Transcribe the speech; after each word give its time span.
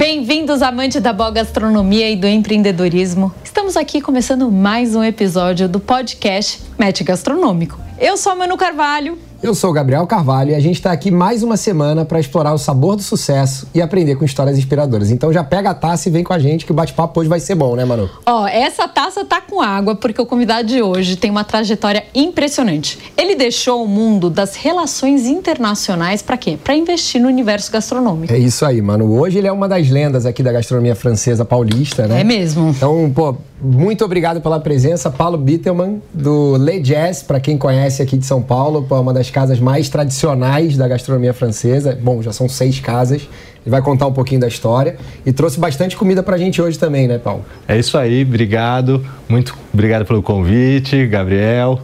Bem-vindos, 0.00 0.62
amantes 0.62 0.98
da 1.02 1.12
boa 1.12 1.30
gastronomia 1.30 2.08
e 2.08 2.16
do 2.16 2.26
empreendedorismo. 2.26 3.30
Estamos 3.44 3.76
aqui 3.76 4.00
começando 4.00 4.50
mais 4.50 4.96
um 4.96 5.04
episódio 5.04 5.68
do 5.68 5.78
podcast 5.78 6.62
Match 6.78 7.02
Gastronômico. 7.02 7.78
Eu 7.98 8.16
sou 8.16 8.32
a 8.32 8.34
Manu 8.34 8.56
Carvalho. 8.56 9.18
Eu 9.42 9.54
sou 9.54 9.70
o 9.70 9.72
Gabriel 9.72 10.06
Carvalho 10.06 10.50
e 10.50 10.54
a 10.54 10.60
gente 10.60 10.74
está 10.74 10.92
aqui 10.92 11.10
mais 11.10 11.42
uma 11.42 11.56
semana 11.56 12.04
para 12.04 12.20
explorar 12.20 12.52
o 12.52 12.58
sabor 12.58 12.94
do 12.94 13.02
sucesso 13.02 13.66
e 13.74 13.80
aprender 13.80 14.16
com 14.16 14.22
histórias 14.22 14.58
inspiradoras. 14.58 15.10
Então 15.10 15.32
já 15.32 15.42
pega 15.42 15.70
a 15.70 15.74
taça 15.74 16.10
e 16.10 16.12
vem 16.12 16.22
com 16.22 16.34
a 16.34 16.38
gente 16.38 16.66
que 16.66 16.72
o 16.72 16.74
bate-papo 16.74 17.18
hoje 17.18 17.28
vai 17.28 17.40
ser 17.40 17.54
bom, 17.54 17.74
né, 17.74 17.86
Manu? 17.86 18.10
Ó, 18.26 18.46
essa 18.46 18.86
taça 18.86 19.24
tá 19.24 19.40
com 19.40 19.62
água 19.62 19.96
porque 19.96 20.20
o 20.20 20.26
convidado 20.26 20.68
de 20.68 20.82
hoje 20.82 21.16
tem 21.16 21.30
uma 21.30 21.42
trajetória 21.42 22.04
impressionante. 22.14 22.98
Ele 23.16 23.34
deixou 23.34 23.82
o 23.82 23.88
mundo 23.88 24.28
das 24.28 24.56
relações 24.56 25.24
internacionais 25.24 26.20
para 26.20 26.36
quê? 26.36 26.58
Para 26.62 26.74
investir 26.74 27.18
no 27.18 27.28
universo 27.28 27.72
gastronômico. 27.72 28.30
É 28.30 28.38
isso 28.38 28.66
aí, 28.66 28.82
Manu. 28.82 29.18
Hoje 29.18 29.38
ele 29.38 29.46
é 29.46 29.52
uma 29.52 29.66
das 29.66 29.88
lendas 29.88 30.26
aqui 30.26 30.42
da 30.42 30.52
gastronomia 30.52 30.94
francesa 30.94 31.46
paulista, 31.46 32.06
né? 32.06 32.20
É 32.20 32.24
mesmo. 32.24 32.68
Então, 32.68 33.10
pô, 33.14 33.34
muito 33.62 34.04
obrigado 34.04 34.40
pela 34.40 34.60
presença, 34.60 35.10
Paulo 35.10 35.38
Bittelman, 35.38 36.02
do 36.12 36.56
Le 36.56 36.80
Jazz, 36.80 37.22
para 37.22 37.40
quem 37.40 37.56
conhece 37.56 38.02
aqui 38.02 38.16
de 38.16 38.26
São 38.26 38.42
Paulo, 38.42 38.82
pô, 38.82 39.00
uma 39.00 39.12
das 39.12 39.29
casas 39.30 39.58
mais 39.58 39.88
tradicionais 39.88 40.76
da 40.76 40.86
gastronomia 40.88 41.32
francesa. 41.32 41.98
Bom, 42.00 42.22
já 42.22 42.32
são 42.32 42.48
seis 42.48 42.80
casas. 42.80 43.22
Ele 43.62 43.70
vai 43.70 43.82
contar 43.82 44.06
um 44.06 44.12
pouquinho 44.12 44.40
da 44.40 44.48
história 44.48 44.96
e 45.24 45.32
trouxe 45.32 45.58
bastante 45.60 45.96
comida 45.96 46.22
pra 46.22 46.38
gente 46.38 46.60
hoje 46.60 46.78
também, 46.78 47.06
né, 47.06 47.18
Paulo? 47.18 47.44
É 47.68 47.78
isso 47.78 47.96
aí, 47.96 48.22
obrigado. 48.22 49.04
Muito 49.28 49.56
obrigado 49.72 50.04
pelo 50.04 50.22
convite, 50.22 51.06
Gabriel, 51.06 51.80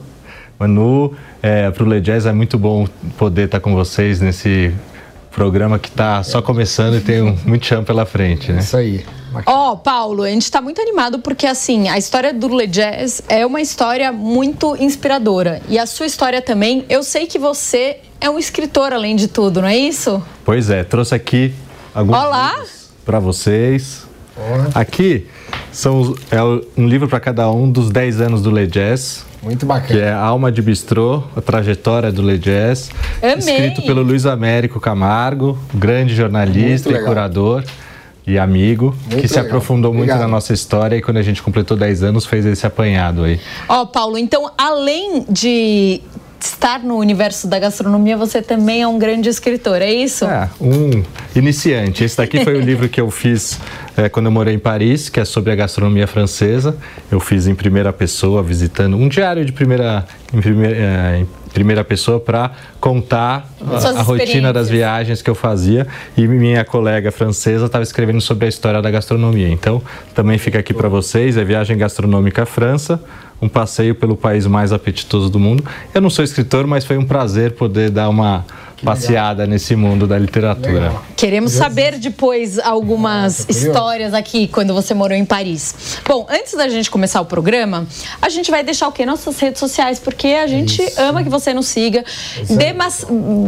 Manu. 0.59 1.15
É, 1.43 1.71
pro 1.71 1.89
Le 1.89 2.01
Jazz 2.01 2.27
é 2.27 2.33
muito 2.33 2.59
bom 2.59 2.87
poder 3.19 3.45
estar 3.45 3.61
com 3.61 3.75
vocês 3.75 4.21
nesse 4.21 4.73
programa 5.31 5.79
que 5.79 5.89
está 5.89 6.23
só 6.23 6.41
começando 6.41 6.97
e 6.97 7.01
tem 7.01 7.21
um, 7.21 7.37
muito 7.45 7.67
chão 7.67 7.85
pela 7.85 8.07
frente, 8.07 8.51
né? 8.51 8.61
Isso 8.61 8.77
aí. 8.77 9.05
Ó, 9.45 9.73
oh, 9.73 9.77
Paulo, 9.77 10.23
a 10.23 10.31
gente 10.31 10.43
está 10.43 10.61
muito 10.61 10.81
animado 10.81 11.19
porque, 11.19 11.47
assim, 11.47 11.89
a 11.89 11.99
história 11.99 12.33
do 12.33 12.49
Le 12.49 12.67
Jazz 12.67 13.23
é 13.29 13.45
uma 13.45 13.61
história 13.61 14.13
muito 14.13 14.77
inspiradora. 14.77 15.61
E 15.69 15.79
a 15.79 15.87
sua 15.87 16.07
história 16.07 16.41
também, 16.41 16.85
eu 16.89 17.03
sei 17.03 17.27
que 17.27 17.39
você 17.39 17.99
é 18.21 18.31
um 18.31 18.39
escritor, 18.39 18.93
além 18.93 19.17
de 19.17 19.29
tudo, 19.29 19.61
não 19.61 19.69
é 19.69 19.77
isso? 19.77 20.23
Pois 20.45 20.71
é, 20.71 20.85
trouxe 20.85 21.15
aqui 21.15 21.55
alguns 21.95 22.17
Olá. 22.17 22.55
para 23.05 23.19
vocês. 23.19 24.07
Olá. 24.37 24.69
Aqui 24.75 25.27
são, 25.73 26.15
é 26.31 26.43
um 26.43 26.87
livro 26.87 27.09
para 27.09 27.21
cada 27.21 27.51
um 27.51 27.71
dos 27.71 27.91
10 27.91 28.21
anos 28.21 28.43
do 28.43 28.51
Le 28.51 28.67
Jazz. 28.67 29.25
Muito 29.43 29.65
bacana. 29.65 29.87
Que 29.87 30.01
é 30.01 30.13
Alma 30.13 30.51
de 30.51 30.61
Bistrô, 30.61 31.23
a 31.37 31.41
trajetória 31.41 32.11
do 32.11 32.23
Le 32.23 32.39
Jazz. 32.39 32.91
Amei. 33.23 33.37
Escrito 33.39 33.83
pelo 33.83 34.03
Luiz 34.03 34.27
Américo 34.27 34.81
Camargo, 34.81 35.59
grande 35.75 36.15
jornalista 36.15 36.91
e 36.91 37.05
curador 37.05 37.63
e 38.27 38.39
amigo, 38.39 38.95
muito 39.09 39.23
que 39.23 39.29
se 39.29 39.35
legal. 39.35 39.47
aprofundou 39.47 39.93
muito 39.93 40.11
Obrigado. 40.11 40.27
na 40.27 40.29
nossa 40.29 40.53
história 40.53 40.97
e 40.97 41.03
quando 41.03 41.19
a 41.19 41.23
gente 41.23 41.43
completou 41.43 41.77
10 41.77 42.03
anos 42.03 42.27
fez 42.27 42.45
esse 42.45 42.67
apanhado 42.67 43.23
aí. 43.23 43.41
Ó, 43.69 43.83
oh, 43.83 43.87
Paulo, 43.87 44.19
então 44.19 44.51
além 44.59 45.25
de 45.29 46.01
estar 46.41 46.81
no 46.81 46.97
universo 46.97 47.47
da 47.47 47.59
gastronomia, 47.59 48.17
você 48.17 48.43
também 48.43 48.83
é 48.83 48.89
um 48.89 48.99
grande 48.99 49.29
escritor, 49.29 49.81
é 49.83 49.93
isso? 49.93 50.25
É, 50.25 50.49
um 50.61 51.03
iniciante. 51.35 52.05
Esse 52.05 52.17
daqui 52.17 52.43
foi 52.45 52.57
o 52.57 52.61
livro 52.63 52.89
que 52.89 53.01
eu 53.01 53.11
fiz 53.11 53.59
é, 53.97 54.09
quando 54.09 54.27
eu 54.27 54.33
morei 54.33 54.55
em 54.55 54.59
Paris, 54.59 55.09
que 55.09 55.21
é 55.21 55.25
sobre 55.25 55.53
a 55.53 55.57
gastronomia 55.57 56.07
francesa. 56.07 56.77
Eu 57.11 57.21
fiz 57.21 57.47
em 57.47 57.55
primeira 57.55 57.93
pessoa, 57.93 58.43
visitando 58.43 58.97
um 58.97 59.09
diário 59.09 59.45
de 59.45 59.53
primeira, 59.53 60.07
em 60.33 60.41
primeira, 60.41 60.77
é, 60.77 61.25
primeira 61.57 61.83
pessoa 61.83 62.21
para 62.21 62.51
contar 62.79 63.49
a, 63.67 64.01
a 64.01 64.03
rotina 64.03 64.53
das 64.53 64.69
viagens 64.69 65.23
que 65.23 65.31
eu 65.31 65.35
fazia 65.35 65.87
e 66.15 66.29
minha 66.29 66.63
colega 66.67 67.11
francesa 67.11 67.65
estava 67.65 67.83
escrevendo 67.83 68.21
sobre 68.21 68.45
a 68.45 68.49
história 68.49 68.83
da 68.83 68.91
gastronomia. 68.91 69.49
Então, 69.49 69.81
também 70.15 70.37
fica 70.37 70.59
aqui 70.59 70.75
para 70.75 70.87
vocês, 70.91 71.39
é 71.39 71.43
Viagem 71.43 71.79
Gastronômica 71.79 72.45
França, 72.45 73.03
um 73.41 73.49
passeio 73.49 73.95
pelo 73.95 74.19
país 74.19 74.47
mais 74.47 74.71
apetitoso 74.71 75.31
do 75.31 75.39
mundo. 75.39 75.65
Eu 75.95 76.03
não 76.03 76.11
sou 76.11 76.23
escritor, 76.23 76.67
mas 76.67 76.85
foi 76.85 76.99
um 76.99 77.07
prazer 77.07 77.53
poder 77.53 77.89
dar 77.89 78.11
uma 78.11 78.45
que 78.77 78.85
passeada 78.85 79.43
legal. 79.43 79.47
nesse 79.49 79.75
mundo 79.75 80.07
da 80.07 80.19
literatura. 80.19 80.89
Legal. 80.89 81.03
Queremos 81.17 81.53
saber 81.53 81.99
depois 81.99 82.59
algumas 82.59 83.41
ah, 83.41 83.45
histórias 83.49 84.13
aqui 84.13 84.47
quando 84.49 84.75
você 84.75 84.93
morou 84.93 85.17
em 85.17 85.25
Paris. 85.25 85.99
Bom, 86.07 86.27
antes 86.29 86.55
da 86.55 86.69
gente 86.69 86.91
começar 86.91 87.21
o 87.21 87.25
programa, 87.25 87.87
a 88.21 88.29
gente 88.29 88.51
vai 88.51 88.63
deixar 88.63 88.89
o 88.89 88.93
quê? 88.93 89.07
Nossas 89.07 89.39
redes 89.39 89.59
sociais, 89.59 89.99
porque 89.99 90.29
a 90.29 90.47
gente 90.47 90.83
Isso. 90.83 91.01
ama 91.01 91.23
que 91.23 91.31
você 91.31 91.55
nos 91.55 91.67
siga. 91.67 92.05
Exato. 92.39 92.59
Dê 92.59 92.75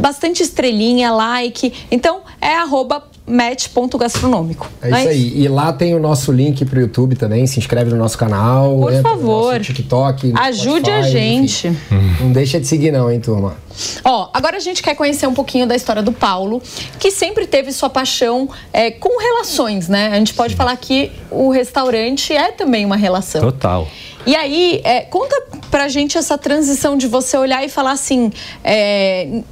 bastante 0.00 0.42
estrelinha, 0.42 1.12
like. 1.12 1.72
Então, 1.90 2.22
é 2.40 2.54
arroba 2.54 3.02
match.gastronômico. 3.28 4.68
É 4.82 4.88
isso 4.88 5.08
aí. 5.08 5.42
E 5.42 5.48
lá 5.48 5.72
tem 5.72 5.94
o 5.94 5.98
nosso 5.98 6.32
link 6.32 6.64
para 6.64 6.78
o 6.78 6.82
YouTube 6.82 7.16
também. 7.16 7.46
Se 7.46 7.58
inscreve 7.58 7.90
no 7.90 7.96
nosso 7.96 8.16
canal. 8.16 8.78
Por 8.78 9.02
favor. 9.02 9.54
No 9.54 9.60
TikTok. 9.60 10.28
No 10.28 10.40
Ajude 10.40 10.86
Spotify, 10.86 10.90
a 10.90 11.02
gente. 11.02 11.68
Enfim. 11.68 12.16
Não 12.20 12.32
deixa 12.32 12.58
de 12.60 12.66
seguir, 12.66 12.90
não, 12.90 13.10
hein, 13.10 13.20
turma? 13.20 13.56
Ó, 14.04 14.28
agora 14.32 14.56
a 14.56 14.60
gente 14.60 14.82
quer 14.82 14.94
conhecer 14.94 15.26
um 15.26 15.34
pouquinho 15.34 15.66
da 15.66 15.76
história 15.76 16.02
do 16.02 16.12
Paulo, 16.12 16.60
que 16.98 17.10
sempre 17.10 17.46
teve 17.46 17.70
sua 17.72 17.88
paixão 17.88 18.48
é, 18.72 18.90
com 18.90 19.20
relações, 19.20 19.88
né? 19.88 20.08
A 20.08 20.16
gente 20.16 20.34
pode 20.34 20.56
falar 20.56 20.76
que 20.76 21.12
o 21.30 21.50
restaurante 21.50 22.32
é 22.32 22.50
também 22.50 22.84
uma 22.84 22.96
relação. 22.96 23.40
Total. 23.40 23.86
E 24.26 24.34
aí, 24.34 24.80
é, 24.84 25.02
conta 25.02 25.42
pra 25.70 25.88
gente 25.88 26.18
essa 26.18 26.36
transição 26.36 26.96
de 26.96 27.06
você 27.06 27.36
olhar 27.36 27.64
e 27.64 27.68
falar 27.68 27.92
assim. 27.92 28.30
É, 28.64 29.42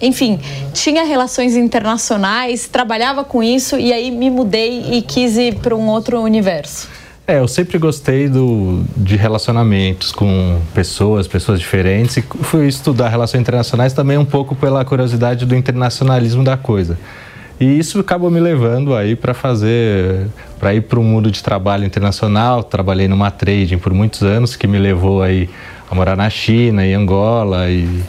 enfim, 0.00 0.38
tinha 0.72 1.04
relações 1.04 1.56
internacionais, 1.56 2.68
trabalhava 2.68 3.24
com 3.24 3.42
isso 3.42 3.76
e 3.78 3.92
aí 3.92 4.10
me 4.10 4.30
mudei 4.30 4.84
e 4.92 5.02
quis 5.02 5.36
ir 5.36 5.56
para 5.56 5.74
um 5.74 5.88
outro 5.88 6.20
universo. 6.20 6.88
É, 7.26 7.40
eu 7.40 7.48
sempre 7.48 7.76
gostei 7.76 8.26
do, 8.26 8.82
de 8.96 9.14
relacionamentos 9.14 10.12
com 10.12 10.58
pessoas, 10.72 11.28
pessoas 11.28 11.60
diferentes 11.60 12.16
e 12.16 12.22
fui 12.22 12.66
estudar 12.66 13.10
relações 13.10 13.42
internacionais 13.42 13.92
também 13.92 14.16
um 14.16 14.24
pouco 14.24 14.56
pela 14.56 14.82
curiosidade 14.82 15.44
do 15.44 15.54
internacionalismo 15.54 16.42
da 16.42 16.56
coisa. 16.56 16.98
E 17.60 17.78
isso 17.78 17.98
acabou 17.98 18.30
me 18.30 18.38
levando 18.38 18.94
aí 18.94 19.16
para 19.16 19.34
fazer, 19.34 20.28
para 20.60 20.74
ir 20.74 20.82
para 20.82 20.98
o 20.98 21.02
mundo 21.02 21.30
de 21.30 21.42
trabalho 21.42 21.84
internacional. 21.84 22.62
Trabalhei 22.62 23.08
numa 23.08 23.30
trading 23.30 23.78
por 23.78 23.92
muitos 23.92 24.22
anos, 24.22 24.54
que 24.54 24.66
me 24.66 24.78
levou 24.78 25.22
aí 25.22 25.50
a 25.90 25.94
morar 25.94 26.16
na 26.16 26.30
China 26.30 26.86
e 26.86 26.94
Angola 26.94 27.68
e, 27.68 28.02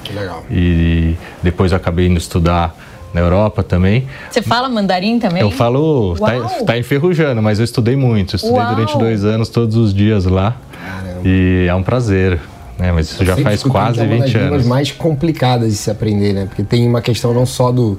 e 0.52 1.18
depois 1.42 1.72
eu 1.72 1.78
acabei 1.78 2.08
indo 2.08 2.18
estudar 2.18 2.76
na 3.14 3.22
Europa 3.22 3.64
também. 3.64 4.08
Você 4.30 4.42
fala 4.42 4.70
mandarim 4.70 5.18
também? 5.18 5.42
Eu 5.42 5.50
falo, 5.50 6.14
está 6.14 6.66
tá 6.66 6.78
enferrujando, 6.78 7.42
mas 7.42 7.58
eu 7.58 7.66
estudei 7.66 7.96
muito. 7.96 8.36
Eu 8.36 8.38
estudei 8.38 8.58
Uau. 8.58 8.76
durante 8.76 8.98
dois 8.98 9.24
anos, 9.24 9.50
todos 9.50 9.76
os 9.76 9.94
dias 9.94 10.26
lá. 10.26 10.56
Caramba. 10.84 11.22
E 11.28 11.66
é 11.68 11.74
um 11.74 11.82
prazer. 11.82 12.40
Né? 12.80 12.92
Mas 12.92 13.12
isso 13.12 13.22
eu 13.22 13.28
já 13.28 13.38
faz 13.38 13.62
quase 13.62 14.00
que 14.00 14.06
é 14.06 14.08
20 14.08 14.38
anos. 14.38 14.66
mais 14.66 14.92
complicadas 14.92 15.70
de 15.72 15.78
se 15.78 15.92
aprender, 15.92 16.34
né? 16.34 16.46
Porque 16.46 16.64
tem 16.64 16.88
uma 16.88 17.02
questão 17.02 17.34
não 17.34 17.46
só 17.46 17.72
do 17.72 17.98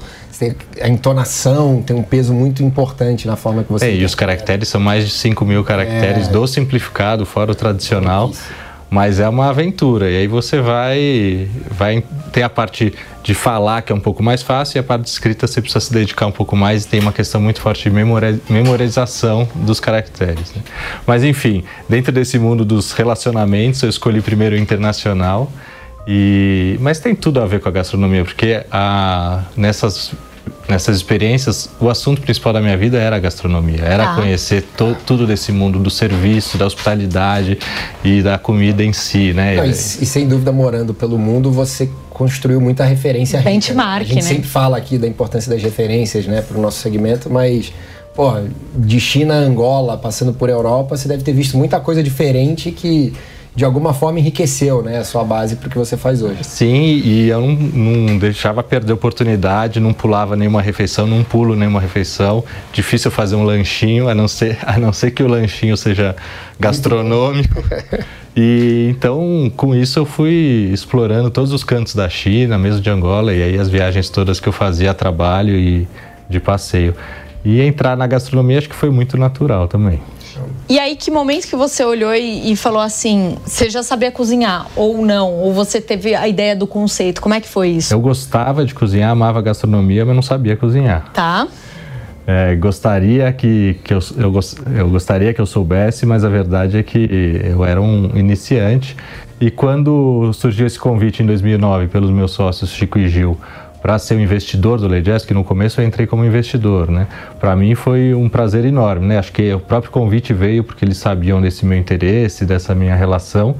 a 0.80 0.88
entonação 0.88 1.82
tem 1.82 1.94
um 1.94 2.02
peso 2.02 2.32
muito 2.32 2.62
importante 2.62 3.26
na 3.26 3.36
forma 3.36 3.62
que 3.62 3.70
você. 3.70 3.84
É, 3.84 3.94
e 3.94 4.04
os 4.06 4.14
caracteres 4.14 4.68
são 4.68 4.80
mais 4.80 5.04
de 5.04 5.10
5 5.10 5.44
mil 5.44 5.62
caracteres 5.62 6.28
é... 6.28 6.30
do 6.30 6.46
simplificado, 6.46 7.26
fora 7.26 7.52
o 7.52 7.54
tradicional. 7.54 8.30
É 8.56 8.70
mas 8.90 9.20
é 9.20 9.28
uma 9.28 9.48
aventura. 9.48 10.10
E 10.10 10.16
aí 10.16 10.26
você 10.26 10.60
vai, 10.60 11.48
vai 11.70 12.02
ter 12.32 12.42
a 12.42 12.48
parte 12.48 12.92
de 13.22 13.34
falar, 13.34 13.82
que 13.82 13.92
é 13.92 13.94
um 13.94 14.00
pouco 14.00 14.22
mais 14.22 14.42
fácil, 14.42 14.78
e 14.78 14.80
a 14.80 14.82
parte 14.82 15.02
de 15.02 15.10
escrita 15.10 15.46
você 15.46 15.60
precisa 15.60 15.80
se 15.80 15.92
dedicar 15.92 16.26
um 16.26 16.32
pouco 16.32 16.56
mais 16.56 16.84
e 16.84 16.88
tem 16.88 17.00
uma 17.00 17.12
questão 17.12 17.40
muito 17.40 17.60
forte 17.60 17.88
de 17.88 17.90
memorização 18.48 19.48
dos 19.54 19.80
caracteres. 19.80 20.52
Né? 20.54 20.62
Mas 21.06 21.24
enfim, 21.24 21.64
dentro 21.88 22.12
desse 22.12 22.38
mundo 22.38 22.64
dos 22.64 22.92
relacionamentos, 22.92 23.82
eu 23.82 23.88
escolhi 23.88 24.20
primeiro 24.20 24.56
o 24.56 24.58
internacional. 24.58 25.50
E, 26.06 26.78
mas 26.80 26.98
tem 26.98 27.14
tudo 27.14 27.40
a 27.40 27.46
ver 27.46 27.60
com 27.60 27.68
a 27.68 27.72
gastronomia, 27.72 28.24
porque 28.24 28.64
a, 28.70 29.42
nessas 29.56 30.12
nessas 30.70 30.96
experiências, 30.96 31.68
o 31.80 31.90
assunto 31.90 32.22
principal 32.22 32.52
da 32.52 32.60
minha 32.60 32.76
vida 32.76 32.96
era 32.96 33.16
a 33.16 33.18
gastronomia, 33.18 33.82
era 33.82 34.12
ah. 34.12 34.14
conhecer 34.14 34.62
to, 34.76 34.96
tudo 35.04 35.26
desse 35.26 35.50
mundo 35.50 35.78
do 35.78 35.90
serviço, 35.90 36.56
da 36.56 36.64
hospitalidade 36.64 37.58
e 38.04 38.22
da 38.22 38.38
comida 38.38 38.82
em 38.82 38.92
si, 38.92 39.32
né? 39.32 39.56
Não, 39.56 39.66
e, 39.66 39.70
e, 39.70 39.74
sem 39.74 40.28
dúvida, 40.28 40.52
morando 40.52 40.94
pelo 40.94 41.18
mundo, 41.18 41.50
você 41.50 41.90
construiu 42.20 42.60
muita 42.60 42.84
referência. 42.84 43.40
Benchmark, 43.40 44.02
né? 44.06 44.12
A 44.12 44.14
gente 44.14 44.14
né? 44.16 44.28
sempre 44.34 44.46
fala 44.46 44.76
aqui 44.76 44.98
da 44.98 45.08
importância 45.08 45.50
das 45.50 45.62
referências, 45.62 46.26
né, 46.26 46.42
para 46.42 46.58
o 46.58 46.60
nosso 46.60 46.78
segmento, 46.78 47.30
mas 47.30 47.72
pô, 48.14 48.34
de 48.76 49.00
China 49.00 49.32
a 49.32 49.38
Angola, 49.38 49.96
passando 49.96 50.34
por 50.34 50.50
Europa, 50.50 50.98
você 50.98 51.08
deve 51.08 51.22
ter 51.22 51.32
visto 51.32 51.56
muita 51.56 51.80
coisa 51.80 52.02
diferente 52.02 52.72
que 52.72 53.14
de 53.56 53.64
alguma 53.64 53.94
forma 53.94 54.20
enriqueceu 54.20 54.82
né, 54.82 54.98
a 54.98 55.04
sua 55.04 55.24
base 55.24 55.56
para 55.56 55.68
o 55.68 55.70
que 55.70 55.78
você 55.78 55.96
faz 55.96 56.22
hoje. 56.22 56.44
Sim, 56.44 57.00
e 57.02 57.30
eu 57.30 57.40
não, 57.40 57.54
não, 57.54 58.18
deixava 58.18 58.62
perder 58.62 58.92
oportunidade, 58.92 59.80
não 59.80 59.94
pulava 59.94 60.36
nenhuma 60.36 60.60
refeição, 60.60 61.06
não 61.06 61.24
pulo 61.24 61.56
nenhuma 61.56 61.80
refeição. 61.80 62.44
Difícil 62.70 63.10
fazer 63.10 63.34
um 63.34 63.44
lanchinho, 63.44 64.10
a 64.10 64.14
não 64.14 64.28
ser, 64.28 64.58
a 64.62 64.78
não 64.78 64.92
ser 64.92 65.10
que 65.12 65.22
o 65.22 65.26
lanchinho 65.26 65.74
seja 65.74 66.14
gastronômico. 66.58 67.64
E 68.36 68.88
então, 68.90 69.50
com 69.56 69.74
isso, 69.74 69.98
eu 69.98 70.04
fui 70.04 70.70
explorando 70.72 71.30
todos 71.30 71.52
os 71.52 71.64
cantos 71.64 71.94
da 71.94 72.08
China, 72.08 72.56
mesmo 72.56 72.80
de 72.80 72.90
Angola, 72.90 73.32
e 73.34 73.42
aí 73.42 73.58
as 73.58 73.68
viagens 73.68 74.08
todas 74.08 74.38
que 74.38 74.48
eu 74.48 74.52
fazia 74.52 74.92
a 74.92 74.94
trabalho 74.94 75.54
e 75.54 75.88
de 76.28 76.38
passeio. 76.38 76.94
E 77.44 77.60
entrar 77.60 77.96
na 77.96 78.06
gastronomia 78.06 78.58
acho 78.58 78.68
que 78.68 78.74
foi 78.74 78.90
muito 78.90 79.16
natural 79.16 79.66
também. 79.66 80.00
E 80.68 80.78
aí, 80.78 80.94
que 80.96 81.10
momento 81.10 81.46
que 81.46 81.56
você 81.56 81.84
olhou 81.84 82.14
e, 82.14 82.52
e, 82.52 82.56
falou 82.56 82.80
assim, 82.80 83.36
você 83.44 83.68
já 83.68 83.82
sabia 83.82 84.10
cozinhar 84.10 84.66
ou 84.76 85.04
não? 85.04 85.34
Ou 85.34 85.52
você 85.52 85.80
teve 85.80 86.14
a 86.14 86.28
ideia 86.28 86.54
do 86.54 86.66
conceito? 86.66 87.20
Como 87.20 87.34
é 87.34 87.40
que 87.40 87.48
foi 87.48 87.70
isso? 87.70 87.92
Eu 87.92 88.00
gostava 88.00 88.64
de 88.64 88.72
cozinhar, 88.72 89.10
amava 89.10 89.42
gastronomia, 89.42 90.04
mas 90.04 90.14
não 90.14 90.22
sabia 90.22 90.56
cozinhar. 90.56 91.10
Tá. 91.12 91.48
É, 92.32 92.54
gostaria 92.54 93.32
que, 93.32 93.80
que 93.82 93.92
eu, 93.92 93.98
eu, 94.16 94.32
eu, 94.76 94.88
gostaria 94.88 95.34
que 95.34 95.40
eu 95.40 95.46
soubesse, 95.46 96.06
mas 96.06 96.22
a 96.22 96.28
verdade 96.28 96.78
é 96.78 96.82
que 96.82 97.40
eu 97.42 97.64
era 97.64 97.80
um 97.80 98.16
iniciante. 98.16 98.96
E 99.40 99.50
quando 99.50 100.32
surgiu 100.32 100.64
esse 100.64 100.78
convite 100.78 101.24
em 101.24 101.26
2009 101.26 101.88
pelos 101.88 102.08
meus 102.08 102.30
sócios 102.30 102.70
Chico 102.70 103.00
e 103.00 103.08
Gil 103.08 103.36
para 103.82 103.98
ser 103.98 104.14
um 104.14 104.20
investidor 104.20 104.78
do 104.78 104.86
Ledes, 104.86 105.24
que 105.24 105.34
no 105.34 105.42
começo 105.42 105.80
eu 105.80 105.84
entrei 105.84 106.06
como 106.06 106.24
investidor, 106.24 106.88
né? 106.88 107.08
Para 107.40 107.56
mim 107.56 107.74
foi 107.74 108.14
um 108.14 108.28
prazer 108.28 108.64
enorme, 108.64 109.06
né? 109.06 109.18
Acho 109.18 109.32
que 109.32 109.52
o 109.52 109.58
próprio 109.58 109.90
convite 109.90 110.32
veio 110.32 110.62
porque 110.62 110.84
eles 110.84 110.98
sabiam 110.98 111.40
desse 111.40 111.66
meu 111.66 111.78
interesse, 111.78 112.44
dessa 112.44 112.76
minha 112.76 112.94
relação. 112.94 113.56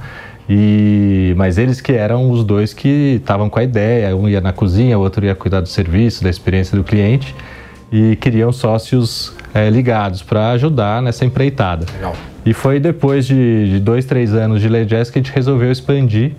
E 0.49 1.33
mas 1.35 1.57
eles 1.57 1.81
que 1.81 1.91
eram 1.91 2.31
os 2.31 2.45
dois 2.45 2.73
que 2.73 3.17
estavam 3.19 3.49
com 3.49 3.59
a 3.59 3.63
ideia, 3.63 4.15
um 4.15 4.29
ia 4.29 4.39
na 4.39 4.53
cozinha, 4.53 4.97
o 4.97 5.01
outro 5.01 5.25
ia 5.25 5.35
cuidar 5.35 5.59
do 5.59 5.67
serviço, 5.67 6.23
da 6.23 6.29
experiência 6.29 6.77
do 6.77 6.85
cliente 6.85 7.35
e 7.91 8.15
queriam 8.15 8.51
sócios 8.51 9.35
é, 9.53 9.69
ligados 9.69 10.23
para 10.23 10.51
ajudar 10.51 11.01
nessa 11.01 11.25
empreitada. 11.25 11.85
Legal. 11.93 12.15
E 12.45 12.53
foi 12.53 12.79
depois 12.79 13.25
de, 13.25 13.69
de 13.69 13.79
dois, 13.79 14.05
três 14.05 14.33
anos 14.33 14.61
de 14.61 14.67
Ledes 14.67 15.11
que 15.11 15.19
a 15.19 15.21
gente 15.21 15.33
resolveu 15.33 15.71
expandir 15.71 16.31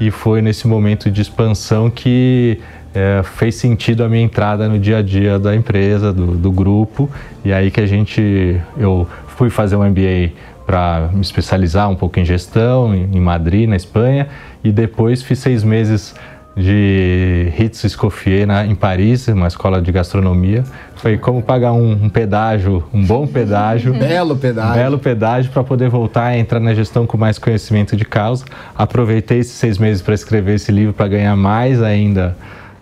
e 0.00 0.10
foi 0.10 0.40
nesse 0.40 0.66
momento 0.66 1.10
de 1.10 1.20
expansão 1.20 1.90
que 1.90 2.58
é, 2.94 3.22
fez 3.22 3.56
sentido 3.56 4.02
a 4.02 4.08
minha 4.08 4.22
entrada 4.22 4.68
no 4.68 4.78
dia 4.78 4.98
a 4.98 5.02
dia 5.02 5.38
da 5.38 5.54
empresa, 5.54 6.12
do, 6.12 6.28
do 6.28 6.50
grupo, 6.50 7.10
e 7.44 7.52
aí 7.52 7.70
que 7.70 7.80
a 7.80 7.86
gente, 7.86 8.58
eu 8.78 9.06
fui 9.26 9.50
fazer 9.50 9.76
um 9.76 9.84
MBA 9.84 10.32
para 10.66 11.10
me 11.12 11.20
especializar 11.20 11.90
um 11.90 11.96
pouco 11.96 12.18
em 12.18 12.24
gestão 12.24 12.94
em 12.94 13.20
Madrid, 13.20 13.68
na 13.68 13.76
Espanha, 13.76 14.28
e 14.62 14.72
depois 14.72 15.22
fiz 15.22 15.38
seis 15.38 15.62
meses 15.62 16.14
de 16.60 17.50
Ritz 17.56 17.84
Escoffier 17.84 18.46
na, 18.46 18.66
em 18.66 18.74
Paris, 18.74 19.26
uma 19.28 19.48
escola 19.48 19.80
de 19.80 19.90
gastronomia. 19.90 20.62
Foi 20.96 21.16
como 21.16 21.42
pagar 21.42 21.72
um, 21.72 21.92
um 21.92 22.08
pedágio, 22.08 22.84
um 22.92 23.04
bom 23.04 23.26
pedágio. 23.26 23.94
belo 23.98 24.36
pedágio. 24.36 24.74
Belo 24.74 24.98
pedágio 24.98 25.50
para 25.50 25.64
poder 25.64 25.88
voltar 25.88 26.26
a 26.26 26.38
entrar 26.38 26.60
na 26.60 26.74
gestão 26.74 27.06
com 27.06 27.16
mais 27.16 27.38
conhecimento 27.38 27.96
de 27.96 28.04
causa. 28.04 28.44
Aproveitei 28.76 29.38
esses 29.38 29.54
seis 29.54 29.78
meses 29.78 30.02
para 30.02 30.14
escrever 30.14 30.56
esse 30.56 30.70
livro 30.70 30.92
para 30.92 31.08
ganhar 31.08 31.34
mais 31.36 31.82
ainda 31.82 32.36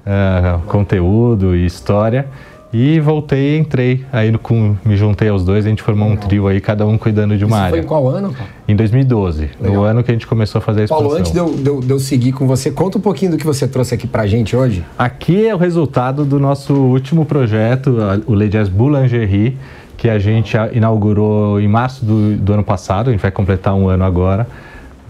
uh, 0.04 0.60
conteúdo 0.66 1.54
e 1.54 1.64
história. 1.64 2.26
E 2.73 3.00
voltei 3.00 3.56
e 3.56 3.59
entrei. 3.59 4.05
Aí 4.12 4.37
com, 4.38 4.76
me 4.85 4.97
juntei 4.97 5.29
aos 5.29 5.44
dois, 5.44 5.65
a 5.65 5.69
gente 5.69 5.82
formou 5.82 6.09
um 6.09 6.17
trio 6.17 6.47
aí, 6.47 6.61
cada 6.61 6.87
um 6.87 6.99
cuidando 6.99 7.37
de 7.37 7.44
uma 7.44 7.56
Isso 7.56 7.65
área. 7.65 7.70
Foi 7.70 7.81
em 7.81 7.85
qual 7.85 8.09
ano? 8.09 8.35
Em 8.67 8.76
2012, 8.76 9.50
Legal. 9.61 9.76
no 9.76 9.82
ano 9.85 10.05
que 10.05 10.11
a 10.11 10.15
gente 10.15 10.26
começou 10.26 10.59
a 10.59 10.62
fazer 10.62 10.82
a 10.82 10.85
expansão. 10.85 11.06
Paulo, 11.06 11.19
antes 11.19 11.32
de 11.32 11.38
eu, 11.38 11.50
de, 11.50 11.67
eu, 11.67 11.81
de 11.81 11.91
eu, 11.91 11.99
seguir 11.99 12.32
com 12.32 12.47
você, 12.47 12.70
conta 12.70 12.99
um 12.99 13.00
pouquinho 13.00 13.32
do 13.32 13.38
que 13.38 13.47
você 13.47 13.67
trouxe 13.67 13.94
aqui 13.94 14.06
pra 14.06 14.26
gente 14.26 14.55
hoje. 14.55 14.85
Aqui 14.99 15.47
é 15.47 15.55
o 15.55 15.59
resultado 15.59 16.25
do 16.25 16.38
nosso 16.38 16.75
último 16.75 17.25
projeto, 17.25 17.97
o 18.26 18.35
Le 18.35 18.49
Jazz 18.49 18.69
Boulangerie, 18.69 19.56
que 19.97 20.09
a 20.09 20.19
gente 20.19 20.56
inaugurou 20.73 21.59
em 21.61 21.67
março 21.67 22.05
do, 22.05 22.37
do 22.37 22.53
ano 22.53 22.62
passado, 22.62 23.09
a 23.09 23.12
gente 23.12 23.23
vai 23.23 23.31
completar 23.31 23.75
um 23.75 23.88
ano 23.88 24.05
agora 24.05 24.47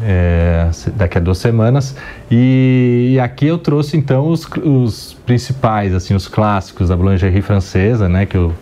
é, 0.01 0.48
daqui 0.95 1.19
a 1.19 1.21
duas 1.21 1.39
semanas. 1.39 1.97
E, 2.31 3.13
e, 3.15 3.21
aqui 3.21 3.47
eu 3.47 3.59
trouxe 3.59 3.97
então 3.97 4.29
os, 4.29 4.47
os, 4.65 5.17
principais, 5.27 5.95
assim, 5.95 6.15
os 6.15 6.29
clássicos 6.29 6.89
da 6.89 6.97
boulangerie 6.97 7.43
francesa, 7.43 8.09
né, 8.09 8.27
que 8.27 8.37
eu 8.37 8.55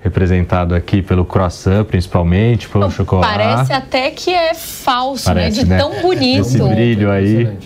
representado 0.00 0.74
aqui 0.74 1.02
pelo 1.02 1.24
croissant, 1.24 1.84
principalmente, 1.84 2.68
pelo 2.68 2.90
chocolate. 2.90 3.36
Parece 3.36 3.72
até 3.72 4.10
que 4.10 4.30
é 4.30 4.54
falso, 4.54 5.24
Parece, 5.24 5.58
né? 5.58 5.64
De 5.64 5.70
né? 5.70 5.78
tão 5.78 6.00
bonito. 6.00 6.46
Esse 6.46 6.58
brilho 6.58 7.10
aí 7.10 7.56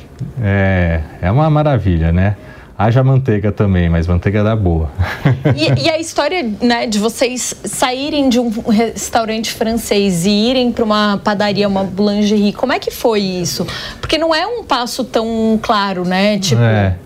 é, 0.41 1.01
é 1.21 1.31
uma 1.31 1.49
maravilha, 1.51 2.11
né? 2.11 2.37
Haja 2.77 3.05
manteiga 3.05 3.53
também, 3.53 3.89
mas 3.89 4.07
manteiga 4.07 4.43
dá 4.43 4.57
boa. 4.57 4.91
E, 5.55 5.85
e, 5.85 5.91
a 5.91 5.99
história 5.99 6.51
né, 6.61 6.87
de 6.87 6.99
vocês 6.99 7.55
saírem 7.65 8.29
de 8.29 8.41
um 8.41 8.49
restaurante 8.69 9.53
francês 9.53 10.25
e 10.25 10.31
irem 10.31 10.73
para 10.73 10.85
uma 10.85 11.21
padaria, 11.23 11.69
uma 11.69 11.85
boulangerie, 11.85 12.53
como 12.53 12.73
é 12.73 12.79
que 12.79 12.91
foi 12.91 13.21
isso? 13.21 13.67
Porque 14.01 14.17
não 14.19 14.35
é 14.35 14.47
um 14.47 14.65
passo 14.65 15.05
tão 15.05 15.59
claro, 15.63 16.05
né? 16.05 16.39
Tipo... 16.39 16.63
É. 16.63 16.97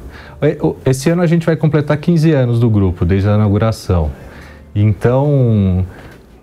Esse 0.85 1.11
ano 1.11 1.23
a 1.23 1.27
gente 1.27 1.45
vai 1.45 1.57
completar 1.57 1.97
15 1.97 2.33
anos 2.33 2.61
do 2.61 2.71
grupo, 2.71 3.05
desde 3.05 3.29
a 3.29 3.35
inauguração. 3.35 4.11
Então, 4.75 5.85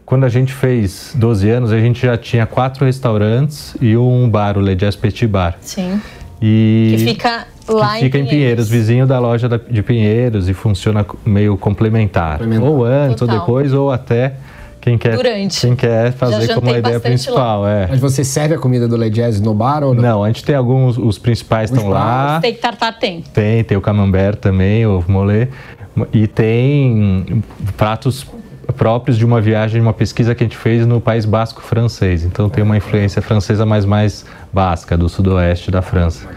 quando 0.05 0.25
a 0.25 0.29
gente 0.29 0.51
fez 0.51 1.11
12 1.15 1.49
anos, 1.49 1.71
a 1.71 1.79
gente 1.79 2.01
já 2.05 2.17
tinha 2.17 2.45
quatro 2.45 2.85
restaurantes 2.85 3.75
e 3.79 3.95
um 3.95 4.29
bar, 4.29 4.57
o 4.57 4.61
Le 4.61 4.75
Jazz 4.75 4.95
Petit 4.95 5.27
Bar. 5.27 5.57
Sim. 5.61 6.01
E... 6.41 6.95
Que 6.97 7.05
fica 7.05 7.47
Lá 7.67 7.93
fica 7.93 8.17
em 8.17 8.25
Pinheiros. 8.25 8.29
Pinheiros, 8.29 8.69
vizinho 8.69 9.07
da 9.07 9.19
loja 9.19 9.47
de 9.69 9.83
Pinheiros 9.83 10.49
e 10.49 10.53
funciona 10.53 11.05
meio 11.25 11.57
complementar. 11.57 12.39
complementar. 12.39 12.69
Ou 12.69 12.83
antes, 12.85 13.19
Total. 13.19 13.35
ou 13.35 13.41
depois, 13.41 13.73
ou 13.73 13.91
até 13.91 14.33
quem 14.83 14.97
quer, 14.97 15.15
Durante. 15.15 15.61
Quem 15.61 15.75
quer 15.77 16.11
fazer 16.11 16.53
como 16.53 16.69
a 16.69 16.77
ideia 16.77 16.99
principal. 16.99 17.65
É. 17.65 17.87
Mas 17.89 18.01
você 18.01 18.21
serve 18.21 18.55
a 18.55 18.57
comida 18.57 18.85
do 18.85 18.97
Le 18.97 19.09
Jazz 19.09 19.39
no 19.39 19.53
bar 19.53 19.81
ou 19.81 19.93
não? 19.93 20.01
Não, 20.01 20.23
a 20.25 20.27
gente 20.27 20.43
tem 20.43 20.55
alguns, 20.55 20.97
os 20.97 21.17
principais 21.17 21.71
estão 21.71 21.87
lá. 21.87 22.39
Steak 22.39 22.59
tartar 22.59 22.99
tem. 22.99 23.21
Tem, 23.21 23.63
tem 23.63 23.77
o 23.77 23.81
camembert 23.81 24.35
também, 24.35 24.85
o 24.85 25.01
molê. 25.07 25.47
E 26.11 26.27
tem 26.27 27.41
pratos 27.77 28.25
próprios 28.75 29.17
de 29.17 29.25
uma 29.25 29.39
viagem, 29.39 29.79
de 29.79 29.87
uma 29.87 29.93
pesquisa 29.93 30.35
que 30.35 30.43
a 30.43 30.45
gente 30.45 30.57
fez 30.57 30.85
no 30.85 30.99
País 30.99 31.25
Basco 31.25 31.61
francês. 31.61 32.25
Então 32.25 32.49
tem 32.49 32.61
uma 32.61 32.75
influência 32.75 33.21
francesa, 33.21 33.65
mas 33.65 33.85
mais 33.85 34.25
basca, 34.53 34.95
do 34.95 35.09
sudoeste 35.09 35.71
da 35.71 35.81
França. 35.81 36.27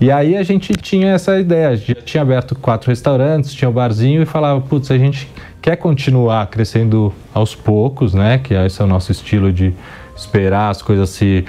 E 0.00 0.10
aí 0.10 0.36
a 0.36 0.42
gente 0.42 0.72
tinha 0.74 1.12
essa 1.12 1.38
ideia, 1.38 1.76
já 1.76 1.94
tinha 1.94 2.22
aberto 2.22 2.56
quatro 2.56 2.90
restaurantes, 2.90 3.54
tinha 3.54 3.68
o 3.68 3.70
um 3.70 3.74
barzinho 3.74 4.22
e 4.22 4.26
falava, 4.26 4.60
putz, 4.60 4.90
a 4.90 4.98
gente 4.98 5.30
quer 5.62 5.76
continuar 5.76 6.46
crescendo 6.48 7.14
aos 7.32 7.54
poucos, 7.54 8.12
né? 8.12 8.38
Que 8.38 8.54
esse 8.54 8.82
é 8.82 8.84
o 8.84 8.88
nosso 8.88 9.12
estilo 9.12 9.52
de 9.52 9.72
esperar 10.16 10.70
as 10.70 10.82
coisas 10.82 11.10
se, 11.10 11.44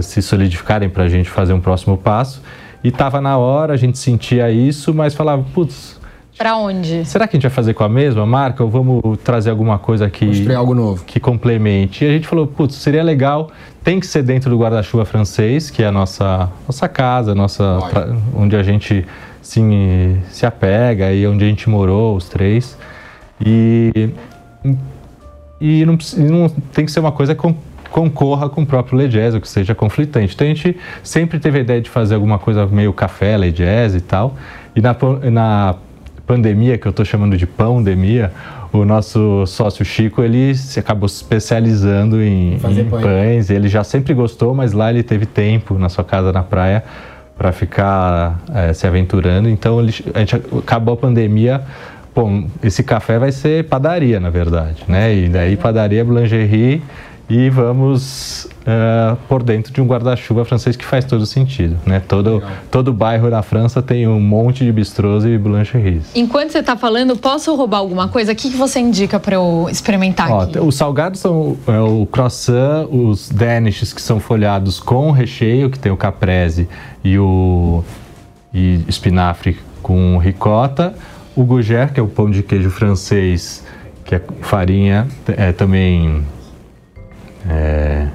se 0.00 0.22
solidificarem 0.22 0.88
para 0.88 1.04
a 1.04 1.08
gente 1.08 1.28
fazer 1.28 1.52
um 1.52 1.60
próximo 1.60 1.98
passo. 1.98 2.42
E 2.82 2.88
estava 2.88 3.20
na 3.20 3.36
hora, 3.36 3.74
a 3.74 3.76
gente 3.76 3.98
sentia 3.98 4.50
isso, 4.50 4.94
mas 4.94 5.14
falava, 5.14 5.44
putz, 5.52 5.95
para 6.36 6.56
onde? 6.56 7.04
Será 7.04 7.26
que 7.26 7.36
a 7.36 7.38
gente 7.38 7.48
vai 7.48 7.54
fazer 7.54 7.74
com 7.74 7.84
a 7.84 7.88
mesma 7.88 8.26
marca 8.26 8.62
ou 8.62 8.70
vamos 8.70 9.18
trazer 9.24 9.50
alguma 9.50 9.78
coisa 9.78 10.10
que 10.10 10.26
Construir 10.26 10.54
algo 10.54 10.74
novo 10.74 11.04
que 11.04 11.18
complemente? 11.18 12.04
E 12.04 12.08
a 12.08 12.12
gente 12.12 12.26
falou, 12.26 12.46
putz, 12.46 12.76
seria 12.76 13.02
legal, 13.02 13.50
tem 13.82 13.98
que 13.98 14.06
ser 14.06 14.22
dentro 14.22 14.50
do 14.50 14.58
guarda-chuva 14.58 15.04
francês, 15.04 15.70
que 15.70 15.82
é 15.82 15.86
a 15.86 15.92
nossa 15.92 16.50
nossa 16.66 16.88
casa, 16.88 17.34
nossa 17.34 17.78
pra, 17.90 18.08
onde 18.34 18.54
a 18.56 18.62
gente 18.62 19.06
se, 19.40 19.60
se 20.30 20.44
apega 20.44 21.12
e 21.12 21.26
onde 21.26 21.44
a 21.44 21.48
gente 21.48 21.68
morou 21.70 22.16
os 22.16 22.28
três. 22.28 22.76
E 23.44 24.10
e 25.60 25.86
não, 25.86 25.96
não 26.18 26.48
tem 26.72 26.84
que 26.84 26.92
ser 26.92 27.00
uma 27.00 27.12
coisa 27.12 27.34
que 27.34 27.54
concorra 27.90 28.48
com 28.48 28.62
o 28.62 28.66
próprio 28.66 28.98
Le 28.98 29.08
Jazz, 29.08 29.34
ou 29.34 29.40
que 29.40 29.48
seja 29.48 29.74
conflitante. 29.74 30.34
Então 30.34 30.46
a 30.46 30.50
gente 30.50 30.76
sempre 31.02 31.38
teve 31.38 31.58
a 31.58 31.60
ideia 31.62 31.80
de 31.80 31.88
fazer 31.88 32.14
alguma 32.14 32.38
coisa 32.38 32.66
meio 32.66 32.92
café, 32.92 33.38
Le 33.38 33.50
Jazz 33.50 33.94
e 33.94 34.00
tal. 34.00 34.34
E 34.74 34.80
na, 34.80 34.94
na 35.30 35.74
pandemia, 36.26 36.76
que 36.76 36.86
eu 36.86 36.90
estou 36.90 37.04
chamando 37.04 37.36
de 37.36 37.46
pandemia, 37.46 38.32
o 38.72 38.84
nosso 38.84 39.46
sócio 39.46 39.84
Chico, 39.84 40.22
ele 40.22 40.54
se 40.54 40.78
acabou 40.78 41.08
se 41.08 41.16
especializando 41.16 42.20
em, 42.20 42.54
em 42.54 42.90
pães. 42.90 43.48
Ele 43.48 43.68
já 43.68 43.84
sempre 43.84 44.12
gostou, 44.12 44.54
mas 44.54 44.72
lá 44.72 44.90
ele 44.90 45.02
teve 45.02 45.24
tempo 45.24 45.78
na 45.78 45.88
sua 45.88 46.04
casa 46.04 46.32
na 46.32 46.42
praia 46.42 46.84
para 47.38 47.52
ficar 47.52 48.40
é, 48.54 48.72
se 48.72 48.86
aventurando. 48.86 49.48
Então 49.48 49.80
ele, 49.80 49.94
a 50.14 50.18
gente 50.18 50.36
acabou 50.36 50.94
a 50.94 50.96
pandemia. 50.96 51.62
Bom, 52.14 52.48
esse 52.62 52.82
café 52.82 53.18
vai 53.18 53.30
ser 53.30 53.64
padaria, 53.64 54.18
na 54.18 54.30
verdade, 54.30 54.82
né? 54.88 55.14
E 55.14 55.28
daí 55.28 55.56
padaria, 55.56 56.04
boulangerie 56.04 56.82
e 57.28 57.50
vamos 57.50 58.44
uh, 58.44 59.16
por 59.28 59.42
dentro 59.42 59.72
de 59.72 59.80
um 59.80 59.86
guarda-chuva 59.86 60.44
francês 60.44 60.76
que 60.76 60.84
faz 60.84 61.04
todo 61.04 61.26
sentido. 61.26 61.76
Né? 61.84 62.00
Todo, 62.00 62.42
todo 62.70 62.92
bairro 62.92 63.28
na 63.28 63.42
França 63.42 63.82
tem 63.82 64.06
um 64.06 64.20
monte 64.20 64.64
de 64.64 64.70
bistrôs 64.70 65.24
e 65.24 65.36
boulangeries. 65.36 66.04
Enquanto 66.14 66.52
você 66.52 66.60
está 66.60 66.76
falando, 66.76 67.16
posso 67.16 67.54
roubar 67.56 67.78
alguma 67.78 68.08
coisa? 68.08 68.32
O 68.32 68.36
que, 68.36 68.50
que 68.50 68.56
você 68.56 68.78
indica 68.78 69.18
para 69.18 69.34
eu 69.34 69.66
experimentar 69.68 70.30
Ó, 70.30 70.40
aqui? 70.42 70.58
Os 70.58 70.76
salgados 70.76 71.18
são 71.18 71.56
é, 71.66 71.80
o 71.80 72.06
croissant, 72.06 72.86
os 72.90 73.28
danishes 73.28 73.92
que 73.92 74.00
são 74.00 74.20
folhados 74.20 74.78
com 74.78 75.10
recheio, 75.10 75.68
que 75.68 75.78
tem 75.78 75.90
o 75.90 75.96
caprese 75.96 76.68
e 77.02 77.18
o 77.18 77.82
e 78.54 78.80
espinafre 78.88 79.58
com 79.82 80.16
ricota. 80.16 80.94
O 81.34 81.44
gougère, 81.44 81.92
que 81.92 82.00
é 82.00 82.02
o 82.02 82.08
pão 82.08 82.30
de 82.30 82.42
queijo 82.42 82.70
francês, 82.70 83.62
que 84.04 84.14
é 84.14 84.22
farinha, 84.40 85.06
é 85.26 85.52
também 85.52 86.24
é... 87.48 88.08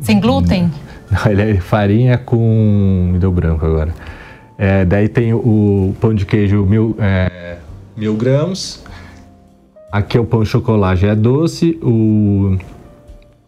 Sem 0.00 0.20
glúten? 0.20 0.70
Não, 1.10 1.32
ele 1.32 1.42
é 1.42 1.60
farinha 1.60 2.18
com. 2.18 3.10
Me 3.12 3.18
deu 3.18 3.32
branco 3.32 3.64
agora. 3.64 3.94
É, 4.56 4.84
daí 4.84 5.08
tem 5.08 5.32
o 5.32 5.94
pão 6.00 6.14
de 6.14 6.26
queijo 6.26 6.64
mil, 6.66 6.94
é, 6.98 7.56
mil 7.96 8.14
gramas. 8.14 8.84
Aqui 9.90 10.18
é 10.18 10.20
o 10.20 10.24
pão 10.24 10.44
chocolate, 10.44 11.06
é 11.06 11.14
doce. 11.14 11.78
O 11.82 12.58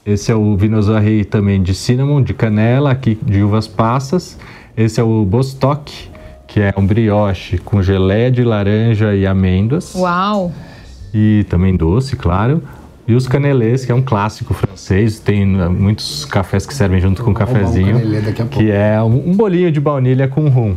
esse 0.05 0.33
é 0.33 0.35
o 0.35 0.57
Vinozahi 0.57 1.27
também 1.27 1.63
de 1.63 1.75
cinnamon, 1.75 2.23
de 2.23 2.33
canela, 2.33 2.91
aqui 2.91 3.19
de 3.23 3.43
uvas 3.43 3.69
passas. 3.69 4.39
Esse 4.75 4.99
é 4.99 5.03
o 5.05 5.25
Bostock, 5.27 5.93
que 6.47 6.59
é 6.59 6.73
um 6.77 6.87
brioche 6.87 7.59
com 7.59 7.83
geleia 7.83 8.31
de 8.31 8.43
laranja 8.43 9.15
e 9.15 9.27
amêndoas. 9.27 9.95
Uau! 9.95 10.51
E 11.13 11.45
também 11.51 11.77
doce, 11.77 12.17
claro. 12.17 12.63
E 13.09 13.15
os 13.15 13.27
canelês, 13.27 13.85
que 13.85 13.91
é 13.91 13.95
um 13.95 14.03
clássico 14.03 14.55
francês, 14.55 15.19
tem 15.19 15.45
né, 15.47 15.69
muitos 15.69 16.25
cafés 16.25 16.65
que 16.67 16.73
servem 16.75 17.01
junto 17.01 17.25
com 17.25 17.31
o 17.33 17.35
cafezinho, 17.35 17.97
um 17.97 18.47
que 18.49 18.71
é 18.71 19.01
um, 19.03 19.31
um 19.31 19.35
bolinho 19.35 19.73
de 19.73 19.81
baunilha 19.81 20.29
com 20.29 20.49
rum. 20.49 20.77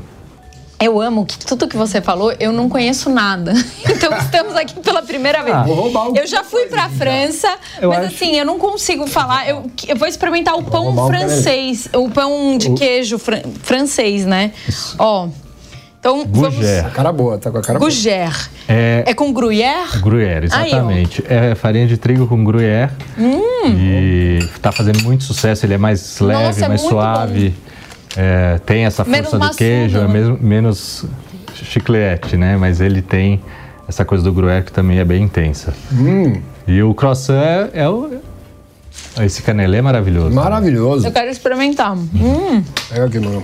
Eu 0.80 1.00
amo 1.00 1.25
que 1.25 1.38
tudo 1.46 1.68
que 1.68 1.77
você 1.77 2.01
falou, 2.01 2.34
eu 2.39 2.51
não 2.51 2.68
conheço 2.68 3.10
nada. 3.10 3.53
Então 4.03 4.18
estamos 4.18 4.53
aqui 4.56 4.77
pela 4.82 5.01
primeira 5.01 5.42
vez. 5.44 5.56
Ah, 5.56 5.63
vou 5.63 5.75
roubar 5.75 6.10
um 6.10 6.15
eu 6.15 6.27
já 6.27 6.44
fui 6.44 6.65
pra 6.65 6.89
França, 6.89 7.48
Eu 7.80 7.89
mas 7.89 8.00
acho- 8.06 8.15
assim, 8.15 8.36
eu 8.38 8.46
não 8.46 8.58
consigo 8.60 9.08
falar. 9.08 9.48
Eu, 9.48 9.63
eu 9.88 9.96
vou 9.96 10.08
experimentar 10.08 10.56
o 10.58 10.63
pão 10.63 10.89
um 10.89 11.08
francês, 11.08 11.88
o 11.94 12.10
pão 12.10 12.58
de 12.58 12.72
queijo 12.74 13.18
fran- 13.18 13.44
francês, 13.62 14.25
né? 14.25 14.51
Ó. 15.00 15.30
Então, 16.03 16.25
Gougère. 16.25 16.81
vamos. 16.81 16.93
Cara 16.93 17.13
boa, 17.13 17.38
tá 17.38 17.50
com 17.50 17.60
a 17.60 17.62
cara 17.62 17.79
boa. 17.79 17.89
Gougère. 17.89 18.50
É, 18.67 19.03
É 19.07 19.13
com 19.13 19.31
gruyère? 19.33 20.01
Gruyère, 20.01 20.50
Aí, 20.51 20.67
exatamente. 20.67 21.24
é 21.29 21.55
farinha 21.55 21.88
de 21.88 21.95
trigo 21.95 22.27
com 22.27 22.43
gruyère. 22.43 22.91
E 23.65 24.39
tá 24.62 24.69
fazendo 24.74 25.01
muito 25.01 25.24
sucesso. 25.24 25.65
Ele 25.65 25.75
é 25.75 25.77
mais 25.77 26.19
leve, 26.19 26.43
Nossa, 26.43 26.65
é 26.65 26.67
mais 26.67 26.81
muito 26.81 26.91
suave. 26.93 27.55
É, 28.17 28.60
tem 28.65 28.83
essa 28.86 29.05
Menos 29.05 29.29
força 29.29 29.38
do 29.38 29.39
maçudo, 29.39 29.57
queijo, 29.57 29.98
é 29.98 30.01
né? 30.01 30.07
mesmo- 30.13 30.38
menos 30.41 31.05
chiclete, 31.55 32.36
né? 32.36 32.57
Mas 32.57 32.81
ele 32.81 33.01
tem 33.01 33.41
essa 33.88 34.03
coisa 34.03 34.25
do 34.25 34.33
gruyère 34.33 34.65
que 34.65 34.74
também 34.74 35.00
é 35.00 35.05
bem 35.05 35.24
intensa. 35.24 35.74
E 36.67 36.83
o 36.83 36.93
croissant 36.93 37.36
é, 37.41 37.69
é 37.75 37.89
o... 37.89 38.12
Esse 39.22 39.41
canelê 39.41 39.77
é 39.77 39.81
maravilhoso. 39.81 40.36
Maravilhoso. 40.36 41.07
Eu 41.07 41.12
quero 41.13 41.29
experimentar. 41.31 41.95
Hum, 41.95 42.62
Pega 42.89 43.05
aqui, 43.05 43.19
mano. 43.19 43.41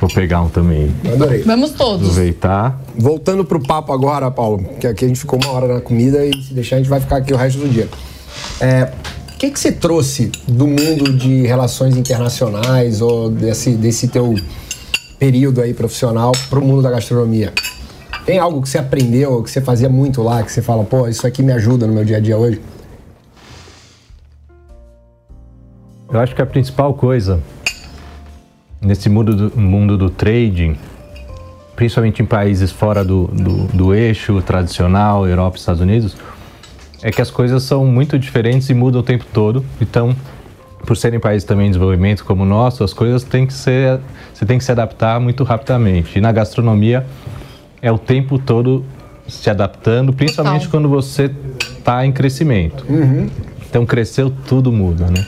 Vou 0.00 0.08
pegar 0.08 0.42
um 0.42 0.48
também. 0.48 0.94
Adorei. 1.12 1.42
vamos 1.42 1.72
todos. 1.72 2.10
Aproveitar. 2.10 2.80
Voltando 2.96 3.44
pro 3.44 3.60
papo 3.60 3.92
agora, 3.92 4.30
Paulo, 4.30 4.64
que 4.78 4.86
aqui 4.86 5.04
a 5.04 5.08
gente 5.08 5.20
ficou 5.20 5.40
uma 5.42 5.52
hora 5.52 5.74
na 5.74 5.80
comida 5.80 6.24
e 6.24 6.42
se 6.42 6.54
deixar 6.54 6.76
a 6.76 6.78
gente 6.78 6.88
vai 6.88 7.00
ficar 7.00 7.16
aqui 7.16 7.32
o 7.32 7.36
resto 7.36 7.58
do 7.58 7.68
dia. 7.68 7.88
É, 8.60 8.92
o 9.34 9.38
que, 9.38 9.50
que 9.50 9.58
você 9.58 9.72
trouxe 9.72 10.30
do 10.46 10.66
mundo 10.66 11.12
de 11.12 11.46
relações 11.46 11.96
internacionais 11.96 13.00
ou 13.00 13.28
desse, 13.30 13.70
desse 13.72 14.08
teu 14.08 14.34
período 15.18 15.60
aí 15.60 15.74
profissional 15.74 16.32
pro 16.48 16.60
mundo 16.60 16.80
da 16.80 16.90
gastronomia? 16.90 17.52
Tem 18.24 18.38
algo 18.38 18.62
que 18.62 18.68
você 18.68 18.78
aprendeu, 18.78 19.42
que 19.42 19.50
você 19.50 19.60
fazia 19.60 19.88
muito 19.88 20.22
lá, 20.22 20.42
que 20.42 20.52
você 20.52 20.62
fala, 20.62 20.84
pô, 20.84 21.08
isso 21.08 21.26
aqui 21.26 21.42
me 21.42 21.52
ajuda 21.52 21.86
no 21.86 21.94
meu 21.94 22.04
dia 22.04 22.18
a 22.18 22.20
dia 22.20 22.36
hoje? 22.36 22.60
Eu 26.12 26.20
acho 26.20 26.34
que 26.34 26.42
a 26.42 26.46
principal 26.46 26.94
coisa 26.94 27.40
nesse 28.80 29.08
mundo 29.08 29.34
do, 29.34 29.60
mundo 29.60 29.96
do 29.96 30.10
trading, 30.10 30.76
principalmente 31.76 32.22
em 32.22 32.26
países 32.26 32.70
fora 32.70 33.04
do, 33.04 33.26
do, 33.28 33.66
do 33.68 33.94
eixo 33.94 34.40
tradicional, 34.42 35.26
Europa 35.26 35.56
e 35.56 35.60
Estados 35.60 35.80
Unidos, 35.80 36.16
é 37.02 37.10
que 37.10 37.22
as 37.22 37.30
coisas 37.30 37.62
são 37.62 37.86
muito 37.86 38.18
diferentes 38.18 38.68
e 38.70 38.74
mudam 38.74 39.00
o 39.00 39.04
tempo 39.04 39.24
todo. 39.32 39.64
Então, 39.80 40.14
por 40.84 40.96
serem 40.96 41.20
países 41.20 41.46
também 41.46 41.66
em 41.66 41.70
desenvolvimento 41.70 42.24
como 42.24 42.42
o 42.42 42.46
nosso, 42.46 42.82
as 42.82 42.92
coisas 42.92 43.22
têm 43.22 43.46
que 43.46 43.52
ser, 43.52 44.00
você 44.32 44.44
tem 44.44 44.58
que 44.58 44.64
se 44.64 44.72
adaptar 44.72 45.20
muito 45.20 45.44
rapidamente. 45.44 46.18
E 46.18 46.20
na 46.20 46.32
gastronomia 46.32 47.06
é 47.80 47.92
o 47.92 47.98
tempo 47.98 48.38
todo 48.38 48.84
se 49.28 49.50
adaptando, 49.50 50.12
principalmente 50.12 50.64
Total. 50.64 50.70
quando 50.70 50.88
você 50.88 51.30
está 51.78 52.04
em 52.04 52.10
crescimento. 52.10 52.84
Então 53.68 53.84
cresceu, 53.84 54.30
tudo 54.30 54.72
muda, 54.72 55.06
né? 55.06 55.24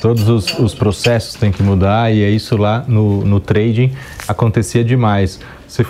Todos 0.00 0.28
os, 0.28 0.58
os 0.58 0.74
processos 0.74 1.34
têm 1.34 1.50
que 1.50 1.62
mudar 1.62 2.12
e 2.12 2.22
é 2.22 2.30
isso 2.30 2.56
lá 2.56 2.84
no, 2.86 3.24
no 3.24 3.40
trading 3.40 3.92
acontecia 4.28 4.84
demais. 4.84 5.40
Você 5.66 5.84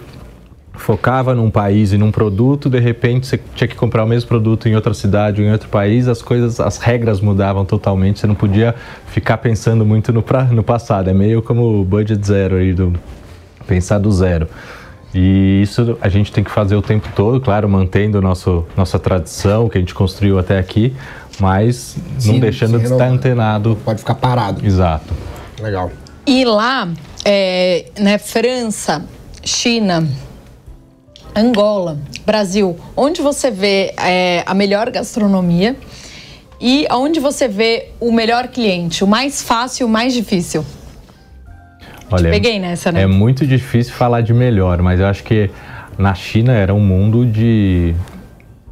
focava 0.75 1.35
num 1.35 1.51
país 1.51 1.93
e 1.93 1.99
num 1.99 2.13
produto, 2.13 2.69
de 2.69 2.79
repente 2.79 3.27
você 3.27 3.41
tinha 3.55 3.67
que 3.67 3.75
comprar 3.75 4.05
o 4.05 4.07
mesmo 4.07 4.29
produto 4.29 4.69
em 4.69 4.77
outra 4.77 4.95
cidade 4.95 5.41
ou 5.41 5.49
em 5.49 5.51
outro 5.51 5.69
país, 5.69 6.07
as 6.07 6.23
coisas, 6.23 6.61
as 6.61 6.79
regras 6.79 7.21
mudavam 7.21 7.65
totalmente, 7.65 8.21
você 8.21 8.27
não 8.27 8.35
podia 8.35 8.75
ficar 9.09 9.39
pensando 9.39 9.85
muito 9.85 10.13
no, 10.13 10.23
pra, 10.23 10.45
no 10.45 10.63
passado. 10.63 11.11
É 11.11 11.15
meio 11.15 11.43
como 11.43 11.81
o 11.81 11.85
budget 11.85 12.25
zero 12.25 12.57
aí, 12.57 12.73
do, 12.73 12.93
pensar 13.67 13.99
do 13.99 14.13
zero. 14.13 14.49
E 15.17 15.63
isso 15.63 15.97
a 16.03 16.11
gente 16.11 16.31
tem 16.31 16.45
que 16.45 16.51
fazer 16.51 16.77
o 16.77 16.83
tempo 16.83 17.09
todo, 17.15 17.41
claro, 17.41 17.67
mantendo 17.67 18.21
nosso, 18.21 18.67
nossa 18.77 18.99
tradição 18.99 19.67
que 19.67 19.79
a 19.79 19.81
gente 19.81 19.95
construiu 19.95 20.39
até 20.39 20.59
aqui, 20.59 20.95
mas 21.41 21.97
Sim, 22.19 22.33
não 22.33 22.41
deixando 22.41 22.79
de 22.79 22.85
estar 22.85 23.07
antenado. 23.09 23.79
Pode 23.83 24.01
ficar 24.01 24.15
parado. 24.17 24.65
Exato. 24.65 25.15
Legal. 25.59 25.91
E 26.27 26.45
lá, 26.45 26.87
é, 27.25 27.87
né, 27.99 28.19
França, 28.19 29.07
China, 29.43 30.07
Angola, 31.35 31.99
Brasil, 32.27 32.77
onde 32.95 33.23
você 33.23 33.51
vê 33.51 33.95
é, 33.97 34.43
a 34.45 34.53
melhor 34.53 34.91
gastronomia 34.91 35.77
e 36.61 36.87
onde 36.91 37.21
você 37.21 37.49
vê 37.49 37.91
o 37.99 38.13
melhor 38.13 38.49
cliente, 38.49 39.03
o 39.03 39.07
mais 39.07 39.41
fácil 39.41 39.85
e 39.85 39.87
o 39.87 39.89
mais 39.89 40.13
difícil? 40.13 40.63
Olha, 42.11 42.31
peguei 42.31 42.59
nessa, 42.59 42.93
né? 42.93 43.03
É 43.03 43.07
muito 43.07 43.47
difícil 43.47 43.93
falar 43.95 44.21
de 44.21 44.33
melhor, 44.33 44.81
mas 44.83 45.01
eu 45.01 45.07
acho 45.07 45.25
que 45.25 45.51
na 45.99 46.15
China 46.15 46.53
era 46.53 46.73
um 46.73 46.81
mundo 46.81 47.25
de, 47.27 47.95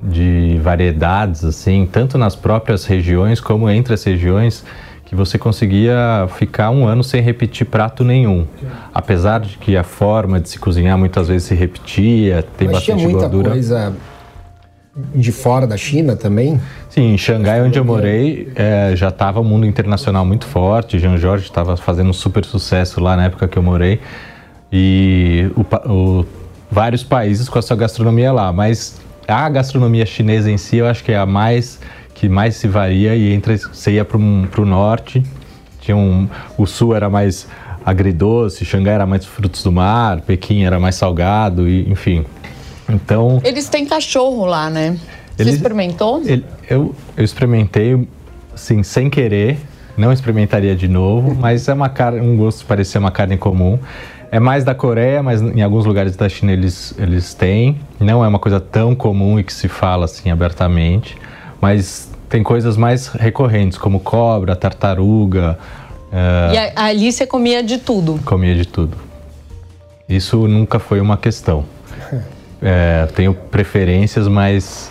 de 0.03 0.59
variedades, 0.63 1.45
assim, 1.45 1.89
tanto 1.91 2.17
nas 2.17 2.37
próprias 2.37 2.85
regiões 2.85 3.41
como 3.41 3.69
entre 3.69 3.95
as 3.95 4.05
regiões, 4.05 4.65
que 5.05 5.15
você 5.15 5.37
conseguia 5.39 6.27
ficar 6.37 6.71
um 6.71 6.87
ano 6.87 7.03
sem 7.03 7.21
repetir 7.21 7.67
prato 7.67 8.05
nenhum. 8.05 8.47
Apesar 8.93 9.41
de 9.41 9.59
que 9.59 9.77
a 9.77 9.83
forma 9.83 10.41
de 10.41 10.49
se 10.49 10.59
cozinhar 10.59 10.97
muitas 10.97 11.29
vezes 11.29 11.49
se 11.49 11.55
repetia, 11.55 12.45
tem 12.57 12.69
Mas 12.69 12.83
tinha 12.83 12.97
bastante 12.97 13.13
muita 13.13 13.29
gordura. 13.29 13.51
coisa 13.51 13.93
de 15.15 15.33
fora 15.33 15.67
da 15.67 15.77
China 15.77 16.15
também? 16.17 16.61
Sim, 16.89 17.15
em 17.15 17.19
Xangai, 17.19 17.61
onde 17.63 17.79
eu 17.79 17.85
morei, 17.85 18.49
é, 18.55 18.93
já 18.95 19.09
estava 19.09 19.41
o 19.41 19.45
mundo 19.45 19.67
internacional 19.67 20.25
muito 20.25 20.47
forte. 20.47 20.99
Jean 20.99 21.17
Jorge 21.17 21.45
estava 21.45 21.77
fazendo 21.77 22.11
um 22.11 22.13
super 22.13 22.45
sucesso 22.45 23.01
lá 23.01 23.17
na 23.17 23.25
época 23.25 23.49
que 23.49 23.57
eu 23.59 23.63
morei. 23.63 24.01
E 24.73 25.51
o 25.57 25.91
o- 25.93 26.27
vários 26.71 27.03
países 27.03 27.49
com 27.49 27.59
a 27.59 27.63
sua 27.63 27.77
gastronomia 27.77 28.33
lá. 28.33 28.53
Mas 28.53 29.01
a 29.27 29.49
gastronomia 29.49 30.07
chinesa 30.07 30.51
em 30.51 30.57
si, 30.59 30.77
eu 30.77 30.87
acho 30.87 31.03
que 31.05 31.13
é 31.13 31.19
a 31.19 31.27
mais 31.27 31.81
que 32.15 32.29
mais 32.29 32.55
se 32.57 32.69
varia. 32.69 33.15
E 33.17 33.33
entre 33.33 33.57
você 33.59 33.93
ia 33.93 34.05
para 34.05 34.17
o 34.17 34.65
norte, 34.67 35.23
tinha 35.81 35.97
um, 35.97 36.29
o 36.57 36.67
sul 36.67 36.95
era 36.95 37.11
mais 37.11 37.49
agridoce, 37.85 38.65
Xangai 38.65 38.95
era 38.95 39.07
mais 39.07 39.25
frutos 39.27 39.63
do 39.63 39.71
mar, 39.73 40.21
Pequim 40.23 40.63
era 40.65 40.79
mais 40.81 40.95
salgado, 40.95 41.69
e, 41.69 41.91
enfim. 41.91 42.25
Então, 42.89 43.41
Eles 43.45 43.69
têm 43.69 43.87
cachorro 43.87 44.45
lá, 44.45 44.69
né? 44.69 44.97
Você 45.37 45.43
Eles- 45.43 45.55
experimentou? 45.55 46.21
ele- 46.25 46.45
eu, 46.69 46.95
eu 47.17 47.25
experimentei, 47.25 48.07
assim, 48.55 48.83
sem 48.83 49.09
querer. 49.11 49.59
Não 49.97 50.13
experimentaria 50.13 50.75
de 50.75 50.89
novo, 50.89 51.35
mas 51.39 51.69
é 51.69 51.73
uma 51.73 51.89
carne, 51.89 52.21
um 52.21 52.37
gosto 52.37 52.65
parecia 52.67 53.01
uma 53.01 53.11
carne 53.11 53.37
comum. 53.37 53.79
É 54.31 54.41
mais 54.41 54.65
da 54.65 54.75
Coreia, 54.75 55.23
mas 55.23 55.41
em 55.41 55.63
alguns 55.63 55.85
lugares 55.85 56.17
da 56.17 56.29
China 56.29 56.53
eles, 56.53 56.93
eles 56.99 57.35
têm. 57.35 57.79
Não 58.01 58.25
é 58.25 58.29
uma 58.29 58.39
coisa 58.41 58.59
tão 58.59 58.93
comum 58.95 59.39
e 59.39 59.45
que 59.45 59.53
se 59.53 59.69
fala 59.69 60.07
assim 60.07 60.31
abertamente. 60.31 61.17
Mas 61.61 62.11
tem 62.29 62.43
coisas 62.43 62.77
mais 62.77 63.07
recorrentes, 63.09 63.79
como 63.79 64.01
cobra, 64.01 64.57
tartaruga, 64.57 65.57
eh, 66.13 66.51
E 66.53 66.59
a- 66.59 66.73
ali 66.87 67.13
você 67.13 67.25
comia 67.27 67.63
de 67.63 67.79
tudo. 67.79 68.19
comia 68.25 68.57
de 68.57 68.67
tudo. 68.67 68.97
Isso 70.09 70.49
nunca 70.49 70.79
foi 70.81 71.01
uma 71.01 71.17
questão. 71.17 71.65
É, 72.65 73.07
tenho 73.15 73.35
preferências, 73.35 74.27
mas 74.27 74.91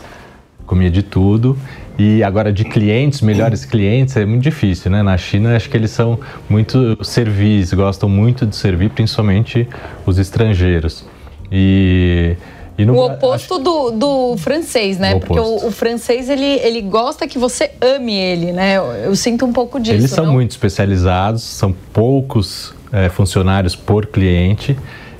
comia 0.65 0.91
de 0.91 1.01
tudo. 1.01 1.57
E 1.97 2.23
agora 2.23 2.51
de 2.51 2.63
clientes, 2.63 3.21
melhores 3.21 3.65
clientes, 3.65 4.15
é 4.15 4.25
muito 4.25 4.43
difícil, 4.43 4.89
né? 4.89 5.03
Na 5.03 5.17
China, 5.17 5.55
acho 5.55 5.69
que 5.69 5.77
eles 5.77 5.91
são 5.91 6.19
muito 6.47 7.03
servis, 7.03 7.73
gostam 7.73 8.07
muito 8.07 8.45
de 8.45 8.55
servir, 8.55 8.89
principalmente 8.89 9.67
os 10.05 10.17
estrangeiros. 10.17 11.05
E, 11.51 12.35
no 12.79 12.95
O 12.95 13.05
oposto 13.05 13.59
do, 13.59 13.91
do 13.91 14.37
francês, 14.37 14.97
né? 14.97 15.15
O 15.15 15.19
Porque 15.19 15.39
o, 15.39 15.67
o 15.67 15.71
francês, 15.71 16.29
ele, 16.29 16.59
ele 16.63 16.81
gosta 16.81 17.27
que 17.27 17.37
você 17.37 17.71
ame 17.79 18.13
ele, 18.15 18.51
né? 18.51 18.77
Eu, 18.77 18.85
eu 18.85 19.15
sinto 19.15 19.45
um 19.45 19.53
pouco 19.53 19.79
disso, 19.79 19.95
Eles 19.95 20.11
são 20.11 20.25
não? 20.25 20.33
muito 20.33 20.51
especializados, 20.51 21.43
são 21.43 21.71
poucos 21.93 22.73
é, 22.91 23.09
funcionários 23.09 23.75
por 23.75 24.07
cliente. 24.07 24.75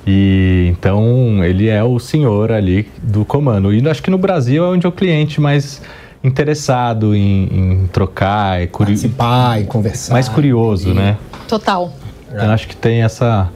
E 0.05 0.67
então 0.72 1.43
ele 1.43 1.67
é 1.69 1.83
o 1.83 1.98
senhor 2.00 2.51
ali 2.51 2.88
do 3.01 3.24
comando. 3.24 3.74
E 3.74 3.88
acho 3.89 4.03
que 4.03 4.12
no 4.12 4.17
Brasil 4.17 4.63
é 4.65 4.67
onde 4.67 4.86
é 4.86 4.89
o 4.89 4.91
cliente 4.91 5.39
mais 5.39 5.81
interessado 6.24 7.15
em, 7.15 7.43
em 7.83 7.88
trocar, 7.88 8.62
é 8.62 8.67
curi- 8.67 8.91
Participar 8.91 9.62
e 9.62 9.65
conversar. 9.65 10.13
mais 10.13 10.27
curioso, 10.29 10.93
né? 10.93 11.17
Total. 11.48 11.91
Eu 12.31 12.50
acho 12.51 12.67
que 12.67 12.75
tem 12.75 13.03
essa 13.03 13.50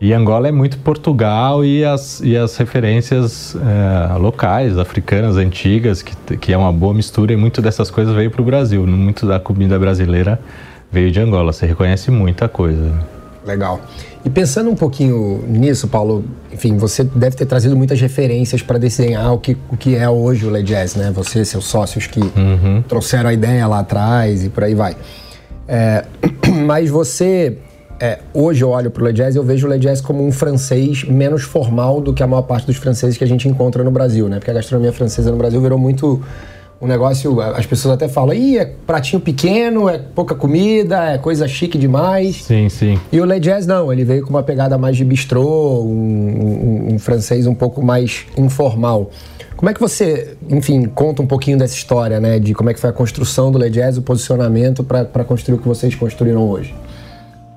E 0.00 0.12
Angola 0.12 0.48
é 0.48 0.52
muito 0.52 0.76
Portugal 0.78 1.64
e 1.64 1.84
as, 1.84 2.20
e 2.20 2.36
as 2.36 2.56
referências 2.56 3.56
é, 3.56 4.18
locais, 4.18 4.76
africanas, 4.78 5.36
antigas, 5.36 6.02
que, 6.02 6.36
que 6.36 6.52
é 6.52 6.56
uma 6.58 6.72
boa 6.72 6.92
mistura 6.92 7.32
e 7.32 7.36
muito 7.36 7.62
dessas 7.62 7.90
coisas 7.90 8.14
veio 8.14 8.30
para 8.30 8.42
o 8.42 8.44
Brasil. 8.44 8.86
Muito 8.86 9.24
da 9.26 9.40
comida 9.40 9.78
brasileira 9.78 10.38
veio 10.92 11.10
de 11.10 11.20
Angola. 11.20 11.52
Você 11.52 11.64
reconhece 11.66 12.10
muita 12.10 12.48
coisa. 12.48 12.92
Legal. 13.46 13.80
E 14.24 14.30
pensando 14.30 14.70
um 14.70 14.74
pouquinho 14.74 15.44
nisso, 15.46 15.86
Paulo, 15.86 16.24
enfim, 16.50 16.76
você 16.78 17.04
deve 17.04 17.36
ter 17.36 17.44
trazido 17.44 17.76
muitas 17.76 18.00
referências 18.00 18.62
para 18.62 18.78
desenhar 18.78 19.34
o 19.34 19.38
que, 19.38 19.56
o 19.70 19.76
que 19.76 19.94
é 19.94 20.08
hoje 20.08 20.46
o 20.46 20.50
Le 20.50 20.62
Jazz, 20.62 20.94
né? 20.94 21.12
Você 21.14 21.40
e 21.40 21.44
seus 21.44 21.66
sócios 21.66 22.06
que 22.06 22.20
uhum. 22.20 22.82
trouxeram 22.88 23.28
a 23.28 23.34
ideia 23.34 23.66
lá 23.66 23.80
atrás 23.80 24.42
e 24.44 24.48
por 24.48 24.64
aí 24.64 24.74
vai. 24.74 24.96
É, 25.68 26.04
mas 26.64 26.88
você 26.88 27.58
é, 28.00 28.18
hoje 28.32 28.64
eu 28.64 28.70
olho 28.70 28.90
para 28.90 29.02
o 29.02 29.06
Le 29.06 29.12
Jazz 29.12 29.34
e 29.34 29.38
eu 29.38 29.42
vejo 29.42 29.66
o 29.66 29.70
Le 29.70 29.78
Jazz 29.78 30.00
como 30.00 30.26
um 30.26 30.32
francês 30.32 31.04
menos 31.04 31.42
formal 31.42 32.00
do 32.00 32.12
que 32.12 32.22
a 32.22 32.26
maior 32.26 32.42
parte 32.42 32.66
dos 32.66 32.76
franceses 32.76 33.16
que 33.18 33.24
a 33.24 33.26
gente 33.26 33.46
encontra 33.46 33.84
no 33.84 33.90
Brasil, 33.90 34.28
né? 34.28 34.38
Porque 34.38 34.50
a 34.50 34.54
gastronomia 34.54 34.92
francesa 34.92 35.30
no 35.30 35.36
Brasil 35.36 35.60
virou 35.60 35.78
muito 35.78 36.22
um 36.80 36.86
negócio, 36.86 37.40
as 37.40 37.66
pessoas 37.66 37.94
até 37.94 38.08
falam, 38.08 38.34
ih, 38.34 38.58
é 38.58 38.64
pratinho 38.86 39.20
pequeno, 39.20 39.88
é 39.88 39.98
pouca 39.98 40.34
comida, 40.34 41.12
é 41.12 41.18
coisa 41.18 41.48
chique 41.48 41.78
demais. 41.78 42.44
Sim, 42.44 42.68
sim. 42.68 42.98
E 43.10 43.20
o 43.20 43.24
Le 43.24 43.40
Jazz 43.40 43.66
não, 43.66 43.92
ele 43.92 44.04
veio 44.04 44.22
com 44.22 44.30
uma 44.30 44.42
pegada 44.42 44.76
mais 44.76 44.96
de 44.96 45.04
bistrô, 45.04 45.82
um, 45.82 45.88
um, 45.88 46.94
um 46.94 46.98
francês 46.98 47.46
um 47.46 47.54
pouco 47.54 47.82
mais 47.82 48.26
informal. 48.36 49.10
Como 49.56 49.70
é 49.70 49.74
que 49.74 49.80
você, 49.80 50.36
enfim, 50.50 50.84
conta 50.84 51.22
um 51.22 51.26
pouquinho 51.26 51.56
dessa 51.56 51.74
história, 51.74 52.20
né? 52.20 52.38
De 52.38 52.52
como 52.52 52.70
é 52.70 52.74
que 52.74 52.80
foi 52.80 52.90
a 52.90 52.92
construção 52.92 53.50
do 53.50 53.58
Le 53.58 53.70
Jazz, 53.70 53.96
o 53.96 54.02
posicionamento 54.02 54.82
para 54.84 55.24
construir 55.24 55.56
o 55.56 55.58
que 55.58 55.68
vocês 55.68 55.94
construíram 55.94 56.48
hoje? 56.48 56.74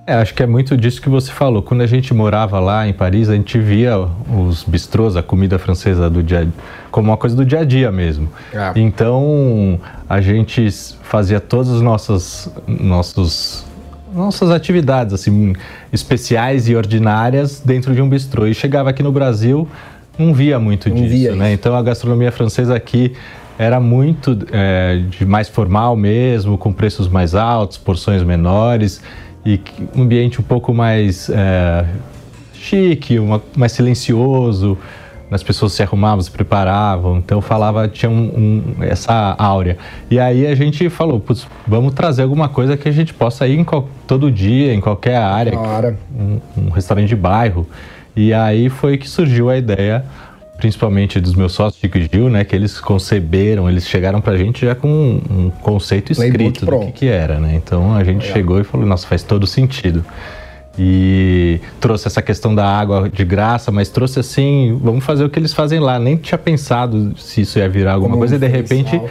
É, 0.08 0.14
acho 0.14 0.34
que 0.34 0.42
é 0.42 0.48
muito 0.48 0.78
disso 0.78 1.02
que 1.02 1.10
você 1.10 1.30
falou. 1.34 1.62
Quando 1.62 1.82
a 1.82 1.86
gente 1.86 2.14
morava 2.14 2.62
lá 2.62 2.88
em 2.88 2.94
Paris, 2.94 3.28
a 3.28 3.36
gente 3.36 3.60
via 3.60 4.00
os 4.00 4.64
bistrôs, 4.64 5.18
a 5.18 5.22
comida 5.22 5.60
francesa 5.60 6.10
do 6.10 6.24
dia 6.24 6.48
como 6.90 7.10
uma 7.10 7.18
coisa 7.18 7.36
do 7.36 7.46
dia 7.46 7.60
a 7.60 7.66
dia 7.66 7.92
mesmo. 7.92 8.30
É. 8.54 8.72
Então, 8.78 9.78
a 10.08 10.22
gente 10.22 10.70
fazia 11.04 11.42
todas 11.42 11.74
as 11.74 11.82
nossas 11.82 12.50
nossos 12.66 13.66
nossas 14.16 14.50
atividades 14.50 15.14
assim 15.14 15.54
especiais 15.92 16.70
e 16.70 16.76
ordinárias 16.76 17.60
dentro 17.60 17.94
de 17.94 18.02
um 18.02 18.08
bistrô. 18.08 18.48
E 18.48 18.54
chegava 18.54 18.90
aqui 18.92 19.04
no 19.04 19.12
Brasil, 19.12 19.68
não 20.18 20.34
via 20.34 20.58
muito 20.58 20.88
não 20.88 20.96
disso, 20.96 21.10
via 21.10 21.36
né? 21.36 21.52
Então, 21.52 21.76
a 21.76 21.82
gastronomia 21.82 22.32
francesa 22.32 22.74
aqui 22.74 23.12
era 23.60 23.78
muito 23.78 24.38
é, 24.54 25.02
de 25.10 25.26
mais 25.26 25.50
formal 25.50 25.98
mesmo, 25.98 26.58
com 26.58 26.72
preços 26.72 27.10
mais 27.10 27.36
altos, 27.36 27.78
porções 27.78 28.24
menores 28.24 29.02
e 29.48 29.62
um 29.96 30.02
ambiente 30.02 30.42
um 30.42 30.44
pouco 30.44 30.74
mais 30.74 31.30
é, 31.30 31.86
chique, 32.54 33.18
uma, 33.18 33.42
mais 33.56 33.72
silencioso. 33.72 34.78
As 35.32 35.42
pessoas 35.42 35.72
se 35.72 35.82
arrumavam, 35.82 36.22
se 36.22 36.32
preparavam, 36.32 37.18
então 37.18 37.42
falava, 37.42 37.88
tinha 37.88 38.10
um, 38.10 38.64
um, 38.80 38.84
essa 38.84 39.36
áurea. 39.38 39.78
E 40.12 40.20
aí 40.20 40.46
a 40.46 40.54
gente 40.54 40.90
falou, 40.90 41.24
vamos 41.66 41.94
trazer 41.94 42.24
alguma 42.24 42.50
coisa 42.50 42.76
que 42.76 42.90
a 42.90 42.92
gente 42.92 43.14
possa 43.14 43.48
ir 43.48 43.64
qual, 43.64 43.88
todo 44.06 44.30
dia, 44.30 44.74
em 44.74 44.82
qualquer 44.82 45.18
área, 45.18 45.58
um, 46.14 46.40
um 46.58 46.70
restaurante 46.70 47.08
de 47.08 47.16
bairro. 47.16 47.66
E 48.16 48.34
aí 48.34 48.68
foi 48.68 48.98
que 48.98 49.08
surgiu 49.08 49.50
a 49.50 49.58
ideia 49.58 50.04
principalmente 50.58 51.20
dos 51.20 51.36
meus 51.36 51.54
sócios, 51.54 51.80
Chico 51.80 51.98
e 51.98 52.10
Gil, 52.12 52.30
né, 52.30 52.44
que 52.44 52.56
eles 52.56 52.80
conceberam, 52.80 53.70
eles 53.70 53.88
chegaram 53.88 54.20
pra 54.20 54.36
gente 54.36 54.66
já 54.66 54.76
com 54.76 54.88
um, 54.88 55.22
um 55.30 55.50
conceito 55.50 56.12
escrito 56.12 56.66
do 56.66 56.80
que, 56.80 56.92
que, 56.92 57.08
era, 57.08 57.40
né? 57.40 57.56
Então 57.56 57.96
a 57.96 58.04
gente 58.04 58.22
Legal. 58.22 58.34
chegou 58.34 58.60
e 58.60 58.64
falou, 58.64 58.86
nossa, 58.86 59.08
faz 59.08 59.24
todo 59.24 59.46
sentido. 59.46 60.04
E 60.80 61.60
trouxe 61.80 62.08
essa 62.08 62.22
questão 62.22 62.54
da 62.54 62.66
água 62.68 63.10
de 63.10 63.26
graça, 63.26 63.72
mas 63.72 63.90
trouxe 63.90 64.20
assim, 64.20 64.78
vamos 64.82 65.04
fazer 65.04 65.24
o 65.24 65.30
que 65.30 65.40
eles 65.40 65.54
fazem 65.54 65.80
lá. 65.80 65.98
Nem 65.98 66.18
tinha 66.18 66.38
pensado 66.38 67.18
se 67.18 67.42
isso 67.42 67.58
ia 67.58 67.68
virar 67.68 67.94
alguma 67.94 68.12
Como 68.12 68.20
coisa 68.20 68.36
e 68.36 68.40
de 68.40 68.48
repente 68.48 69.02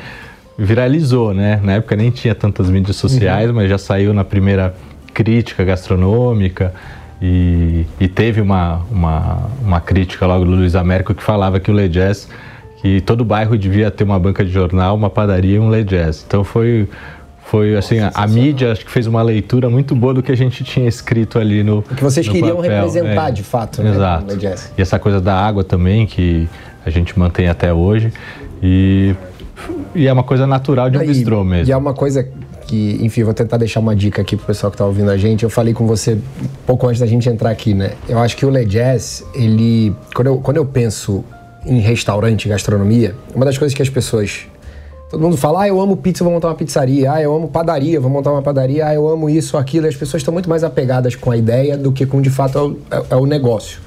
viralizou, 0.56 1.34
né? 1.34 1.60
Na 1.62 1.72
época 1.72 1.96
nem 1.96 2.10
tinha 2.10 2.34
tantas 2.34 2.70
mídias 2.70 2.96
sociais, 2.96 3.48
uhum. 3.48 3.56
mas 3.56 3.68
já 3.68 3.78
saiu 3.78 4.14
na 4.14 4.24
primeira 4.24 4.74
crítica 5.12 5.64
gastronômica. 5.64 6.72
E, 7.20 7.86
e 7.98 8.08
teve 8.08 8.40
uma, 8.40 8.82
uma, 8.90 9.48
uma, 9.62 9.80
crítica 9.80 10.26
logo 10.26 10.44
do 10.44 10.50
Luiz 10.50 10.74
Américo 10.74 11.14
que 11.14 11.22
falava 11.22 11.58
que 11.58 11.70
o 11.70 11.74
Le 11.74 11.88
Jazz, 11.88 12.28
que 12.82 13.00
todo 13.00 13.24
bairro 13.24 13.56
devia 13.56 13.90
ter 13.90 14.04
uma 14.04 14.18
banca 14.18 14.44
de 14.44 14.50
jornal, 14.50 14.94
uma 14.94 15.08
padaria 15.08 15.56
e 15.56 15.58
um 15.58 15.70
Le 15.70 15.82
Jazz. 15.82 16.22
Então 16.26 16.44
foi, 16.44 16.86
foi 17.46 17.74
assim, 17.74 18.00
a, 18.00 18.10
a, 18.14 18.26
mídia 18.26 18.70
acho 18.70 18.84
que 18.84 18.90
fez 18.90 19.06
uma 19.06 19.22
leitura 19.22 19.70
muito 19.70 19.94
boa 19.94 20.12
do 20.12 20.22
que 20.22 20.30
a 20.30 20.36
gente 20.36 20.62
tinha 20.62 20.86
escrito 20.86 21.38
ali 21.38 21.62
no. 21.62 21.78
O 21.78 21.82
que 21.82 22.04
vocês 22.04 22.28
queriam 22.28 22.56
papel. 22.56 22.70
representar 22.70 23.28
é, 23.28 23.32
de 23.32 23.42
fato, 23.42 23.82
né? 23.82 23.90
Exato. 23.90 24.36
E 24.76 24.82
essa 24.82 24.98
coisa 24.98 25.18
da 25.18 25.34
água 25.34 25.64
também, 25.64 26.06
que 26.06 26.46
a 26.84 26.90
gente 26.90 27.18
mantém 27.18 27.48
até 27.48 27.72
hoje. 27.72 28.12
E, 28.62 29.14
e 29.94 30.06
é 30.06 30.12
uma 30.12 30.22
coisa 30.22 30.46
natural 30.46 30.90
de 30.90 30.98
um 30.98 31.00
bistrô 31.00 31.42
mesmo. 31.42 31.70
E 31.70 31.72
é 31.72 31.76
uma 31.76 31.94
coisa 31.94 32.28
que, 32.66 32.98
enfim, 33.00 33.22
vou 33.22 33.32
tentar 33.32 33.56
deixar 33.56 33.80
uma 33.80 33.94
dica 33.94 34.20
aqui 34.20 34.36
pro 34.36 34.46
pessoal 34.46 34.70
que 34.70 34.76
tá 34.76 34.84
ouvindo 34.84 35.10
a 35.10 35.16
gente. 35.16 35.44
Eu 35.44 35.50
falei 35.50 35.72
com 35.72 35.86
você 35.86 36.18
pouco 36.66 36.86
antes 36.86 37.00
da 37.00 37.06
gente 37.06 37.28
entrar 37.28 37.50
aqui, 37.50 37.72
né? 37.72 37.92
Eu 38.08 38.18
acho 38.18 38.36
que 38.36 38.44
o 38.44 38.50
Le 38.50 38.64
Jazz, 38.64 39.24
ele. 39.34 39.94
Quando 40.14 40.26
eu, 40.26 40.38
quando 40.38 40.56
eu 40.56 40.66
penso 40.66 41.24
em 41.64 41.78
restaurante, 41.80 42.48
gastronomia, 42.48 43.14
uma 43.34 43.44
das 43.44 43.56
coisas 43.56 43.74
que 43.74 43.82
as 43.82 43.88
pessoas. 43.88 44.46
Todo 45.08 45.20
mundo 45.20 45.36
fala, 45.36 45.62
ah, 45.62 45.68
eu 45.68 45.80
amo 45.80 45.96
pizza, 45.96 46.24
vou 46.24 46.32
montar 46.32 46.48
uma 46.48 46.56
pizzaria. 46.56 47.12
Ah, 47.12 47.22
eu 47.22 47.32
amo 47.32 47.46
padaria, 47.46 48.00
vou 48.00 48.10
montar 48.10 48.32
uma 48.32 48.42
padaria. 48.42 48.88
Ah, 48.88 48.94
eu 48.94 49.08
amo 49.08 49.30
isso, 49.30 49.56
aquilo. 49.56 49.86
E 49.86 49.88
as 49.88 49.94
pessoas 49.94 50.20
estão 50.20 50.34
muito 50.34 50.50
mais 50.50 50.64
apegadas 50.64 51.14
com 51.14 51.30
a 51.30 51.36
ideia 51.36 51.76
do 51.78 51.92
que 51.92 52.04
com, 52.04 52.20
de 52.20 52.30
fato, 52.30 52.58
é 52.58 52.62
o, 52.62 52.78
é, 52.90 53.06
é 53.10 53.16
o 53.16 53.24
negócio. 53.24 53.80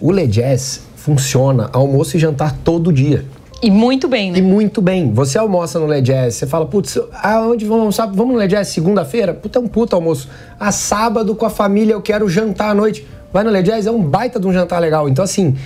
O 0.00 0.10
Le 0.10 0.26
Jazz 0.26 0.80
funciona 0.96 1.68
almoço 1.72 2.16
e 2.16 2.20
jantar 2.20 2.56
todo 2.64 2.90
dia. 2.90 3.24
E 3.62 3.70
muito 3.70 4.08
bem, 4.08 4.32
né? 4.32 4.38
E 4.38 4.42
muito 4.42 4.80
bem. 4.80 5.12
Você 5.12 5.36
almoça 5.36 5.78
no 5.78 5.86
Le 5.86 6.00
Jazz, 6.00 6.34
você 6.34 6.46
fala, 6.46 6.64
putz, 6.64 6.98
aonde 7.22 7.66
vamos 7.66 7.80
almoçar? 7.80 8.06
Vamos 8.06 8.34
no 8.34 8.40
Le 8.40 8.48
Jazz 8.48 8.68
segunda-feira? 8.68 9.34
Puta, 9.34 9.58
é 9.58 9.62
um 9.62 9.68
puta 9.68 9.94
almoço. 9.96 10.28
A 10.58 10.72
sábado 10.72 11.34
com 11.34 11.44
a 11.44 11.50
família 11.50 11.92
eu 11.92 12.00
quero 12.00 12.26
jantar 12.28 12.70
à 12.70 12.74
noite. 12.74 13.06
Vai 13.32 13.44
no 13.44 13.50
Le 13.50 13.62
Jazz, 13.62 13.86
é 13.86 13.90
um 13.90 14.02
baita 14.02 14.40
de 14.40 14.46
um 14.46 14.52
jantar 14.52 14.80
legal. 14.80 15.08
Então, 15.08 15.22
assim, 15.22 15.56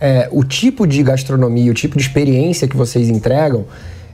é, 0.00 0.28
o 0.30 0.44
tipo 0.44 0.86
de 0.86 1.02
gastronomia, 1.02 1.70
o 1.70 1.74
tipo 1.74 1.96
de 1.96 2.02
experiência 2.02 2.68
que 2.68 2.76
vocês 2.76 3.08
entregam, 3.08 3.64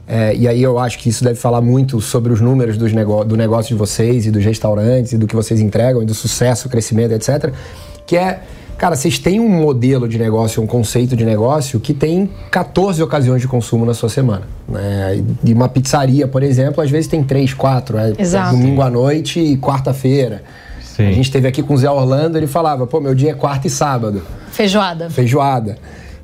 é, 0.07 0.33
e 0.35 0.47
aí 0.47 0.63
eu 0.63 0.79
acho 0.79 0.97
que 0.97 1.09
isso 1.09 1.23
deve 1.23 1.37
falar 1.37 1.61
muito 1.61 2.01
sobre 2.01 2.33
os 2.33 2.41
números 2.41 2.77
dos 2.77 2.91
do 3.27 3.37
negócio 3.37 3.75
de 3.75 3.75
vocês 3.75 4.25
e 4.25 4.31
dos 4.31 4.43
restaurantes 4.43 5.11
e 5.11 5.17
do 5.17 5.27
que 5.27 5.35
vocês 5.35 5.59
entregam 5.59 6.01
e 6.01 6.05
do 6.05 6.13
sucesso, 6.13 6.69
crescimento, 6.69 7.11
etc. 7.11 7.53
Que 8.05 8.17
é 8.17 8.41
Cara, 8.77 8.95
vocês 8.95 9.17
têm 9.17 9.39
um 9.39 9.49
modelo 9.49 10.07
de 10.07 10.19
negócio, 10.19 10.61
um 10.61 10.67
conceito 10.67 11.15
de 11.15 11.25
negócio 11.25 11.79
que 11.79 11.93
tem 11.93 12.29
14 12.51 13.01
ocasiões 13.01 13.41
de 13.41 13.47
consumo 13.47 13.85
na 13.85 13.93
sua 13.93 14.09
semana. 14.09 14.43
Né? 14.69 15.23
E 15.43 15.53
uma 15.53 15.67
pizzaria, 15.67 16.27
por 16.27 16.43
exemplo, 16.43 16.83
às 16.83 16.91
vezes 16.91 17.07
tem 17.07 17.23
3, 17.23 17.55
4. 17.55 17.97
É, 17.97 18.13
Exato. 18.19 18.51
domingo 18.51 18.81
à 18.81 18.89
noite 18.89 19.39
e 19.39 19.57
quarta-feira. 19.57 20.43
A 20.99 21.11
gente 21.11 21.21
esteve 21.21 21.47
aqui 21.47 21.61
com 21.61 21.75
o 21.75 21.77
Zé 21.77 21.89
Orlando, 21.89 22.37
ele 22.37 22.47
falava, 22.47 22.87
pô, 22.87 22.99
meu 22.99 23.13
dia 23.13 23.31
é 23.31 23.33
quarta 23.33 23.67
e 23.67 23.69
sábado. 23.69 24.23
Feijoada. 24.51 25.09
Feijoada. 25.11 25.77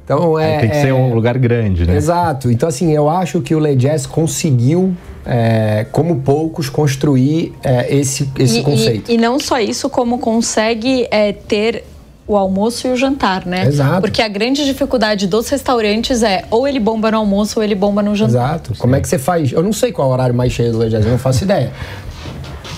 Então 0.03 0.37
é. 0.37 0.59
tem 0.59 0.69
que 0.69 0.75
é, 0.75 0.81
ser 0.81 0.93
um 0.93 1.13
lugar 1.13 1.37
grande, 1.37 1.85
né? 1.85 1.95
Exato. 1.95 2.51
Então, 2.51 2.67
assim, 2.67 2.91
eu 2.91 3.09
acho 3.09 3.39
que 3.41 3.55
o 3.55 3.59
Le 3.59 3.75
Jazz 3.75 4.05
conseguiu, 4.05 4.95
é, 5.25 5.85
como 5.91 6.17
poucos, 6.17 6.69
construir 6.69 7.53
é, 7.63 7.95
esse, 7.95 8.29
esse 8.37 8.59
e, 8.59 8.63
conceito. 8.63 9.11
E, 9.11 9.15
e, 9.15 9.17
não 9.17 9.39
só 9.39 9.59
isso, 9.59 9.89
como 9.89 10.17
consegue 10.17 11.07
é, 11.11 11.31
ter 11.31 11.85
o 12.25 12.37
almoço 12.37 12.87
e 12.87 12.91
o 12.91 12.95
jantar, 12.95 13.45
né? 13.45 13.65
Exato. 13.65 14.01
Porque 14.01 14.21
a 14.21 14.27
grande 14.27 14.63
dificuldade 14.65 15.27
dos 15.27 15.49
restaurantes 15.49 16.23
é 16.23 16.45
ou 16.49 16.67
ele 16.67 16.79
bomba 16.79 17.11
no 17.11 17.17
almoço 17.17 17.59
ou 17.59 17.63
ele 17.63 17.75
bomba 17.75 18.01
no 18.01 18.15
jantar. 18.15 18.55
Exato. 18.55 18.73
Como 18.77 18.95
é 18.95 19.01
que 19.01 19.07
você 19.07 19.19
faz? 19.19 19.51
Eu 19.51 19.61
não 19.61 19.73
sei 19.73 19.91
qual 19.91 20.07
é 20.07 20.11
o 20.11 20.13
horário 20.13 20.35
mais 20.35 20.51
cheio 20.53 20.71
do 20.71 20.77
Legends, 20.77 21.05
eu 21.05 21.11
não 21.11 21.19
faço 21.19 21.43
ideia. 21.43 21.71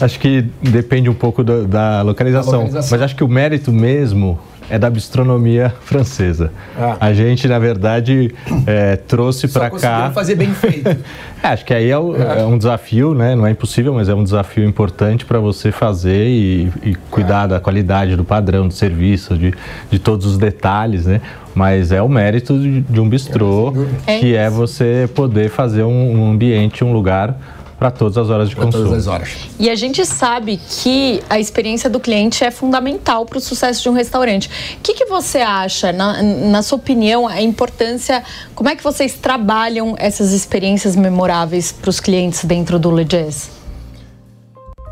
Acho 0.01 0.19
que 0.19 0.41
depende 0.61 1.09
um 1.09 1.13
pouco 1.13 1.43
do, 1.43 1.65
da 1.65 2.01
localização, 2.01 2.53
localização, 2.53 2.89
mas 2.91 3.01
acho 3.01 3.15
que 3.15 3.23
o 3.23 3.27
mérito 3.27 3.71
mesmo 3.71 4.37
é 4.69 4.79
da 4.79 4.89
bistronomia 4.89 5.73
francesa. 5.81 6.51
Ah. 6.77 6.97
A 6.99 7.13
gente, 7.13 7.47
na 7.47 7.59
verdade, 7.59 8.33
é, 8.65 8.95
trouxe 8.95 9.47
para 9.47 9.69
cá. 9.69 10.11
fazer 10.11 10.35
bem 10.35 10.53
feito. 10.53 10.89
é, 11.43 11.47
acho 11.47 11.65
que 11.65 11.73
aí 11.73 11.89
é, 11.89 11.97
o, 11.97 12.15
é, 12.15 12.45
um 12.45 12.57
desafio, 12.57 13.13
né? 13.13 13.35
Não 13.35 13.45
é 13.45 13.51
impossível, 13.51 13.93
mas 13.93 14.09
é 14.09 14.15
um 14.15 14.23
desafio 14.23 14.63
importante 14.65 15.25
para 15.25 15.39
você 15.39 15.71
fazer 15.71 16.27
e, 16.27 16.71
e 16.83 16.95
cuidar 17.09 17.47
da 17.47 17.59
qualidade, 17.59 18.15
do 18.15 18.23
padrão 18.23 18.67
do 18.67 18.73
serviço, 18.73 19.37
de, 19.37 19.53
de 19.89 19.99
todos 19.99 20.25
os 20.25 20.37
detalhes, 20.37 21.05
né? 21.05 21.21
Mas 21.53 21.91
é 21.91 22.01
o 22.01 22.09
mérito 22.09 22.59
de, 22.59 22.81
de 22.81 22.99
um 22.99 23.07
bistrô, 23.07 23.73
é 24.05 24.19
que 24.19 24.35
é 24.35 24.49
você 24.49 25.09
poder 25.13 25.49
fazer 25.49 25.83
um, 25.83 26.19
um 26.19 26.31
ambiente, 26.31 26.83
um 26.83 26.91
lugar 26.91 27.37
para 27.77 27.91
todas 27.91 28.17
as 28.17 28.29
horas 28.29 28.49
de 28.49 28.55
pra 28.55 28.65
consumo. 28.65 28.85
Todas 28.85 28.99
as 28.99 29.07
horas. 29.07 29.35
E 29.59 29.69
a 29.69 29.75
gente 29.75 30.05
sabe 30.05 30.57
que 30.57 31.21
a 31.29 31.39
experiência 31.39 31.89
do 31.89 31.99
cliente 31.99 32.43
é 32.43 32.51
fundamental 32.51 33.25
para 33.25 33.37
o 33.37 33.41
sucesso 33.41 33.83
de 33.83 33.89
um 33.89 33.93
restaurante. 33.93 34.49
O 34.77 34.81
que, 34.81 34.93
que 34.93 35.05
você 35.05 35.39
acha, 35.39 35.91
na, 35.91 36.21
na, 36.23 36.61
sua 36.61 36.77
opinião, 36.77 37.27
a 37.27 37.41
importância, 37.41 38.23
como 38.53 38.69
é 38.69 38.75
que 38.75 38.83
vocês 38.83 39.15
trabalham 39.15 39.95
essas 39.97 40.31
experiências 40.31 40.95
memoráveis 40.95 41.71
para 41.71 41.89
os 41.89 41.99
clientes 41.99 42.45
dentro 42.45 42.79
do 42.79 42.91
Le 42.91 43.03
Jazz? 43.03 43.51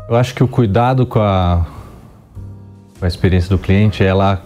Eu 0.08 0.16
acho 0.16 0.34
que 0.34 0.44
o 0.44 0.48
cuidado 0.48 1.06
com 1.06 1.20
a, 1.20 1.66
com 2.98 3.04
a 3.04 3.08
experiência 3.08 3.48
do 3.48 3.58
cliente, 3.58 4.04
ela 4.04 4.42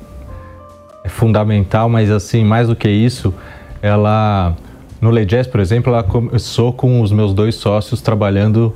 é 1.02 1.08
fundamental, 1.08 1.88
mas 1.88 2.08
assim, 2.10 2.44
mais 2.44 2.68
do 2.68 2.76
que 2.76 2.88
isso, 2.88 3.34
ela 3.82 4.56
no 5.00 5.10
Legess, 5.10 5.48
por 5.48 5.60
exemplo, 5.60 5.92
ela 5.92 6.02
começou 6.02 6.72
com 6.72 7.00
os 7.00 7.12
meus 7.12 7.32
dois 7.32 7.54
sócios 7.54 8.00
trabalhando 8.00 8.74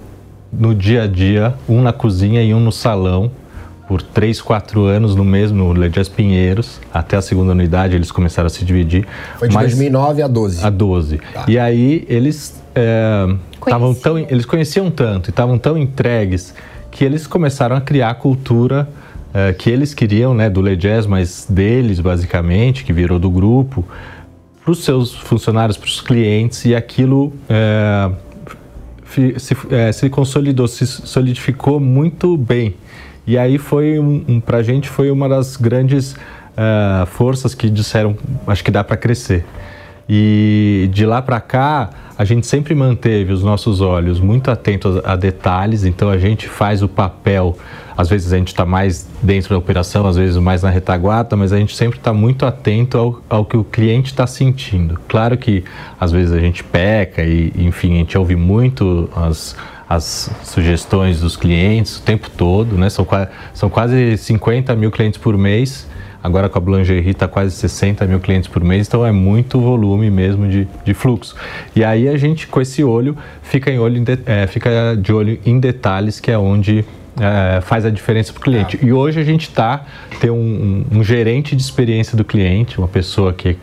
no 0.52 0.74
dia 0.74 1.04
a 1.04 1.06
dia, 1.06 1.54
um 1.68 1.82
na 1.82 1.92
cozinha 1.92 2.42
e 2.42 2.52
um 2.52 2.61
no 2.61 2.70
salão, 2.70 3.30
por 3.88 4.00
3, 4.00 4.40
4 4.40 4.85
anos 4.85 5.14
no 5.14 5.24
mesmo 5.24 5.72
Legés 5.72 6.08
Pinheiros, 6.08 6.80
até 6.92 7.16
a 7.16 7.22
segunda 7.22 7.52
unidade 7.52 7.94
eles 7.94 8.11
começaram 8.11 8.46
a 8.46 8.50
se 8.50 8.64
dividir. 8.64 9.06
Foi 9.38 9.48
de 9.48 9.56
2009 9.56 10.22
a 10.22 10.28
12. 10.28 10.64
A 10.64 10.70
12. 10.70 11.20
Tá. 11.32 11.44
E 11.48 11.58
aí 11.58 12.06
eles 12.08 12.62
estavam 13.61 13.90
é, 13.90 13.94
tão, 13.94 14.18
eles 14.18 14.46
conheciam 14.46 14.90
tanto 14.90 15.28
e 15.28 15.30
estavam 15.30 15.58
tão 15.58 15.76
entregues 15.76 16.54
que 16.90 17.04
eles 17.04 17.26
começaram 17.26 17.74
a 17.74 17.80
criar 17.80 18.11
a 18.11 18.14
cultura 18.14 18.88
é, 19.35 19.52
que 19.52 19.68
eles 19.70 19.94
queriam, 19.94 20.35
né, 20.35 20.48
do 20.48 20.61
Legés, 20.61 21.06
mas 21.06 21.46
deles 21.48 22.00
basicamente, 22.00 22.85
que 22.85 22.92
virou 22.92 23.18
do 23.18 23.30
grupo, 23.30 23.85
para 24.62 24.72
os 24.72 24.85
seus 24.85 25.12
funcionários, 25.14 25.77
para 25.77 25.88
os 25.88 26.01
clientes 26.01 26.64
e 26.64 26.75
aquilo 26.75 27.33
é, 27.48 28.11
se, 29.38 29.57
é, 29.70 29.92
se 29.92 30.09
consolidou, 30.09 30.68
se 30.68 30.87
solidificou 30.87 31.81
muito 31.81 32.37
bem. 32.37 32.75
E 33.27 33.37
aí 33.38 33.59
foi, 33.59 33.98
um, 33.98 34.25
um 34.27 34.40
para 34.40 34.59
a 34.59 34.62
gente, 34.62 34.88
foi 34.88 35.11
uma 35.11 35.29
das 35.29 35.57
grandes 35.57 36.12
uh, 36.12 37.07
forças 37.07 37.55
que 37.55 37.68
disseram, 37.68 38.16
acho 38.46 38.64
que 38.64 38.70
dá 38.70 38.83
para 38.83 38.96
crescer. 38.96 39.44
E 40.08 40.88
de 40.92 41.06
lá 41.06 41.22
para 41.22 41.40
cá, 41.40 41.90
a 42.18 42.24
gente 42.24 42.46
sempre 42.46 42.74
manteve 42.74 43.32
os 43.32 43.42
nossos 43.42 43.80
olhos 43.80 44.20
muito 44.20 44.50
atentos 44.50 45.00
a 45.04 45.16
detalhes, 45.16 45.84
então 45.84 46.10
a 46.10 46.18
gente 46.18 46.48
faz 46.48 46.82
o 46.82 46.88
papel. 46.88 47.56
Às 47.96 48.08
vezes 48.08 48.32
a 48.32 48.36
gente 48.36 48.48
está 48.48 48.64
mais 48.64 49.08
dentro 49.22 49.50
da 49.50 49.58
operação, 49.58 50.06
às 50.06 50.16
vezes 50.16 50.36
mais 50.36 50.62
na 50.62 50.70
retaguarda, 50.70 51.36
mas 51.36 51.52
a 51.52 51.58
gente 51.58 51.74
sempre 51.74 51.98
está 51.98 52.12
muito 52.12 52.46
atento 52.46 52.98
ao, 52.98 53.22
ao, 53.28 53.44
que 53.44 53.56
o 53.56 53.64
cliente 53.64 54.10
está 54.10 54.26
sentindo. 54.26 54.98
Claro 55.08 55.36
que 55.36 55.64
às 56.00 56.10
vezes 56.10 56.32
a 56.32 56.38
gente 56.38 56.64
peca 56.64 57.22
e, 57.22 57.52
enfim, 57.56 57.94
a 57.94 57.98
gente 57.98 58.16
ouve 58.16 58.36
muito 58.36 59.08
as, 59.14 59.56
as 59.88 60.30
sugestões 60.42 61.20
dos 61.20 61.36
clientes 61.36 61.98
o 61.98 62.02
tempo 62.02 62.30
todo, 62.30 62.76
né? 62.76 62.88
São, 62.88 63.06
são 63.52 63.68
quase 63.68 64.16
50 64.16 64.74
mil 64.74 64.90
clientes 64.90 65.18
por 65.18 65.36
mês. 65.36 65.86
Agora 66.22 66.48
com 66.48 66.56
a 66.58 66.61
Boulangerie 66.61 67.11
está 67.11 67.26
quase 67.26 67.54
60 67.56 68.06
mil 68.06 68.20
clientes 68.20 68.48
por 68.48 68.62
mês, 68.62 68.87
então 68.87 69.04
é 69.04 69.11
muito 69.11 69.61
volume 69.61 70.11
mesmo 70.11 70.48
de, 70.48 70.68
de 70.85 70.94
fluxo. 70.94 71.35
E 71.74 71.82
aí 71.82 72.08
a 72.08 72.16
gente, 72.16 72.46
com 72.46 72.61
esse 72.61 72.85
olho, 72.85 73.16
fica, 73.42 73.70
em 73.70 73.78
olho 73.78 74.00
de, 74.00 74.18
é, 74.24 74.46
fica 74.46 74.96
de 74.96 75.12
olho 75.12 75.38
em 75.44 75.58
detalhes, 75.58 76.20
que 76.20 76.30
é 76.30 76.38
onde 76.38 76.85
é, 77.20 77.61
faz 77.61 77.85
a 77.85 77.90
diferença 77.90 78.32
para 78.32 78.40
o 78.40 78.42
cliente. 78.42 78.78
E 78.80 78.92
hoje 78.92 79.20
a 79.20 79.24
gente 79.24 79.48
está, 79.48 79.85
tem 80.20 80.30
um, 80.30 80.85
um, 80.92 80.98
um 80.98 81.04
gerente 81.04 81.56
de 81.56 81.62
experiência 81.62 82.16
do 82.16 82.24
cliente, 82.24 82.78
uma 82.78 82.88
pessoa 82.88 83.32
que 83.32 83.56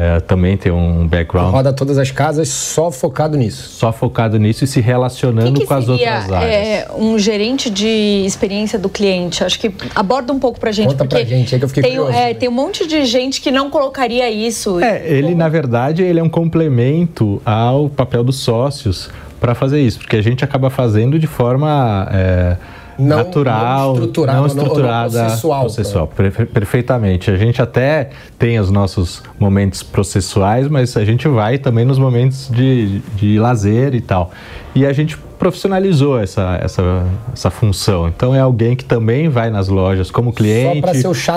é, 0.00 0.18
também 0.18 0.56
tem 0.56 0.72
um 0.72 1.06
background. 1.06 1.52
Roda 1.52 1.74
todas 1.74 1.98
as 1.98 2.10
casas 2.10 2.48
só 2.48 2.90
focado 2.90 3.36
nisso. 3.36 3.68
Só 3.68 3.92
focado 3.92 4.38
nisso 4.38 4.64
e 4.64 4.66
se 4.66 4.80
relacionando 4.80 5.52
que 5.52 5.60
que 5.60 5.66
com 5.66 5.74
as 5.74 5.90
outras 5.90 6.32
áreas. 6.32 6.50
É, 6.50 6.88
um 6.96 7.18
gerente 7.18 7.68
de 7.68 8.24
experiência 8.24 8.78
do 8.78 8.88
cliente. 8.88 9.44
Acho 9.44 9.60
que 9.60 9.70
aborda 9.94 10.32
um 10.32 10.38
pouco 10.38 10.58
pra 10.58 10.72
gente. 10.72 10.86
Conta 10.86 11.04
porque 11.04 11.16
pra 11.16 11.24
gente, 11.26 11.54
é 11.54 11.58
que 11.58 11.64
eu 11.64 11.68
fiquei 11.68 11.82
tem, 11.82 11.96
curioso. 11.96 12.16
É, 12.16 12.32
tem 12.32 12.48
um 12.48 12.52
monte 12.52 12.86
de 12.86 13.04
gente 13.04 13.42
que 13.42 13.50
não 13.50 13.68
colocaria 13.68 14.30
isso. 14.30 14.80
É, 14.80 15.06
ele, 15.06 15.34
na 15.34 15.50
verdade, 15.50 16.02
ele 16.02 16.18
é 16.18 16.22
um 16.22 16.30
complemento 16.30 17.42
ao 17.44 17.90
papel 17.90 18.24
dos 18.24 18.38
sócios 18.38 19.10
para 19.38 19.54
fazer 19.54 19.82
isso, 19.82 19.98
porque 19.98 20.16
a 20.16 20.22
gente 20.22 20.42
acaba 20.42 20.70
fazendo 20.70 21.18
de 21.18 21.26
forma. 21.26 22.08
É, 22.10 22.56
não, 23.00 23.16
natural, 23.16 23.86
não 23.86 23.94
estruturada, 23.94 24.38
não 24.38 24.46
estruturada 24.46 25.18
não, 25.18 25.26
processual. 25.26 25.60
processual 25.62 26.12
perfeitamente. 26.52 27.30
A 27.30 27.36
gente 27.36 27.60
até 27.60 28.10
tem 28.38 28.58
os 28.58 28.70
nossos 28.70 29.22
momentos 29.38 29.82
processuais, 29.82 30.68
mas 30.68 30.96
a 30.96 31.04
gente 31.04 31.26
vai 31.28 31.58
também 31.58 31.84
nos 31.84 31.98
momentos 31.98 32.48
de, 32.50 33.00
de 33.16 33.38
lazer 33.38 33.94
e 33.94 34.00
tal. 34.00 34.30
E 34.74 34.86
a 34.86 34.92
gente 34.92 35.16
profissionalizou 35.40 36.20
essa, 36.20 36.58
essa, 36.62 37.06
essa 37.32 37.50
função. 37.50 38.06
Então 38.08 38.34
é 38.34 38.40
alguém 38.40 38.76
que 38.76 38.84
também 38.84 39.28
vai 39.28 39.48
nas 39.48 39.68
lojas 39.68 40.10
como 40.10 40.34
cliente 40.34 40.82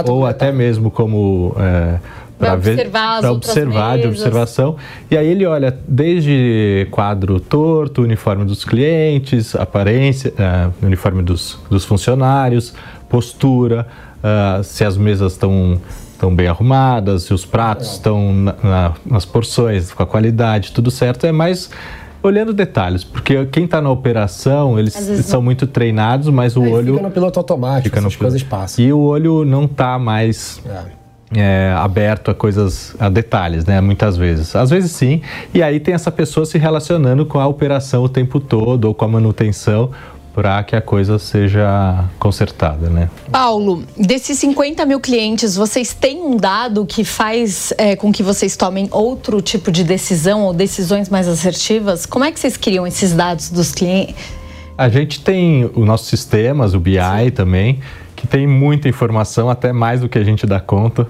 ou 0.08 0.26
até 0.26 0.52
mesmo 0.52 0.92
como 0.92 1.56
é, 1.58 2.00
para 2.38 2.54
observar, 2.54 3.22
para 3.22 3.32
observar 3.32 3.98
de 3.98 4.08
observação. 4.08 4.76
E 5.10 5.18
aí 5.18 5.28
ele 5.28 5.46
olha 5.46 5.78
desde 5.88 6.88
quadro 6.92 7.40
torto, 7.40 8.02
uniforme 8.02 8.46
dos 8.46 8.66
clientes, 8.66 9.56
aparência, 9.56 10.34
uh, 10.34 10.86
uniforme 10.86 11.24
dos, 11.24 11.60
dos 11.70 11.86
funcionários, 11.86 12.74
postura, 13.10 13.88
uh, 14.20 14.64
se 14.64 14.84
as 14.84 14.98
mesas 14.98 15.34
estão 15.34 15.80
estão 16.14 16.34
bem 16.34 16.48
arrumadas, 16.48 17.24
se 17.24 17.34
os 17.34 17.46
pratos 17.46 17.92
estão 17.92 18.34
na, 18.34 18.56
na, 18.64 18.94
nas 19.06 19.26
porções, 19.26 19.92
com 19.92 20.04
a 20.04 20.06
qualidade, 20.06 20.72
tudo 20.72 20.90
certo. 20.90 21.26
É 21.26 21.34
mais 21.34 21.70
olhando 22.22 22.54
detalhes, 22.54 23.04
porque 23.04 23.46
quem 23.48 23.66
está 23.66 23.82
na 23.82 23.90
operação, 23.90 24.80
eles 24.80 24.94
são 24.94 25.40
não... 25.40 25.44
muito 25.44 25.68
treinados, 25.68 26.30
mas 26.30 26.56
o 26.56 26.62
olho... 26.62 26.94
Fica 26.94 27.08
no 27.08 27.12
piloto 27.12 27.40
automático, 27.40 27.90
fica 27.90 28.00
no... 28.00 28.10
coisas 28.18 28.42
passam. 28.42 28.86
E 28.86 28.94
o 28.94 29.00
olho 29.00 29.44
não 29.44 29.66
está 29.66 30.00
mais... 30.00 30.62
É 30.66 31.03
é, 31.36 31.74
aberto 31.78 32.32
a 32.32 32.34
coisas, 32.34 32.96
a 33.00 33.10
detalhes, 33.10 33.66
né? 33.66 33.82
Muitas 33.82 34.18
vezes. 34.18 34.56
Às 34.56 34.70
vezes 34.70 34.92
sim. 34.92 35.22
E 35.54 35.62
aí 35.62 35.80
tem 35.80 35.94
essa 35.94 36.12
pessoa 36.12 36.46
se 36.46 36.58
relacionando 36.58 37.26
com 37.26 37.40
a 37.40 37.48
operação 37.48 38.04
o 38.04 38.10
tempo 38.10 38.40
todo 38.40 38.86
ou 38.86 38.94
com 38.94 39.06
a 39.06 39.08
manutenção 39.08 39.92
para 40.34 40.64
que 40.64 40.76
a 40.76 40.82
coisa 40.82 41.20
seja 41.20 42.06
consertada, 42.18 42.90
né? 42.90 43.08
Paulo, 43.32 43.84
desses 43.96 44.40
50 44.40 44.84
mil 44.84 45.00
clientes, 45.00 45.56
vocês 45.56 45.94
têm 45.94 46.24
um 46.24 46.36
dado 46.36 46.86
que 46.88 47.04
faz 47.04 47.72
é, 47.78 47.96
com 47.96 48.12
que 48.12 48.24
vocês 48.24 48.58
tomem 48.58 48.88
outro 48.92 49.42
tipo 49.42 49.72
de 49.72 49.84
decisão 49.84 50.44
ou 50.44 50.54
decisões 50.54 51.08
mais 51.08 51.28
assertivas? 51.28 52.08
Como 52.08 52.26
é 52.26 52.32
que 52.32 52.40
vocês 52.40 52.58
criam 52.58 52.88
esses 52.88 53.14
dados 53.14 53.52
dos 53.52 53.72
clientes? 53.72 54.16
A 54.76 54.90
gente 54.90 55.22
tem 55.22 55.70
os 55.76 55.86
nossos 55.86 56.08
sistemas, 56.08 56.74
o 56.74 56.80
BI 56.80 56.94
Sim. 56.96 57.30
também, 57.30 57.80
que 58.16 58.26
tem 58.26 58.48
muita 58.48 58.90
informação, 58.90 59.52
até 59.52 59.72
mais 59.72 60.02
do 60.02 60.10
que 60.10 60.18
a 60.18 60.24
gente 60.24 60.48
dá 60.48 60.60
conta 60.60 61.08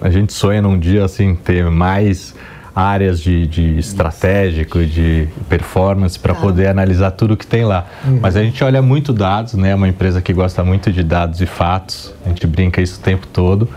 a 0.00 0.10
gente 0.10 0.32
sonha 0.32 0.62
num 0.62 0.78
dia 0.78 1.04
assim 1.04 1.34
ter 1.34 1.64
mais 1.70 2.34
áreas 2.78 3.20
de, 3.20 3.46
de 3.46 3.78
estratégico 3.78 4.78
e 4.78 4.86
de 4.86 5.28
performance 5.48 6.16
para 6.16 6.32
ah. 6.32 6.36
poder 6.36 6.68
analisar 6.68 7.10
tudo 7.10 7.36
que 7.36 7.46
tem 7.46 7.64
lá. 7.64 7.86
Uhum. 8.04 8.20
Mas 8.22 8.36
a 8.36 8.42
gente 8.42 8.62
olha 8.62 8.80
muito 8.80 9.12
dados, 9.12 9.54
né? 9.54 9.70
É 9.70 9.74
uma 9.74 9.88
empresa 9.88 10.22
que 10.22 10.32
gosta 10.32 10.62
muito 10.62 10.92
de 10.92 11.02
dados 11.02 11.40
e 11.40 11.46
fatos. 11.46 12.14
A 12.24 12.28
gente 12.28 12.46
brinca 12.46 12.80
isso 12.80 13.00
o 13.00 13.02
tempo 13.02 13.26
todo 13.26 13.68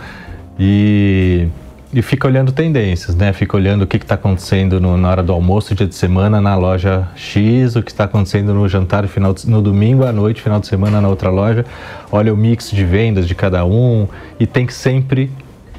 e, 0.59 1.47
e 1.91 2.01
fica 2.03 2.27
olhando 2.27 2.51
tendências, 2.51 3.15
né? 3.15 3.33
Fica 3.33 3.57
olhando 3.57 3.81
o 3.81 3.87
que 3.87 3.97
está 3.97 4.13
acontecendo 4.13 4.79
no, 4.79 4.95
na 4.97 5.09
hora 5.09 5.23
do 5.23 5.33
almoço, 5.33 5.73
dia 5.73 5.87
de 5.87 5.95
semana 5.95 6.39
na 6.39 6.55
loja 6.55 7.07
X, 7.15 7.75
o 7.75 7.81
que 7.81 7.89
está 7.89 8.03
acontecendo 8.03 8.53
no 8.53 8.69
jantar 8.69 9.07
final 9.07 9.33
de, 9.33 9.49
no 9.49 9.63
domingo 9.63 10.05
à 10.05 10.11
noite, 10.11 10.43
final 10.43 10.59
de 10.59 10.67
semana 10.67 11.01
na 11.01 11.07
outra 11.07 11.31
loja. 11.31 11.65
Olha 12.11 12.31
o 12.31 12.37
mix 12.37 12.69
de 12.69 12.85
vendas 12.85 13.27
de 13.27 13.33
cada 13.33 13.65
um 13.65 14.07
e 14.39 14.45
tem 14.45 14.67
que 14.67 14.73
sempre 14.75 15.31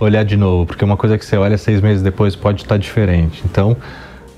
olhar 0.04 0.24
de 0.24 0.36
novo, 0.36 0.66
porque 0.66 0.84
uma 0.84 0.96
coisa 0.96 1.16
que 1.16 1.24
você 1.24 1.36
olha 1.36 1.56
seis 1.56 1.80
meses 1.80 2.02
depois 2.02 2.34
pode 2.34 2.62
estar 2.62 2.76
diferente. 2.76 3.42
Então, 3.44 3.76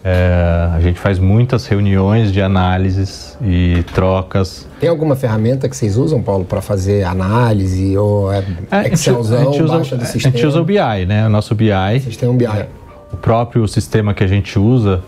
é, 0.03 0.69
a 0.75 0.81
gente 0.81 1.01
faz 1.01 1.19
muitas 1.19 1.67
reuniões 1.67 2.31
de 2.31 2.43
análises 2.43 3.39
e 3.43 3.83
trocas. 3.95 4.69
Tem 4.79 4.89
alguma 4.89 5.17
ferramenta 5.17 5.67
que 5.69 5.75
vocês 5.75 5.97
usam, 5.97 6.23
Paulo, 6.23 6.45
para 6.45 6.61
fazer 6.61 7.05
análise 7.05 7.97
ou 7.97 8.31
é, 8.31 8.45
é 8.71 8.93
Excelzão, 8.93 9.41
a 9.41 9.45
gente 9.45 9.63
usa, 9.63 9.77
baixa 9.77 9.97
do 9.97 10.05
sistema? 10.05 10.29
A 10.29 10.37
gente 10.37 10.47
usa 10.47 10.61
o 10.61 10.65
BI, 10.65 11.07
né? 11.07 11.27
O 11.27 11.31
nosso 11.31 11.55
BI. 11.55 11.71
Vocês 12.01 12.17
têm 12.17 12.29
um 12.29 12.37
BI. 12.37 12.47
É, 12.47 12.69
o 13.11 13.17
próprio 13.17 13.67
sistema 13.67 14.13
que 14.13 14.23
a 14.23 14.27
gente 14.27 14.59
usa, 14.59 15.03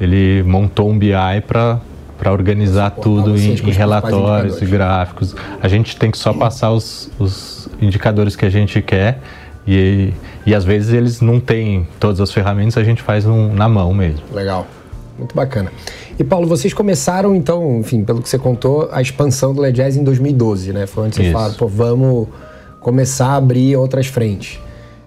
ele 0.00 0.44
montou 0.44 0.90
um 0.90 0.98
BI 0.98 1.10
para 1.46 1.80
para 2.16 2.32
organizar 2.32 2.90
tudo 2.92 3.36
em, 3.36 3.52
em 3.52 3.70
relatórios 3.72 4.62
e 4.62 4.64
gráficos. 4.64 5.36
A 5.60 5.68
gente 5.68 5.96
tem 5.96 6.10
que 6.10 6.16
só 6.16 6.32
passar 6.32 6.72
os, 6.72 7.10
os 7.18 7.68
indicadores 7.78 8.34
que 8.34 8.46
a 8.46 8.48
gente 8.48 8.80
quer 8.80 9.20
e, 9.66 10.12
e 10.44 10.54
às 10.54 10.64
vezes 10.64 10.92
eles 10.92 11.20
não 11.20 11.40
têm 11.40 11.86
todas 11.98 12.20
as 12.20 12.32
ferramentas, 12.32 12.76
a 12.76 12.84
gente 12.84 13.02
faz 13.02 13.24
na 13.24 13.68
mão 13.68 13.92
mesmo. 13.92 14.22
Legal, 14.32 14.66
muito 15.18 15.34
bacana. 15.34 15.70
E 16.18 16.24
Paulo, 16.24 16.46
vocês 16.46 16.72
começaram 16.72 17.34
então, 17.34 17.80
enfim, 17.80 18.02
pelo 18.04 18.22
que 18.22 18.28
você 18.28 18.38
contou, 18.38 18.88
a 18.90 19.02
expansão 19.02 19.52
do 19.52 19.70
Jazz 19.70 19.96
em 19.96 20.04
2012, 20.04 20.72
né? 20.72 20.86
Foi 20.86 21.04
onde 21.04 21.16
você 21.16 21.32
falou, 21.32 21.54
pô, 21.54 21.66
vamos 21.66 22.28
começar 22.80 23.28
a 23.28 23.36
abrir 23.36 23.76
outras 23.76 24.06
frentes. 24.06 24.60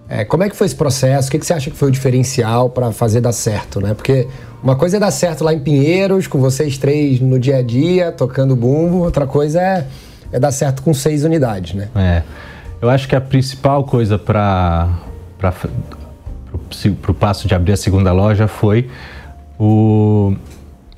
É, 0.08 0.26
como 0.26 0.44
é 0.44 0.50
que 0.50 0.56
foi 0.56 0.66
esse 0.66 0.76
processo? 0.76 1.28
O 1.28 1.32
que, 1.32 1.40
que 1.40 1.46
você 1.46 1.54
acha 1.54 1.70
que 1.70 1.78
foi 1.78 1.90
o 1.90 1.92
diferencial 1.92 2.70
para 2.70 2.92
fazer 2.92 3.22
dar 3.22 3.32
certo, 3.32 3.80
né? 3.80 3.94
Porque 3.94 4.28
uma 4.62 4.76
coisa 4.76 4.98
é 4.98 5.00
dar 5.00 5.12
certo 5.12 5.44
lá 5.44 5.54
em 5.54 5.60
Pinheiros, 5.60 6.28
com 6.28 6.40
vocês 6.40 6.78
três 6.78 7.20
no 7.20 7.40
dia 7.40 7.58
a 7.58 7.62
dia, 7.62 8.12
tocando 8.12 8.56
bumbo, 8.56 9.04
outra 9.04 9.26
coisa 9.26 9.62
é, 9.62 9.88
é 10.32 10.40
dar 10.40 10.52
certo 10.52 10.82
com 10.82 10.94
seis 10.94 11.24
unidades, 11.24 11.76
né? 11.76 11.90
É. 11.96 12.24
Eu 12.82 12.90
acho 12.90 13.08
que 13.08 13.16
a 13.16 13.22
principal 13.22 13.84
coisa 13.84 14.18
para 14.18 14.90
o 17.08 17.14
passo 17.14 17.48
de 17.48 17.54
abrir 17.54 17.74
a 17.74 17.78
segunda 17.78 18.12
loja 18.12 18.48
foi 18.48 18.90
o, 19.60 20.34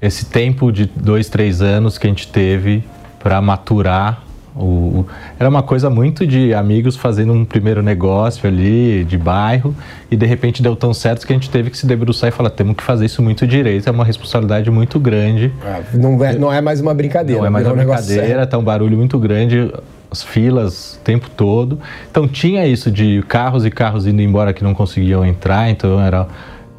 esse 0.01 0.25
tempo 0.25 0.71
de 0.71 0.85
dois, 0.85 1.27
três 1.27 1.61
anos 1.61 1.97
que 1.97 2.05
a 2.05 2.09
gente 2.09 2.27
teve 2.27 2.83
para 3.19 3.41
maturar 3.41 4.23
O, 4.55 5.05
era 5.39 5.49
uma 5.49 5.63
coisa 5.63 5.89
muito 5.89 6.27
de 6.27 6.53
amigos 6.53 6.97
fazendo 6.97 7.31
um 7.31 7.45
primeiro 7.45 7.81
negócio 7.81 8.47
ali, 8.47 9.05
de 9.05 9.17
bairro, 9.17 9.73
e 10.09 10.15
de 10.15 10.25
repente 10.25 10.61
deu 10.61 10.75
tão 10.75 10.93
certo 10.93 11.25
que 11.25 11.31
a 11.31 11.35
gente 11.35 11.49
teve 11.49 11.69
que 11.69 11.77
se 11.77 11.85
debruçar 11.85 12.27
e 12.27 12.31
falar: 12.31 12.49
temos 12.49 12.75
que 12.75 12.83
fazer 12.83 13.05
isso 13.05 13.21
muito 13.21 13.47
direito, 13.47 13.87
é 13.87 13.91
uma 13.91 14.03
responsabilidade 14.03 14.69
muito 14.69 14.99
grande. 14.99 15.53
É, 15.65 15.97
não, 15.97 16.23
é, 16.23 16.37
não 16.37 16.51
é 16.51 16.59
mais 16.59 16.81
uma 16.81 16.93
brincadeira. 16.93 17.39
Não 17.39 17.47
é 17.47 17.49
mais 17.49 17.65
uma 17.65 17.75
brincadeira, 17.75 18.45
tá 18.45 18.57
um 18.57 18.63
barulho 18.63 18.97
muito 18.97 19.17
grande, 19.17 19.71
as 20.11 20.21
filas 20.21 20.95
o 20.95 20.99
tempo 20.99 21.29
todo. 21.29 21.79
Então 22.11 22.27
tinha 22.27 22.67
isso 22.67 22.91
de 22.91 23.23
carros 23.27 23.65
e 23.65 23.71
carros 23.71 24.05
indo 24.05 24.21
embora 24.21 24.53
que 24.53 24.63
não 24.63 24.73
conseguiam 24.73 25.25
entrar, 25.25 25.69
então 25.69 25.99
era 25.99 26.27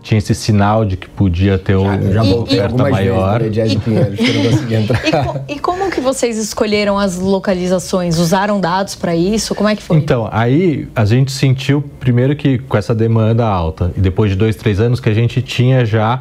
tinha 0.03 0.19
esse 0.19 0.35
sinal 0.35 0.85
de 0.85 0.97
que 0.97 1.09
podia 1.09 1.57
ter 1.57 1.79
já, 1.79 2.13
já 2.13 2.23
uma 2.25 2.37
oferta 2.39 2.77
maior. 2.91 3.41
Vezes. 3.41 3.79
E, 5.49 5.55
e, 5.55 5.59
como 5.61 5.91
que 5.91 6.01
vocês 6.01 6.37
escolheram 6.39 6.99
as 6.99 7.19
localizações? 7.19 8.19
Usaram 8.19 8.61
dados 8.61 8.97
para 8.97 9.15
isso? 9.15 9.55
Como 9.55 9.69
é 9.69 9.77
que 9.77 9.83
foi? 9.83 9.97
Então, 9.97 10.29
aí 10.33 10.89
a 10.95 11.05
gente 11.05 11.31
sentiu 11.31 11.83
primeiro 12.01 12.35
que 12.35 12.59
com 12.59 12.77
essa 12.77 12.95
demanda 12.95 13.47
alta, 13.47 13.93
e 13.97 14.01
depois 14.01 14.33
de 14.33 14.37
dois, 14.37 14.57
três 14.57 14.81
anos 14.81 14.99
que 14.99 15.09
a 15.09 15.15
gente 15.15 15.41
tinha 15.41 15.85
já 15.87 16.21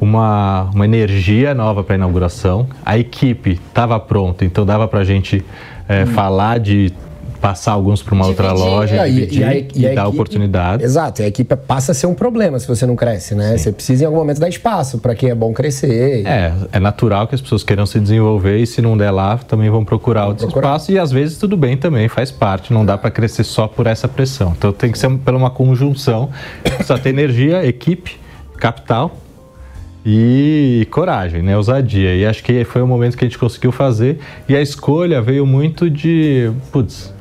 uma, 0.00 0.70
uma 0.74 0.84
energia 0.84 1.54
nova 1.54 1.84
para 1.84 1.96
a 1.96 1.98
inauguração, 1.98 2.66
a 2.84 2.98
equipe 2.98 3.60
estava 3.68 3.98
pronta, 4.00 4.44
então 4.44 4.64
dava 4.64 4.88
para 4.88 5.00
a 5.00 5.04
gente 5.04 5.44
é, 5.88 6.04
hum. 6.04 6.06
falar 6.08 6.58
de 6.58 6.92
passar 7.40 7.72
alguns 7.72 8.02
para 8.02 8.14
uma 8.14 8.24
dividir, 8.24 8.44
outra 8.44 8.64
loja, 8.64 8.96
é, 8.96 9.08
dividir, 9.08 9.40
e, 9.40 9.44
a, 9.44 9.54
e, 9.54 9.58
e 9.58 9.82
dar 9.82 9.90
equipe, 9.90 10.06
oportunidade. 10.08 10.84
Exato, 10.84 11.22
e 11.22 11.24
a 11.24 11.28
equipe 11.28 11.56
passa 11.56 11.92
a 11.92 11.94
ser 11.94 12.06
um 12.06 12.14
problema 12.14 12.58
se 12.58 12.66
você 12.66 12.84
não 12.84 12.96
cresce, 12.96 13.34
né? 13.34 13.52
Sim. 13.52 13.58
Você 13.58 13.72
precisa 13.72 14.02
em 14.02 14.06
algum 14.06 14.18
momento 14.18 14.40
dar 14.40 14.48
espaço 14.48 14.98
para 14.98 15.14
quem 15.14 15.30
é 15.30 15.34
bom 15.34 15.52
crescer. 15.52 16.26
É, 16.26 16.52
é 16.72 16.80
natural 16.80 17.26
que 17.26 17.34
as 17.34 17.40
pessoas 17.40 17.62
queiram 17.62 17.86
se 17.86 18.00
desenvolver 18.00 18.58
e 18.58 18.66
se 18.66 18.82
não 18.82 18.96
der 18.96 19.10
lá, 19.10 19.38
também 19.38 19.70
vão 19.70 19.84
procurar 19.84 20.22
vão 20.22 20.30
outros 20.30 20.46
procurar. 20.46 20.68
espaços 20.70 20.88
e 20.94 20.98
às 20.98 21.10
vezes 21.12 21.38
tudo 21.38 21.56
bem 21.56 21.76
também, 21.76 22.08
faz 22.08 22.30
parte, 22.30 22.72
não 22.72 22.84
dá 22.84 22.98
para 22.98 23.10
crescer 23.10 23.44
só 23.44 23.68
por 23.68 23.86
essa 23.86 24.08
pressão. 24.08 24.52
Então 24.56 24.72
tem 24.72 24.90
que 24.90 24.98
ser 24.98 25.08
pela 25.18 25.38
uma 25.38 25.50
conjunção, 25.50 26.30
precisa 26.62 26.98
ter 26.98 27.10
energia, 27.10 27.64
equipe, 27.64 28.18
capital 28.58 29.14
e 30.10 30.86
coragem, 30.90 31.42
né? 31.42 31.54
Ousadia. 31.54 32.14
E 32.14 32.24
acho 32.24 32.42
que 32.42 32.64
foi 32.64 32.80
o 32.80 32.86
momento 32.86 33.14
que 33.14 33.26
a 33.26 33.28
gente 33.28 33.36
conseguiu 33.36 33.70
fazer. 33.70 34.18
E 34.48 34.56
a 34.56 34.62
escolha 34.62 35.20
veio 35.20 35.44
muito 35.44 35.90
de. 35.90 36.50
Putz, 36.72 37.12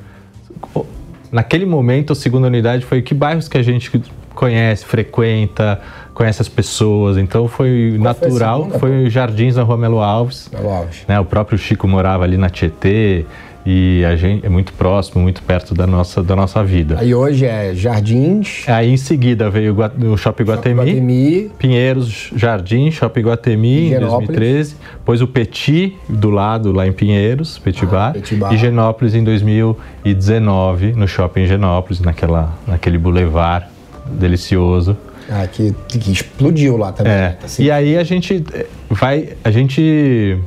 naquele 1.29 1.65
momento, 1.65 2.13
a 2.13 2.15
segunda 2.15 2.47
unidade 2.47 2.85
foi 2.85 3.01
que 3.01 3.13
bairros 3.13 3.49
que 3.49 3.57
a 3.57 3.61
gente 3.61 3.91
conhece, 4.33 4.85
frequenta, 4.85 5.81
conhece 6.13 6.41
as 6.41 6.47
pessoas. 6.47 7.17
Então 7.17 7.49
foi 7.49 7.97
Qual 7.97 8.03
natural. 8.03 8.69
Foi, 8.69 8.79
foi 8.79 9.09
Jardins 9.09 9.57
na 9.57 9.63
Rua 9.63 9.75
Melo 9.75 9.99
Alves. 9.99 10.49
Melo 10.53 10.69
Alves. 10.69 11.03
Né? 11.09 11.19
O 11.19 11.25
próprio 11.25 11.57
Chico 11.57 11.89
morava 11.89 12.23
ali 12.23 12.37
na 12.37 12.49
Tietê 12.49 13.25
e 13.69 14.05
a 14.05 14.15
gente 14.15 14.45
é 14.45 14.49
muito 14.49 14.71
próximo, 14.71 15.21
muito 15.21 15.43
perto 15.43 15.75
da 15.75 15.85
nossa, 15.85 16.23
da 16.23 16.37
nossa 16.37 16.63
vida. 16.63 16.95
Aí 17.01 17.13
hoje 17.13 17.45
é 17.45 17.75
Jardins. 17.75 18.63
Aí 18.65 18.93
em 18.93 18.95
seguida 18.95 19.49
veio 19.49 19.75
o 20.09 20.15
Shopping 20.15 20.45
Guatemi, 20.45 20.75
Guatemi 20.75 21.51
Pinheiros 21.59 22.31
Jardim, 22.33 22.89
Shopping 22.89 23.23
Guatemi 23.23 23.93
em 23.93 23.99
2013, 23.99 24.77
depois 24.93 25.21
o 25.21 25.27
Petit 25.27 25.97
do 26.07 26.29
lado 26.29 26.71
lá 26.71 26.87
em 26.87 26.93
Pinheiros, 26.93 27.59
Petit, 27.59 27.83
ah, 27.83 27.87
Bar, 27.87 28.13
Petit 28.13 28.35
Bar, 28.35 28.53
e 28.53 28.57
Genópolis 28.57 29.13
em 29.13 29.23
2019 29.25 30.93
no 30.93 31.05
Shopping 31.05 31.45
Genópolis, 31.45 31.99
naquela, 31.99 32.57
naquele 32.65 32.97
boulevard 32.97 33.65
delicioso. 34.05 34.95
Ah, 35.29 35.45
que, 35.45 35.75
que 35.89 36.09
explodiu 36.09 36.77
lá 36.77 36.93
também. 36.93 37.11
É. 37.11 37.37
Assim. 37.43 37.63
E 37.63 37.69
aí 37.69 37.97
a 37.97 38.03
gente 38.05 38.45
eh, 38.53 38.65
vai, 38.89 39.31
a 39.43 39.51
gente 39.51 40.37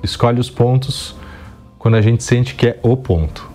escolhe 0.00 0.38
os 0.38 0.48
pontos 0.48 1.17
quando 1.78 1.96
a 1.96 2.00
gente 2.00 2.22
sente 2.24 2.54
que 2.54 2.66
é 2.66 2.78
o 2.82 2.96
ponto. 2.96 3.50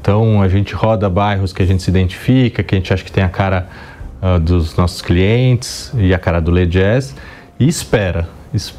Então 0.00 0.40
a 0.42 0.48
gente 0.48 0.74
roda 0.74 1.08
bairros 1.08 1.52
que 1.52 1.62
a 1.62 1.66
gente 1.66 1.82
se 1.82 1.90
identifica, 1.90 2.62
que 2.62 2.74
a 2.74 2.78
gente 2.78 2.92
acha 2.92 3.04
que 3.04 3.12
tem 3.12 3.22
a 3.22 3.28
cara 3.28 3.68
uh, 4.22 4.38
dos 4.38 4.76
nossos 4.76 5.02
clientes 5.02 5.92
e 5.96 6.12
a 6.12 6.18
cara 6.18 6.40
do 6.40 6.50
Le 6.50 6.66
Jazz 6.66 7.14
e 7.58 7.68
espera. 7.68 8.28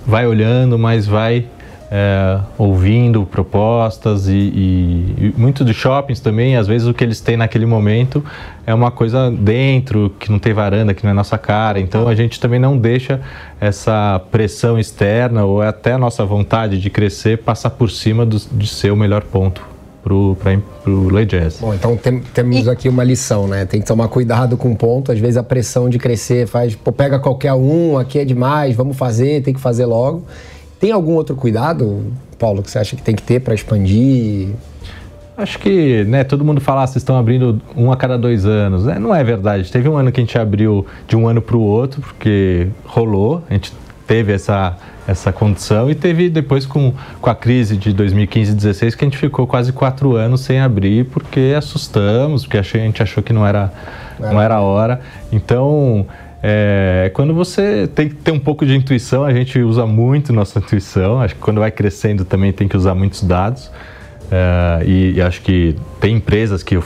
Vai 0.06 0.26
olhando, 0.26 0.78
mas 0.78 1.06
vai 1.06 1.46
é, 1.92 2.40
ouvindo 2.58 3.26
propostas 3.26 4.28
e, 4.28 4.34
e, 4.34 5.16
e 5.18 5.34
muito 5.36 5.64
dos 5.64 5.76
shoppings 5.76 6.20
também, 6.20 6.56
às 6.56 6.68
vezes 6.68 6.88
o 6.88 6.94
que 6.94 7.04
eles 7.04 7.20
têm 7.20 7.36
naquele 7.36 7.66
momento 7.66 8.24
é 8.66 8.74
uma 8.74 8.92
coisa 8.92 9.32
dentro, 9.32 10.14
que 10.20 10.32
não 10.32 10.38
tem 10.38 10.54
varanda, 10.54 10.94
que 10.94 11.04
não 11.04 11.10
é 11.10 11.14
nossa 11.14 11.38
cara. 11.38 11.80
Então 11.80 12.08
a 12.08 12.14
gente 12.14 12.40
também 12.40 12.60
não 12.60 12.78
deixa 12.78 13.20
essa 13.60 14.22
pressão 14.30 14.78
externa 14.78 15.44
ou 15.44 15.62
até 15.62 15.94
a 15.94 15.98
nossa 15.98 16.24
vontade 16.24 16.80
de 16.80 16.90
crescer 16.90 17.40
passar 17.40 17.72
por 17.72 17.90
cima 17.90 18.26
do, 18.26 18.38
de 18.38 18.68
ser 18.68 18.92
o 18.92 18.96
melhor 18.96 19.24
ponto 19.24 19.68
pra, 20.04 20.58
pro 20.84 21.10
Lay 21.10 21.26
Jazz. 21.26 21.58
Bom, 21.60 21.74
então 21.74 21.98
tem, 21.98 22.20
temos 22.20 22.68
aqui 22.68 22.88
uma 22.88 23.04
lição, 23.04 23.48
né? 23.48 23.66
Tem 23.66 23.82
que 23.82 23.88
tomar 23.88 24.08
cuidado 24.10 24.56
com 24.56 24.72
o 24.72 24.76
ponto. 24.76 25.12
Às 25.12 25.20
vezes 25.20 25.38
a 25.38 25.44
pressão 25.44 25.90
de 25.90 25.98
crescer 25.98 26.48
faz, 26.48 26.76
pô, 26.76 26.92
pega 26.92 27.18
qualquer 27.18 27.54
um, 27.54 27.98
aqui 27.98 28.20
é 28.20 28.26
demais, 28.26 28.76
vamos 28.76 28.96
fazer, 28.96 29.42
tem 29.42 29.54
que 29.56 29.60
fazer 29.60 29.86
logo. 29.86 30.24
Tem 30.80 30.92
algum 30.92 31.14
outro 31.14 31.36
cuidado, 31.36 32.06
Paulo, 32.38 32.64
que 32.64 32.72
você 32.72 32.80
acha 32.80 32.96
que 32.96 33.02
tem 33.02 33.16
que 33.16 33.24
ter 33.24 33.42
para 33.42 33.54
expandir? 33.54 34.50
Acho 35.38 35.60
que, 35.60 36.04
né, 36.06 36.24
todo 36.24 36.44
mundo 36.44 36.60
fala, 36.60 36.84
ah, 36.84 36.88
vocês 36.88 36.98
estão 36.98 37.18
abrindo 37.18 37.62
um 37.76 37.92
a 37.92 37.98
cada 37.98 38.18
dois 38.18 38.46
anos. 38.46 38.88
É, 38.88 39.00
não 39.00 39.14
é 39.14 39.24
verdade. 39.24 39.72
Teve 39.72 39.88
um 39.88 39.96
ano 39.96 40.12
que 40.12 40.20
a 40.20 40.24
gente 40.24 40.38
abriu 40.38 40.86
de 41.08 41.16
um 41.16 41.28
ano 41.28 41.42
para 41.42 41.56
o 41.56 41.62
outro, 41.62 42.02
porque 42.02 42.68
rolou, 42.86 43.44
a 43.50 43.54
gente 43.54 43.74
teve 44.06 44.34
essa, 44.34 44.76
essa 45.08 45.32
condição 45.32 45.90
e 45.90 45.96
teve 45.96 46.30
depois 46.30 46.66
com, 46.66 46.94
com 47.22 47.30
a 47.30 47.36
crise 47.36 47.78
de 47.78 47.94
2015 47.94 48.52
e 48.52 48.54
2016 48.54 48.96
que 48.96 49.06
a 49.06 49.08
gente 49.08 49.18
ficou 49.18 49.46
quase 49.46 49.72
quatro 49.72 50.16
anos 50.16 50.42
sem 50.42 50.60
abrir 50.60 51.06
porque 51.06 51.54
assustamos, 51.56 52.44
porque 52.44 52.58
a 52.58 52.62
gente 52.64 53.04
achou 53.04 53.22
que 53.22 53.32
não 53.32 53.46
era, 53.46 53.72
não 54.20 54.42
era 54.42 54.56
a 54.56 54.62
hora. 54.62 55.00
Então, 55.32 56.08
é, 56.42 57.12
quando 57.14 57.34
você 57.34 57.88
tem 57.88 58.08
que 58.08 58.16
ter 58.16 58.32
um 58.32 58.40
pouco 58.40 58.66
de 58.66 58.76
intuição, 58.76 59.26
a 59.26 59.34
gente 59.34 59.60
usa 59.60 59.86
muito 59.86 60.32
nossa 60.32 60.60
intuição. 60.60 61.22
Acho 61.22 61.36
que 61.36 61.42
quando 61.42 61.60
vai 61.60 61.72
crescendo 61.72 62.24
também 62.24 62.54
tem 62.54 62.68
que 62.68 62.78
usar 62.78 62.96
muitos 62.96 63.24
dados. 63.24 63.70
É, 64.32 64.84
e, 64.86 65.14
e, 65.16 65.22
acho 65.22 65.42
que 65.42 65.76
tem 66.00 66.16
empresas 66.16 66.64
que 66.64 66.80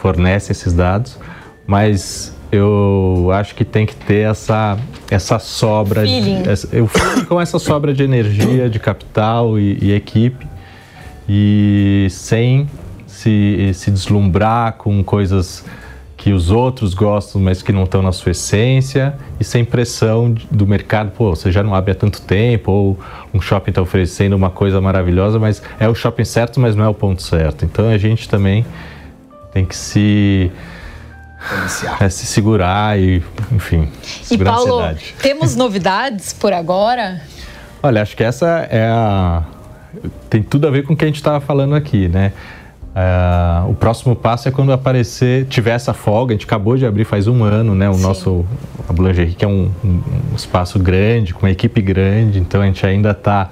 fornecem 0.00 0.52
esses 0.52 0.72
dados, 0.72 1.18
mas 1.66 2.34
eu 2.52 3.28
acho 3.32 3.54
que 3.54 3.64
tem 3.64 3.84
que 3.84 3.94
ter 3.94 4.30
essa, 4.30 4.78
essa 5.10 5.38
sobra. 5.38 6.02
Feeling. 6.02 6.42
De, 6.42 6.48
essa, 6.48 6.68
eu 6.74 6.88
com 7.28 7.40
essa 7.40 7.58
sobra 7.58 7.92
de 7.92 8.02
energia, 8.02 8.70
de 8.70 8.78
capital 8.78 9.58
e, 9.58 9.78
e 9.82 9.92
equipe, 9.92 10.46
e 11.28 12.06
sem 12.10 12.68
se, 13.06 13.72
se 13.74 13.90
deslumbrar 13.90 14.74
com 14.74 15.02
coisas 15.04 15.64
que 16.20 16.34
os 16.34 16.50
outros 16.50 16.92
gostam, 16.92 17.40
mas 17.40 17.62
que 17.62 17.72
não 17.72 17.84
estão 17.84 18.02
na 18.02 18.12
sua 18.12 18.32
essência, 18.32 19.14
e 19.40 19.44
sem 19.44 19.64
pressão 19.64 20.34
do 20.50 20.66
mercado, 20.66 21.12
pô, 21.12 21.34
você 21.34 21.50
já 21.50 21.62
não 21.62 21.74
abre 21.74 21.92
há 21.92 21.94
tanto 21.94 22.20
tempo, 22.20 22.70
ou 22.70 22.98
um 23.32 23.40
shopping 23.40 23.70
está 23.70 23.80
oferecendo 23.80 24.36
uma 24.36 24.50
coisa 24.50 24.82
maravilhosa, 24.82 25.38
mas 25.38 25.62
é 25.78 25.88
o 25.88 25.94
shopping 25.94 26.26
certo, 26.26 26.60
mas 26.60 26.76
não 26.76 26.84
é 26.84 26.88
o 26.88 26.92
ponto 26.92 27.22
certo. 27.22 27.64
Então 27.64 27.88
a 27.88 27.96
gente 27.96 28.28
também 28.28 28.66
tem 29.50 29.64
que 29.64 29.74
se. 29.74 30.52
É, 31.98 32.10
se 32.10 32.26
segurar 32.26 33.00
e, 33.00 33.22
enfim, 33.50 33.88
e 34.30 34.36
Paulo, 34.36 34.82
temos 35.22 35.56
novidades 35.56 36.34
por 36.34 36.52
agora? 36.52 37.22
Olha, 37.82 38.02
acho 38.02 38.14
que 38.14 38.22
essa 38.22 38.68
é 38.70 38.86
a. 38.86 39.42
Tem 40.28 40.42
tudo 40.42 40.68
a 40.68 40.70
ver 40.70 40.82
com 40.82 40.92
o 40.92 40.96
que 40.98 41.04
a 41.04 41.08
gente 41.08 41.16
estava 41.16 41.40
falando 41.40 41.74
aqui, 41.74 42.08
né? 42.08 42.34
Uh, 42.90 43.70
o 43.70 43.74
próximo 43.74 44.16
passo 44.16 44.48
é 44.48 44.50
quando 44.50 44.72
aparecer, 44.72 45.46
tiver 45.46 45.70
essa 45.70 45.94
folga, 45.94 46.32
a 46.32 46.34
gente 46.34 46.44
acabou 46.44 46.76
de 46.76 46.84
abrir 46.84 47.04
faz 47.04 47.28
um 47.28 47.44
ano, 47.44 47.74
né? 47.74 47.88
O 47.88 47.94
Sim. 47.94 48.02
nosso, 48.02 48.44
a 48.88 48.92
Boulangerie, 48.92 49.34
que 49.34 49.44
é 49.44 49.48
um, 49.48 49.70
um, 49.84 50.02
espaço 50.34 50.78
grande, 50.78 51.32
com 51.32 51.46
uma 51.46 51.52
equipe 51.52 51.80
grande, 51.80 52.40
então 52.40 52.60
a 52.60 52.66
gente 52.66 52.84
ainda 52.84 53.12
está 53.12 53.48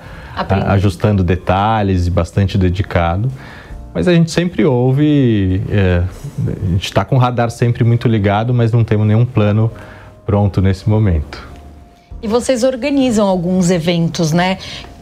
ajustando 0.67 1.23
detalhes 1.23 2.09
e 2.09 2.11
bastante 2.11 2.59
dedicado. 2.59 3.31
Mas 3.95 4.09
a 4.09 4.13
gente 4.13 4.31
sempre 4.31 4.65
ouve, 4.65 5.63
é, 5.71 6.03
a 6.47 6.67
gente 6.71 6.85
está 6.85 7.05
com 7.05 7.17
o 7.17 7.19
radar 7.19 7.51
sempre 7.51 7.85
muito 7.85 8.09
ligado, 8.09 8.53
mas 8.53 8.73
não 8.73 8.83
temos 8.83 9.07
nenhum 9.07 9.25
plano 9.25 9.71
pronto 10.27 10.61
nesse 10.61 10.89
momento. 10.89 11.47
E 12.21 12.27
vocês 12.27 12.65
organizam 12.65 13.27
alguns 13.27 13.71
eventos, 13.71 14.33
né? 14.33 14.59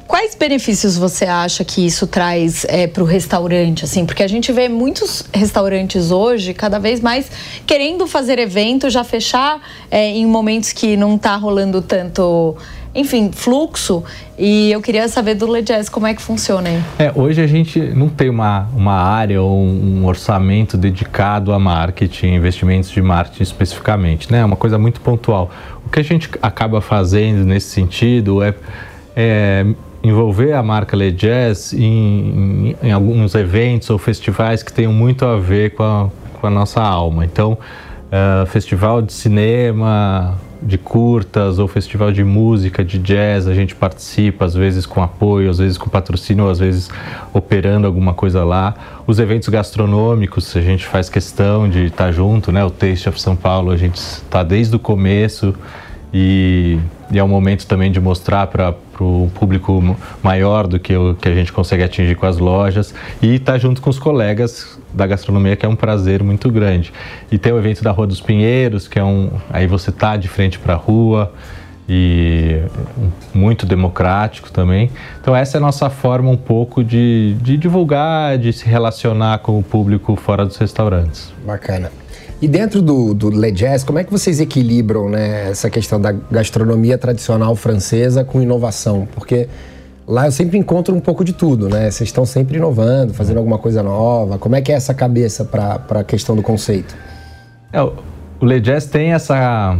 Quais 0.07 0.37
benefícios 0.37 0.97
você 0.97 1.25
acha 1.25 1.65
que 1.65 1.85
isso 1.85 2.07
traz 2.07 2.65
é, 2.69 2.87
para 2.87 3.03
o 3.03 3.07
restaurante, 3.07 3.85
assim? 3.85 4.07
Porque 4.07 4.23
a 4.23 4.29
gente 4.29 4.53
vê 4.53 4.69
muitos 4.69 5.25
restaurantes 5.35 6.13
hoje, 6.13 6.55
cada 6.55 6.79
vez 6.79 7.01
mais, 7.01 7.31
querendo 7.67 8.07
fazer 8.07 8.39
evento, 8.39 8.89
já 8.89 9.03
fechar 9.03 9.61
é, 9.91 10.09
em 10.11 10.25
momentos 10.25 10.73
que 10.73 10.97
não 10.97 11.17
está 11.17 11.35
rolando 11.35 11.83
tanto, 11.83 12.57
enfim, 12.95 13.33
fluxo. 13.33 14.05
E 14.39 14.71
eu 14.71 14.81
queria 14.81 15.09
saber 15.09 15.35
do 15.35 15.51
Legess 15.51 15.89
como 15.89 16.07
é 16.07 16.15
que 16.15 16.23
funciona 16.23 16.69
aí. 16.69 16.83
É, 17.01 17.13
hoje 17.13 17.43
a 17.43 17.47
gente 17.49 17.81
não 17.81 18.09
tem 18.09 18.31
uma, 18.31 18.69
uma 18.77 18.95
área 18.95 19.43
ou 19.43 19.61
um 19.61 20.07
orçamento 20.07 20.77
dedicado 20.77 21.53
a 21.53 21.59
marketing, 21.59 22.35
investimentos 22.35 22.91
de 22.91 23.03
marketing 23.03 23.43
especificamente, 23.43 24.31
né? 24.31 24.39
É 24.39 24.45
uma 24.45 24.57
coisa 24.57 24.79
muito 24.79 25.01
pontual. 25.01 25.51
O 25.85 25.91
que 25.91 25.99
a 25.99 26.05
gente 26.05 26.31
acaba 26.41 26.81
fazendo 26.81 27.45
nesse 27.45 27.71
sentido 27.71 28.41
é, 28.41 28.55
é 29.17 29.67
envolver 30.09 30.53
a 30.53 30.63
marca 30.63 30.97
Le 30.97 31.11
Jazz 31.11 31.73
em, 31.73 31.81
em, 31.81 32.77
em, 32.83 32.93
alguns 32.93 33.35
eventos 33.35 33.91
ou 33.91 33.99
festivais 33.99 34.63
que 34.63 34.73
tenham 34.73 34.93
muito 34.93 35.25
a 35.25 35.37
ver 35.37 35.75
com 35.75 35.83
a, 35.83 36.09
com 36.41 36.47
a 36.47 36.51
nossa 36.51 36.81
alma. 36.81 37.25
Então, 37.25 37.53
uh, 37.53 38.47
festival 38.47 39.03
de 39.03 39.13
cinema, 39.13 40.39
de 40.63 40.79
curtas 40.79 41.59
ou 41.59 41.69
festival 41.69 42.13
de 42.13 42.25
música, 42.25 42.85
de 42.85 42.99
jazz, 42.99 43.47
a 43.47 43.55
gente 43.55 43.75
participa, 43.75 44.45
às 44.45 44.55
vezes 44.55 44.87
com 44.87 45.03
apoio, 45.03 45.51
às 45.51 45.59
vezes 45.59 45.77
com 45.77 45.89
patrocínio, 45.89 46.49
às 46.49 46.59
vezes 46.59 46.89
operando 47.33 47.87
alguma 47.87 48.15
coisa 48.15 48.45
lá. 48.45 48.75
Os 49.07 49.19
eventos 49.19 49.49
gastronômicos, 49.49 50.57
a 50.57 50.61
gente 50.61 50.87
faz 50.87 51.09
questão 51.09 51.69
de 51.69 51.87
estar 51.87 52.13
junto, 52.13 52.51
né? 52.51 52.65
O 52.65 52.71
Taste 52.71 53.09
of 53.09 53.21
São 53.21 53.37
Paulo, 53.37 53.71
a 53.71 53.77
gente 53.77 53.97
está 53.97 54.43
desde 54.43 54.75
o 54.77 54.79
começo 54.79 55.55
e, 56.13 56.79
e 57.11 57.19
é 57.19 57.25
um 57.25 57.29
momento 57.29 57.67
também 57.67 57.91
de 57.91 58.01
mostrar 58.01 58.47
para 58.49 58.75
um 59.01 59.29
público 59.29 59.97
maior 60.23 60.67
do 60.67 60.79
que 60.79 60.97
o 60.97 61.15
que 61.15 61.29
a 61.29 61.35
gente 61.35 61.53
consegue 61.53 61.83
atingir 61.83 62.15
com 62.17 62.27
as 62.27 62.39
lojas 62.39 62.95
e 63.23 63.37
estar 63.37 63.53
tá 63.53 63.59
junto 63.59 63.81
com 63.81 63.91
os 63.91 63.99
colegas 63.99 64.79
da 64.93 65.07
gastronomia, 65.07 65.55
que 65.57 65.65
é 65.65 65.69
um 65.69 65.77
prazer 65.77 66.23
muito 66.23 66.51
grande. 66.51 66.93
E 67.31 67.39
tem 67.39 67.53
o 67.53 67.59
evento 67.59 67.83
da 67.83 67.91
Rua 67.91 68.07
dos 68.07 68.21
Pinheiros, 68.21 68.89
que 68.89 68.99
é 68.99 69.05
um. 69.05 69.31
Aí 69.51 69.67
você 69.67 69.93
tá 69.93 70.17
de 70.17 70.29
frente 70.29 70.59
para 70.59 70.75
a 70.75 70.77
rua 70.77 71.33
e 71.89 72.63
muito 73.33 73.65
democrático 73.65 74.51
também. 74.51 74.91
Então 75.21 75.37
essa 75.37 75.57
é 75.57 75.59
a 75.59 75.61
nossa 75.61 75.89
forma 75.89 76.31
um 76.31 76.37
pouco 76.37 76.83
de, 76.83 77.37
de 77.41 77.57
divulgar, 77.57 78.39
de 78.39 78.53
se 78.53 78.67
relacionar 78.67 79.39
com 79.39 79.59
o 79.59 79.63
público 79.63 80.17
fora 80.17 80.45
dos 80.45 80.57
restaurantes. 80.57 81.33
Bacana. 81.45 81.91
E 82.41 82.47
dentro 82.47 82.83
do, 82.83 83.15
do 83.15 83.31
Le 83.31 83.51
Jazz, 83.51 83.83
como 83.83 83.99
é 83.99 84.05
que 84.05 84.11
vocês 84.11 84.41
equilibram 84.41 85.09
né, 85.09 85.51
essa 85.51 85.71
questão 85.71 85.99
da 85.99 86.13
gastronomia 86.13 86.99
tradicional 86.99 87.57
francesa 87.57 88.25
com 88.25 88.43
inovação? 88.43 89.09
Porque 89.15 89.49
lá 90.07 90.27
eu 90.27 90.33
sempre 90.33 90.59
encontro 90.59 90.95
um 90.95 91.01
pouco 91.01 91.25
de 91.25 91.33
tudo, 91.33 91.69
né? 91.69 91.91
Vocês 91.91 92.09
estão 92.09 92.27
sempre 92.27 92.59
inovando, 92.59 93.15
fazendo 93.15 93.39
alguma 93.39 93.59
coisa 93.59 93.83
nova. 93.83 94.39
Como 94.39 94.55
é 94.55 94.61
que 94.61 94.71
é 94.71 94.75
essa 94.75 94.93
cabeça 94.93 95.47
para 95.47 95.81
a 95.89 96.05
questão 96.05 96.37
do 96.37 96.43
conceito? 96.43 96.95
É, 97.73 97.83
o 97.83 97.95
Le 98.43 98.61
Jazz 98.61 98.87
tem 98.87 99.13
essa 99.13 99.79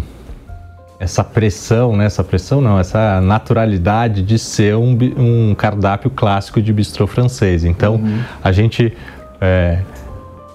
essa 0.99 1.23
pressão, 1.23 1.95
né? 1.95 2.07
Essa 2.07 2.25
pressão 2.25 2.63
não, 2.63 2.79
essa 2.79 3.21
naturalidade 3.21 4.23
de 4.23 4.39
ser 4.39 4.77
um, 4.77 4.97
um 5.19 5.55
cardápio 5.55 6.11
clássico 6.11 6.63
de 6.63 6.73
bistrô 6.73 7.07
francês. 7.07 7.65
Então, 7.65 7.97
uhum. 7.97 8.23
a 8.43 8.51
gente 8.51 8.97
é, 9.41 9.81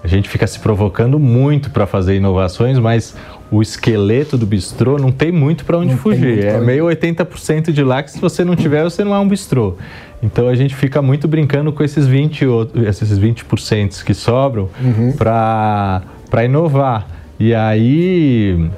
a 0.03 0.07
gente 0.07 0.27
fica 0.29 0.47
se 0.47 0.59
provocando 0.59 1.19
muito 1.19 1.69
para 1.69 1.85
fazer 1.85 2.15
inovações, 2.15 2.79
mas 2.79 3.15
o 3.51 3.61
esqueleto 3.61 4.37
do 4.37 4.45
bistrô 4.45 4.97
não 4.97 5.11
tem 5.11 5.31
muito 5.31 5.63
para 5.65 5.77
onde 5.77 5.91
não 5.91 5.97
fugir. 5.97 6.45
É 6.45 6.59
meio 6.59 6.85
80% 6.85 7.71
de 7.71 7.83
lá 7.83 8.01
que 8.01 8.11
se 8.11 8.19
você 8.19 8.43
não 8.43 8.55
tiver, 8.55 8.83
você 8.83 9.03
não 9.03 9.13
é 9.13 9.19
um 9.19 9.27
bistrô. 9.27 9.75
Então 10.23 10.47
a 10.47 10.55
gente 10.55 10.73
fica 10.73 11.01
muito 11.01 11.27
brincando 11.27 11.71
com 11.71 11.83
esses 11.83 12.07
20, 12.07 12.45
esses 12.87 13.19
20% 13.19 14.03
que 14.03 14.13
sobram 14.13 14.69
uhum. 14.81 15.13
para 15.13 16.45
inovar. 16.45 17.07
E 17.39 17.53
aí 17.53 18.69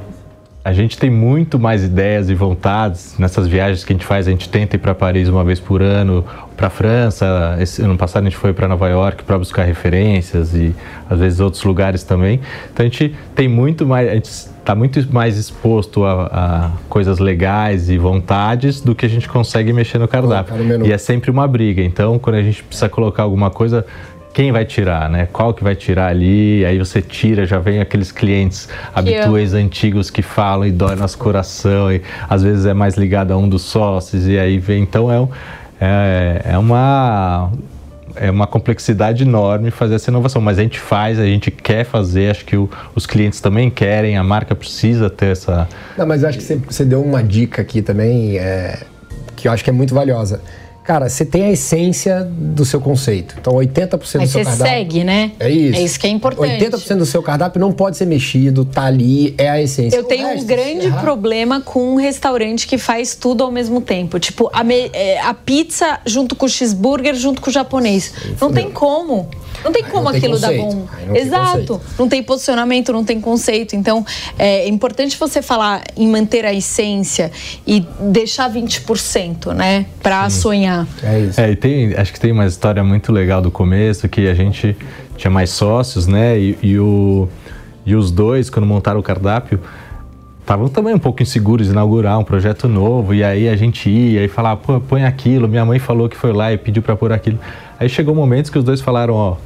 a 0.66 0.72
gente 0.72 0.98
tem 0.98 1.10
muito 1.10 1.60
mais 1.60 1.84
ideias 1.84 2.30
e 2.30 2.34
vontades 2.34 3.16
nessas 3.20 3.48
viagens 3.48 3.84
que 3.84 3.92
a 3.92 3.96
gente 3.96 4.06
faz. 4.06 4.28
A 4.30 4.32
gente 4.32 4.48
tenta 4.48 4.78
ir 4.78 4.80
para 4.80 4.96
Paris 4.96 5.28
uma 5.28 5.44
vez 5.44 5.60
por 5.60 5.82
ano, 5.82 6.24
para 6.56 6.70
França. 6.70 7.58
Esse 7.60 7.82
ano 7.82 7.98
passado 7.98 8.22
a 8.22 8.30
gente 8.30 8.38
foi 8.38 8.54
para 8.54 8.66
Nova 8.66 8.88
York 8.88 9.26
para 9.26 9.38
buscar 9.38 9.64
referências 9.64 10.56
e 10.56 10.74
às 11.10 11.20
vezes 11.20 11.42
outros 11.42 11.64
lugares 11.66 12.04
também. 12.04 12.40
Então 12.72 12.86
a 12.86 12.88
gente 12.88 13.14
tem 13.36 13.50
muito 13.50 13.86
mais, 13.86 14.10
a 14.10 14.14
gente 14.14 14.30
está 14.30 14.74
muito 14.74 15.06
mais 15.14 15.38
exposto 15.38 16.06
a, 16.06 16.28
a, 16.28 16.72
coisas 16.88 17.20
legais 17.20 17.90
e 17.90 17.98
vontades 17.98 18.80
do 18.80 18.96
que 18.96 19.06
a 19.06 19.10
gente 19.10 19.28
consegue 19.28 19.74
mexer 19.74 19.98
no 19.98 20.08
cardápio. 20.08 20.56
e 20.86 20.94
é 20.94 20.98
sempre 20.98 21.30
uma 21.30 21.46
briga. 21.46 21.82
Então 21.82 22.18
quando 22.18 22.38
a 22.38 22.42
gente 22.42 22.64
precisa 22.64 22.88
colocar 22.88 23.24
alguma 23.24 23.52
coisa 23.52 23.86
quem 24.34 24.52
vai 24.52 24.66
tirar, 24.66 25.10
né? 25.10 25.28
Qual 25.32 25.54
que 25.54 25.64
vai 25.64 25.76
tirar 25.76 26.08
ali? 26.08 26.66
Aí 26.66 26.80
você 26.80 27.02
tira, 27.02 27.46
já 27.46 27.60
vem 27.60 27.80
aqueles 27.80 28.12
clientes 28.12 28.68
habituês 28.94 29.54
antigos 29.54 30.10
que 30.10 30.24
falam 30.24 30.66
e 30.66 30.72
dói 30.72 30.96
nosso 30.96 31.18
coração 31.18 31.92
e 31.92 32.02
às 32.28 32.42
vezes 32.42 32.66
é 32.66 32.74
mais 32.74 32.96
ligado 32.96 33.32
a 33.32 33.38
um 33.38 33.48
dos 33.48 33.62
sócios 33.62 34.28
e 34.28 34.40
aí 34.40 34.58
vem. 34.58 34.82
Então 34.82 35.12
é, 35.12 35.28
é, 35.80 36.42
é 36.54 36.58
uma 36.58 37.52
é 38.16 38.30
uma 38.30 38.46
complexidade 38.46 39.24
enorme 39.24 39.72
fazer 39.72 39.96
essa 39.96 40.10
inovação, 40.10 40.42
mas 40.42 40.60
a 40.60 40.62
gente 40.62 40.80
faz, 40.80 41.20
a 41.20 41.26
gente 41.26 41.50
quer 41.50 41.84
fazer, 41.84 42.30
acho 42.30 42.46
que 42.46 42.56
o, 42.56 42.70
os 42.94 43.06
clientes 43.08 43.42
também 43.42 43.70
querem, 43.72 44.18
a 44.18 44.24
marca 44.24 44.54
precisa 44.54 45.10
ter 45.10 45.32
essa. 45.32 45.68
Não, 45.98 46.06
mas 46.06 46.24
acho 46.24 46.38
que 46.38 46.44
você, 46.44 46.56
você 46.56 46.86
deu 46.86 47.02
uma 47.02 47.24
dica 47.24 47.62
aqui 47.62 47.82
também 47.82 48.38
é, 48.38 48.80
que 49.36 49.48
eu 49.48 49.52
acho 49.52 49.64
que 49.64 49.70
é 49.70 49.74
muito 49.74 49.96
valiosa 49.96 50.42
Cara, 50.84 51.08
você 51.08 51.24
tem 51.24 51.46
a 51.46 51.52
essência 51.52 52.28
do 52.30 52.66
seu 52.66 52.82
conceito. 52.82 53.36
Então, 53.40 53.54
80% 53.54 53.98
do 53.98 54.06
seu 54.06 54.20
cardápio. 54.44 54.44
você 54.44 54.64
segue, 54.64 55.04
né? 55.04 55.32
É 55.40 55.50
isso. 55.50 55.80
É 55.80 55.82
isso 55.82 56.00
que 56.00 56.08
é 56.08 56.10
importante. 56.10 56.66
80% 56.66 56.98
do 56.98 57.06
seu 57.06 57.24
cardápio 57.24 57.60
não 57.60 57.72
pode 57.72 57.96
ser 57.96 58.06
mexido, 58.06 58.66
tá 58.66 58.84
ali, 58.84 59.34
é 59.38 59.50
a 59.50 59.62
essência. 59.62 59.96
Eu 59.96 60.04
tenho 60.04 60.28
um 60.28 60.44
grande 60.46 60.92
problema 61.00 61.62
com 61.62 61.94
um 61.94 61.96
restaurante 61.96 62.68
que 62.68 62.78
faz 62.78 63.16
tudo 63.16 63.44
ao 63.44 63.52
mesmo 63.52 63.80
tempo. 63.80 64.20
Tipo, 64.20 64.50
a, 64.52 64.64
me, 64.64 64.90
é, 64.92 65.22
a 65.22 65.34
pizza 65.34 66.00
junto 66.06 66.36
com 66.36 66.46
o 66.46 66.50
cheeseburger, 66.50 67.16
junto 67.16 67.42
com 67.42 67.50
o 67.50 67.54
japonês. 67.54 68.14
Não 68.40 68.52
tem 68.52 68.70
como. 68.70 69.30
Não 69.64 69.72
tem 69.72 69.84
como 69.84 70.04
não 70.04 70.18
aquilo 70.18 70.40
dar 70.40 70.54
bom. 70.54 70.86
Não 71.08 71.16
Exato. 71.16 71.82
Não 71.98 72.08
tem 72.08 72.22
posicionamento, 72.22 72.92
não 72.92 73.04
tem 73.04 73.20
conceito. 73.22 73.76
Então, 73.76 74.06
é 74.38 74.68
importante 74.68 75.18
você 75.18 75.42
falar 75.42 75.84
em 75.96 76.08
manter 76.08 76.46
a 76.46 76.54
essência 76.54 77.32
e 77.66 77.86
deixar 78.00 78.52
20%, 78.52 79.54
né? 79.54 79.86
Para 80.02 80.30
sonhar. 80.30 80.88
É 81.02 81.20
isso. 81.20 81.42
É, 81.42 81.52
e 81.52 81.56
tem, 81.56 81.94
acho 81.96 82.12
que 82.12 82.20
tem 82.20 82.32
uma 82.32 82.46
história 82.46 82.84
muito 82.84 83.12
legal 83.12 83.42
do 83.42 83.52
começo 83.52 84.08
que 84.10 84.28
a 84.28 84.34
gente 84.34 84.76
tinha 85.18 85.32
mais 85.32 85.50
sócios, 85.50 86.08
né? 86.08 86.38
E, 86.38 86.58
e, 86.62 86.80
o, 86.80 87.28
e 87.86 87.96
os 87.96 88.12
dois, 88.12 88.50
quando 88.50 88.66
montaram 88.66 89.00
o 89.00 89.04
cardápio, 89.04 89.60
estavam 90.44 90.68
também 90.68 90.94
um 90.94 91.00
pouco 91.00 91.24
inseguros 91.24 91.68
de 91.68 91.74
inaugurar 91.74 92.20
um 92.20 92.24
projeto 92.24 92.68
novo, 92.68 93.14
e 93.14 93.24
aí 93.24 93.48
a 93.48 93.56
gente 93.56 93.90
ia 93.90 94.24
e 94.24 94.28
falava, 94.28 94.60
pô, 94.60 94.80
põe 94.80 95.06
aquilo, 95.06 95.48
minha 95.48 95.66
mãe 95.66 95.80
falou 95.80 96.10
que 96.10 96.18
foi 96.18 96.34
lá 96.34 96.52
e 96.52 96.58
pediu 96.58 96.84
para 96.84 96.96
pôr 96.96 97.14
aquilo. 97.14 97.40
Aí 97.80 97.88
chegou 97.88 98.14
momentos 98.14 98.52
que 98.52 98.58
os 98.58 98.64
dois 98.64 98.82
falaram, 98.82 99.14
ó, 99.14 99.38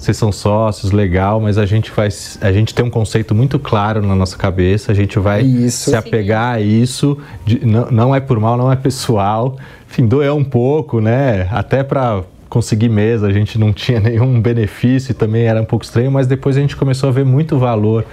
vocês 0.00 0.16
são 0.16 0.32
sócios, 0.32 0.92
legal, 0.92 1.38
mas 1.42 1.58
a 1.58 1.66
gente 1.66 1.90
faz, 1.90 2.38
a 2.40 2.50
gente 2.50 2.74
tem 2.74 2.82
um 2.82 2.88
conceito 2.88 3.34
muito 3.34 3.58
claro 3.58 4.00
na 4.00 4.14
nossa 4.14 4.34
cabeça, 4.34 4.90
a 4.90 4.94
gente 4.94 5.18
vai 5.18 5.42
isso. 5.42 5.90
se 5.90 5.94
apegar 5.94 6.54
a 6.54 6.60
isso, 6.60 7.18
de, 7.44 7.66
não, 7.66 7.90
não 7.90 8.14
é 8.14 8.18
por 8.18 8.40
mal, 8.40 8.56
não 8.56 8.72
é 8.72 8.76
pessoal, 8.76 9.58
enfim, 9.86 10.06
doeu 10.06 10.34
um 10.36 10.44
pouco, 10.44 11.02
né? 11.02 11.46
Até 11.50 11.82
para 11.82 12.22
conseguir 12.48 12.88
mesa 12.88 13.26
a 13.26 13.32
gente 13.32 13.58
não 13.58 13.74
tinha 13.74 14.00
nenhum 14.00 14.40
benefício 14.40 15.12
e 15.12 15.14
também 15.14 15.44
era 15.44 15.60
um 15.60 15.66
pouco 15.66 15.84
estranho, 15.84 16.10
mas 16.10 16.26
depois 16.26 16.56
a 16.56 16.60
gente 16.60 16.76
começou 16.76 17.10
a 17.10 17.12
ver 17.12 17.26
muito 17.26 17.58
valor 17.58 18.06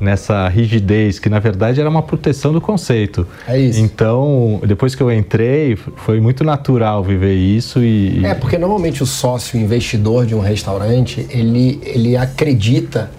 nessa 0.00 0.48
rigidez, 0.48 1.18
que 1.18 1.28
na 1.28 1.38
verdade 1.38 1.80
era 1.80 1.88
uma 1.88 2.02
proteção 2.02 2.52
do 2.52 2.60
conceito. 2.60 3.26
É 3.46 3.58
isso. 3.58 3.78
Então, 3.80 4.60
depois 4.66 4.94
que 4.94 5.02
eu 5.02 5.12
entrei, 5.12 5.76
foi 5.76 6.20
muito 6.20 6.42
natural 6.42 7.04
viver 7.04 7.34
isso 7.34 7.82
e. 7.82 8.24
É, 8.24 8.34
porque 8.34 8.56
normalmente 8.56 9.02
o 9.02 9.06
sócio 9.06 9.60
investidor 9.60 10.24
de 10.24 10.34
um 10.34 10.40
restaurante, 10.40 11.26
ele, 11.30 11.80
ele 11.84 12.16
acredita 12.16 13.10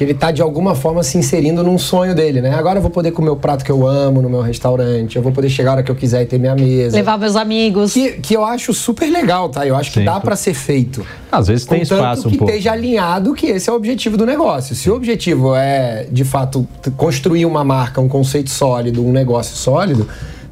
que 0.00 0.04
ele 0.04 0.12
está 0.12 0.30
de 0.30 0.40
alguma 0.40 0.74
forma 0.74 1.02
se 1.02 1.18
inserindo 1.18 1.62
num 1.62 1.76
sonho 1.76 2.14
dele, 2.14 2.40
né? 2.40 2.54
Agora 2.54 2.78
eu 2.78 2.82
vou 2.82 2.90
poder 2.90 3.10
comer 3.10 3.28
o 3.28 3.36
prato 3.36 3.62
que 3.62 3.70
eu 3.70 3.86
amo 3.86 4.22
no 4.22 4.30
meu 4.30 4.40
restaurante, 4.40 5.16
eu 5.16 5.22
vou 5.22 5.30
poder 5.30 5.50
chegar 5.50 5.72
a 5.72 5.74
hora 5.74 5.82
que 5.82 5.90
eu 5.90 5.94
quiser 5.94 6.22
e 6.22 6.24
ter 6.24 6.38
minha 6.38 6.54
mesa. 6.54 6.96
Levar 6.96 7.18
meus 7.18 7.36
amigos. 7.36 7.92
Que, 7.92 8.12
que 8.12 8.34
eu 8.34 8.42
acho 8.42 8.72
super 8.72 9.10
legal, 9.10 9.50
tá? 9.50 9.66
Eu 9.66 9.76
acho 9.76 9.92
que 9.92 10.02
dá 10.02 10.18
para 10.18 10.34
ser 10.36 10.54
feito. 10.54 11.06
Às 11.30 11.48
vezes 11.48 11.66
tem 11.66 11.82
espaço 11.82 12.28
um 12.28 12.30
que 12.30 12.38
pouco. 12.38 12.50
esteja 12.50 12.72
alinhado 12.72 13.34
que 13.34 13.48
esse 13.48 13.68
é 13.68 13.72
o 13.74 13.76
objetivo 13.76 14.16
do 14.16 14.24
negócio. 14.24 14.74
Se 14.74 14.88
o 14.88 14.94
objetivo 14.94 15.54
é, 15.54 16.06
de 16.10 16.24
fato, 16.24 16.66
construir 16.96 17.44
uma 17.44 17.62
marca, 17.62 18.00
um 18.00 18.08
conceito 18.08 18.48
sólido, 18.48 19.06
um 19.06 19.12
negócio 19.12 19.54
sólido, 19.54 20.08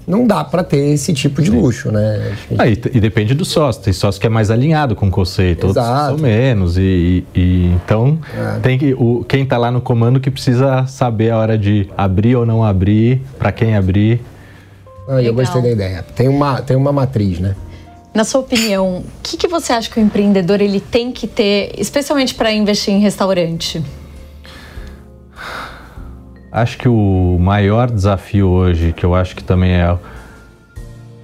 não 0.08 0.26
dá 0.26 0.42
para 0.42 0.64
ter 0.64 0.78
esse 0.78 1.12
tipo 1.12 1.42
de 1.42 1.50
luxo, 1.50 1.92
né? 1.92 2.34
Ah, 2.58 2.66
e, 2.66 2.72
e, 2.72 2.98
depende 2.98 3.34
do 3.34 3.44
sócio. 3.44 3.82
Tem 3.82 3.92
sócio 3.92 4.18
que 4.18 4.26
é 4.26 4.30
mais 4.30 4.50
alinhado 4.50 4.96
com 4.96 5.06
o 5.06 5.10
conceito, 5.10 5.66
Exato. 5.66 5.88
outros 5.88 6.20
são 6.20 6.28
menos. 6.28 6.78
E, 6.78 7.24
e 7.34 7.66
então 7.66 8.18
é. 8.34 8.58
tem 8.60 8.78
que 8.78 8.94
o, 8.94 9.22
quem 9.28 9.42
está 9.42 9.58
lá 9.58 9.70
no 9.70 9.82
comando 9.82 10.18
que 10.18 10.30
precisa 10.30 10.86
saber 10.86 11.30
a 11.30 11.36
hora 11.36 11.58
de 11.58 11.90
abrir 11.96 12.36
ou 12.36 12.46
não 12.46 12.64
abrir, 12.64 13.20
para 13.38 13.52
quem 13.52 13.76
abrir. 13.76 14.20
Ah, 15.06 15.22
eu 15.22 15.34
gostei 15.34 15.60
da 15.60 15.70
ideia. 15.70 16.02
Tem 16.16 16.26
uma, 16.26 16.62
tem 16.62 16.76
uma 16.76 16.92
matriz, 16.92 17.38
né? 17.38 17.54
Na 18.14 18.24
sua 18.24 18.40
opinião, 18.40 18.98
o 18.98 19.04
que, 19.22 19.36
que 19.36 19.46
você 19.46 19.74
acha 19.74 19.90
que 19.90 20.00
o 20.00 20.02
empreendedor 20.02 20.60
ele 20.62 20.80
tem 20.80 21.12
que 21.12 21.26
ter, 21.26 21.72
especialmente 21.76 22.34
para 22.34 22.50
investir 22.50 22.94
em 22.94 22.98
restaurante? 22.98 23.84
Acho 26.50 26.78
que 26.78 26.88
o 26.88 27.36
maior 27.38 27.90
desafio 27.90 28.48
hoje, 28.48 28.92
que 28.92 29.04
eu 29.04 29.14
acho 29.14 29.36
que 29.36 29.44
também 29.44 29.72
é, 29.72 29.96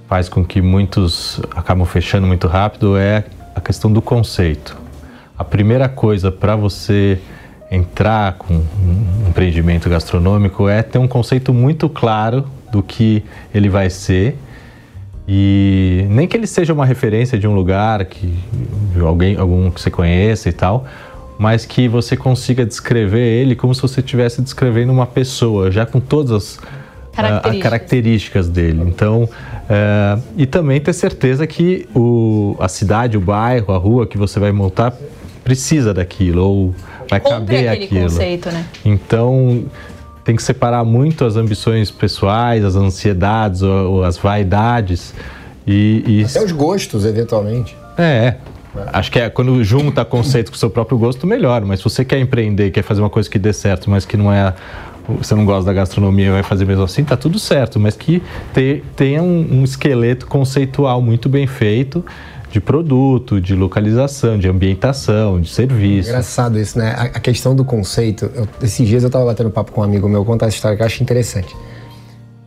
faz 0.07 0.29
com 0.29 0.45
que 0.45 0.61
muitos 0.61 1.41
acabam 1.55 1.85
fechando 1.85 2.27
muito 2.27 2.47
rápido, 2.47 2.95
é 2.95 3.23
a 3.55 3.61
questão 3.61 3.91
do 3.91 4.01
conceito. 4.01 4.77
A 5.37 5.43
primeira 5.43 5.89
coisa 5.89 6.31
para 6.31 6.55
você 6.55 7.19
entrar 7.71 8.33
com 8.33 8.53
um 8.53 9.27
empreendimento 9.27 9.89
gastronômico 9.89 10.69
é 10.69 10.83
ter 10.83 10.99
um 10.99 11.07
conceito 11.07 11.53
muito 11.53 11.89
claro 11.89 12.45
do 12.71 12.83
que 12.83 13.23
ele 13.53 13.67
vai 13.67 13.89
ser 13.89 14.37
E 15.27 16.05
nem 16.09 16.27
que 16.27 16.37
ele 16.37 16.45
seja 16.45 16.71
uma 16.71 16.85
referência 16.85 17.37
de 17.37 17.47
um 17.47 17.55
lugar 17.55 18.05
que 18.05 18.37
alguém 19.03 19.35
algum 19.37 19.71
que 19.71 19.81
você 19.81 19.89
conheça 19.89 20.49
e 20.49 20.53
tal, 20.53 20.85
mas 21.37 21.65
que 21.65 21.87
você 21.87 22.15
consiga 22.15 22.65
descrever 22.65 23.41
ele 23.41 23.55
como 23.55 23.73
se 23.73 23.81
você 23.81 23.99
estivesse 23.99 24.41
descrevendo 24.41 24.91
uma 24.91 25.05
pessoa, 25.05 25.69
já 25.71 25.85
com 25.85 25.99
todas 25.99 26.31
as 26.31 26.59
características, 27.13 27.55
uh, 27.55 27.63
características 27.63 28.49
dele. 28.49 28.83
Então, 28.87 29.23
uh, 29.23 30.21
e 30.37 30.45
também 30.45 30.79
ter 30.79 30.93
certeza 30.93 31.45
que 31.45 31.87
o, 31.95 32.55
a 32.59 32.67
cidade, 32.67 33.17
o 33.17 33.21
bairro, 33.21 33.73
a 33.73 33.77
rua 33.77 34.07
que 34.07 34.17
você 34.17 34.39
vai 34.39 34.51
montar 34.51 34.93
precisa 35.43 35.93
daquilo 35.93 36.43
ou 36.43 36.75
vai 37.09 37.19
Compre 37.19 37.55
caber 37.55 37.69
aquilo. 37.69 38.03
Conceito, 38.03 38.49
né? 38.51 38.65
Então, 38.83 39.65
tem 40.23 40.35
que 40.35 40.43
separar 40.43 40.83
muito 40.83 41.23
as 41.23 41.35
ambições 41.35 41.91
pessoais, 41.91 42.65
as 42.65 42.75
ansiedades 42.75 43.61
ou, 43.61 43.91
ou 43.91 44.03
as 44.03 44.17
vaidades 44.17 45.13
e, 45.67 46.03
e 46.07 46.23
até 46.23 46.43
os 46.43 46.51
gostos, 46.51 47.05
eventualmente. 47.05 47.75
É, 47.97 48.35
Acho 48.91 49.11
que 49.11 49.19
é 49.19 49.29
quando 49.29 49.63
junta 49.63 50.03
conceito 50.03 50.51
com 50.51 50.55
o 50.55 50.59
seu 50.59 50.69
próprio 50.69 50.97
gosto, 50.97 51.25
melhor. 51.25 51.63
Mas 51.65 51.79
se 51.79 51.83
você 51.83 52.03
quer 52.03 52.19
empreender, 52.19 52.71
quer 52.71 52.83
fazer 52.83 53.01
uma 53.01 53.09
coisa 53.09 53.29
que 53.29 53.39
dê 53.39 53.53
certo, 53.53 53.89
mas 53.89 54.05
que 54.05 54.17
não 54.17 54.31
é. 54.31 54.53
Você 55.19 55.35
não 55.35 55.45
gosta 55.45 55.65
da 55.65 55.73
gastronomia 55.73 56.27
e 56.27 56.31
vai 56.31 56.41
fazer 56.41 56.65
mesmo 56.65 56.83
assim, 56.83 57.03
tá 57.03 57.15
tudo 57.15 57.37
certo. 57.37 57.79
Mas 57.79 57.95
que 57.95 58.23
tenha 58.95 59.21
um, 59.21 59.59
um 59.59 59.63
esqueleto 59.63 60.25
conceitual 60.25 60.99
muito 60.99 61.29
bem 61.29 61.45
feito 61.45 62.03
de 62.55 62.61
produto, 62.61 63.41
de 63.41 63.53
localização, 63.53 64.39
de 64.39 64.47
ambientação, 64.47 65.41
de 65.41 65.49
serviço. 65.49 66.09
Engraçado 66.09 66.57
isso, 66.57 66.79
né? 66.79 66.95
A, 66.97 67.19
questão 67.19 67.53
do 67.53 67.65
conceito. 67.65 68.31
Eu, 68.33 68.47
esses 68.63 68.87
dias 68.87 69.03
eu 69.03 69.07
estava 69.07 69.25
batendo 69.25 69.49
papo 69.49 69.73
com 69.73 69.81
um 69.81 69.83
amigo 69.83 70.07
meu, 70.07 70.23
contar 70.23 70.47
essa 70.47 70.55
história 70.55 70.77
que 70.77 70.81
eu 70.81 70.85
acho 70.85 71.03
interessante. 71.03 71.53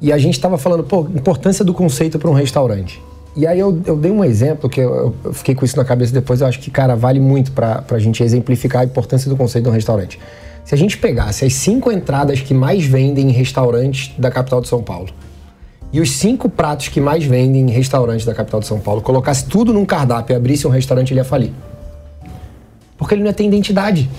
E 0.00 0.10
a 0.10 0.16
gente 0.16 0.34
estava 0.34 0.56
falando, 0.56 0.82
pô, 0.82 1.02
importância 1.14 1.64
do 1.64 1.74
conceito 1.74 2.18
para 2.18 2.30
um 2.30 2.32
restaurante. 2.32 3.02
E 3.36 3.46
aí 3.46 3.58
eu, 3.58 3.80
eu 3.86 3.96
dei 3.96 4.10
um 4.10 4.24
exemplo 4.24 4.68
que 4.68 4.80
eu, 4.80 5.14
eu, 5.24 5.32
fiquei 5.32 5.54
com 5.54 5.64
isso 5.64 5.76
na 5.76 5.84
cabeça 5.84 6.12
depois, 6.12 6.40
eu 6.40 6.46
acho 6.46 6.58
que, 6.58 6.70
cara, 6.70 6.96
vale 6.96 7.20
muito 7.20 7.52
para 7.52 7.84
a 7.88 7.98
gente 7.98 8.22
exemplificar 8.22 8.82
a 8.82 8.84
importância 8.84 9.30
do 9.30 9.36
conceito 9.36 9.64
de 9.64 9.70
um 9.70 9.72
restaurante. 9.72 10.18
Se 10.64 10.74
a 10.74 10.78
gente 10.78 10.98
pegasse 10.98 11.44
as 11.44 11.54
cinco 11.54 11.90
entradas 11.90 12.40
que 12.40 12.52
mais 12.52 12.84
vendem 12.84 13.30
em 13.30 13.32
restaurantes 13.32 14.12
da 14.18 14.30
capital 14.30 14.60
de 14.60 14.68
São 14.68 14.82
Paulo 14.82 15.08
e 15.92 16.00
os 16.00 16.10
cinco 16.10 16.48
pratos 16.50 16.88
que 16.88 17.00
mais 17.00 17.24
vendem 17.24 17.62
em 17.62 17.70
restaurantes 17.70 18.26
da 18.26 18.34
capital 18.34 18.60
de 18.60 18.66
São 18.66 18.78
Paulo, 18.78 19.00
colocasse 19.00 19.46
tudo 19.46 19.72
num 19.72 19.86
cardápio 19.86 20.34
e 20.34 20.36
abrisse 20.36 20.66
um 20.66 20.70
restaurante, 20.70 21.12
ele 21.12 21.20
ia 21.20 21.24
falir. 21.24 21.52
Porque 22.98 23.14
ele 23.14 23.22
não 23.22 23.28
ia 23.28 23.34
ter 23.34 23.44
identidade 23.44 24.10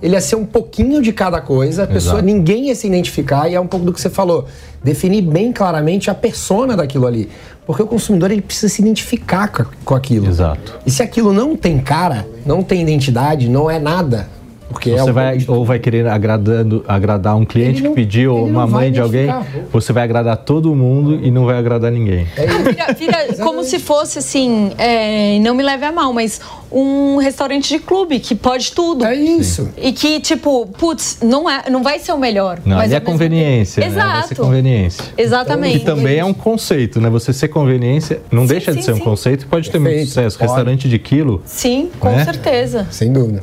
ele 0.00 0.14
ia 0.14 0.20
ser 0.20 0.36
um 0.36 0.46
pouquinho 0.46 1.02
de 1.02 1.12
cada 1.12 1.40
coisa, 1.40 1.84
a 1.84 1.86
pessoa, 1.86 2.22
ninguém 2.22 2.68
ia 2.68 2.74
se 2.74 2.86
identificar, 2.86 3.48
e 3.48 3.54
é 3.54 3.60
um 3.60 3.66
pouco 3.66 3.84
do 3.84 3.92
que 3.92 4.00
você 4.00 4.10
falou. 4.10 4.46
Definir 4.82 5.22
bem 5.22 5.52
claramente 5.52 6.08
a 6.10 6.14
persona 6.14 6.76
daquilo 6.76 7.06
ali. 7.06 7.28
Porque 7.66 7.82
o 7.82 7.86
consumidor 7.86 8.30
ele 8.30 8.40
precisa 8.40 8.72
se 8.72 8.80
identificar 8.80 9.50
com 9.84 9.94
aquilo. 9.94 10.26
Exato. 10.26 10.78
E 10.86 10.90
se 10.90 11.02
aquilo 11.02 11.32
não 11.32 11.56
tem 11.56 11.78
cara, 11.78 12.26
não 12.46 12.62
tem 12.62 12.80
identidade, 12.80 13.48
não 13.48 13.68
é 13.70 13.78
nada, 13.78 14.28
porque 14.68 14.90
você 14.90 15.08
é 15.08 15.12
vai 15.12 15.38
ou 15.48 15.64
vai 15.64 15.78
querer 15.78 16.06
agradando, 16.06 16.84
agradar 16.86 17.36
um 17.36 17.44
cliente 17.44 17.82
não, 17.82 17.90
que 17.90 17.96
pediu 17.96 18.34
ou 18.34 18.46
uma 18.46 18.66
mãe 18.66 18.92
de 18.92 19.00
alguém, 19.00 19.28
você 19.72 19.92
vai 19.92 20.04
agradar 20.04 20.36
todo 20.36 20.74
mundo 20.74 21.18
e 21.22 21.30
não 21.30 21.46
vai 21.46 21.58
agradar 21.58 21.90
ninguém. 21.90 22.26
É 22.36 22.46
vira, 22.46 22.92
vira 22.92 23.34
como 23.42 23.64
se 23.64 23.78
fosse 23.78 24.18
assim, 24.18 24.72
é, 24.76 25.38
não 25.40 25.54
me 25.54 25.62
leve 25.62 25.84
a 25.84 25.92
mal, 25.92 26.12
mas 26.12 26.40
um 26.70 27.16
restaurante 27.16 27.68
de 27.68 27.78
clube 27.78 28.20
que 28.20 28.34
pode 28.34 28.72
tudo. 28.72 29.04
É 29.06 29.14
isso. 29.14 29.70
E 29.76 29.92
que 29.92 30.20
tipo, 30.20 30.66
putz, 30.66 31.18
não 31.22 31.48
é, 31.48 31.70
não 31.70 31.82
vai 31.82 31.98
ser 31.98 32.12
o 32.12 32.18
melhor. 32.18 32.58
Não, 32.64 32.76
mas 32.76 32.92
é 32.92 33.00
conveniência. 33.00 33.80
Né? 33.80 33.86
Exato. 33.86 34.12
Vai 34.12 34.28
ser 34.28 34.34
conveniência. 34.34 35.04
Exatamente. 35.16 35.78
Que 35.80 35.84
também 35.84 36.18
é 36.18 36.24
um 36.24 36.34
conceito, 36.34 37.00
né? 37.00 37.08
Você 37.08 37.32
ser 37.32 37.48
conveniência 37.48 38.20
não 38.30 38.42
sim, 38.42 38.48
deixa 38.48 38.72
sim, 38.72 38.78
de 38.78 38.84
ser 38.84 38.94
sim. 38.94 39.00
um 39.00 39.04
conceito, 39.04 39.46
pode 39.46 39.70
ter 39.70 39.78
muito 39.78 40.06
sucesso. 40.06 40.38
Pode. 40.38 40.50
Restaurante 40.50 40.88
de 40.88 40.98
quilo. 40.98 41.42
Sim, 41.46 41.90
com 41.98 42.10
né? 42.10 42.24
certeza. 42.24 42.86
Sem 42.90 43.12
dúvida. 43.12 43.42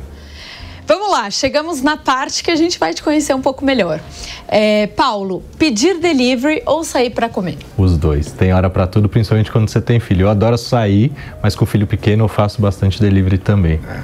Vamos 1.06 1.20
lá, 1.20 1.30
chegamos 1.30 1.82
na 1.82 1.96
parte 1.96 2.42
que 2.42 2.50
a 2.50 2.56
gente 2.56 2.80
vai 2.80 2.92
te 2.92 3.00
conhecer 3.00 3.32
um 3.32 3.40
pouco 3.40 3.64
melhor. 3.64 4.00
É, 4.48 4.88
Paulo, 4.88 5.40
pedir 5.56 6.00
delivery 6.00 6.62
ou 6.66 6.82
sair 6.82 7.10
para 7.10 7.28
comer? 7.28 7.58
Os 7.78 7.96
dois. 7.96 8.32
Tem 8.32 8.52
hora 8.52 8.68
para 8.68 8.88
tudo, 8.88 9.08
principalmente 9.08 9.52
quando 9.52 9.68
você 9.68 9.80
tem 9.80 10.00
filho. 10.00 10.22
Eu 10.22 10.28
adoro 10.28 10.58
sair, 10.58 11.12
mas 11.40 11.54
com 11.54 11.64
filho 11.64 11.86
pequeno 11.86 12.24
eu 12.24 12.28
faço 12.28 12.60
bastante 12.60 13.00
delivery 13.00 13.38
também. 13.38 13.78
É. 13.88 14.00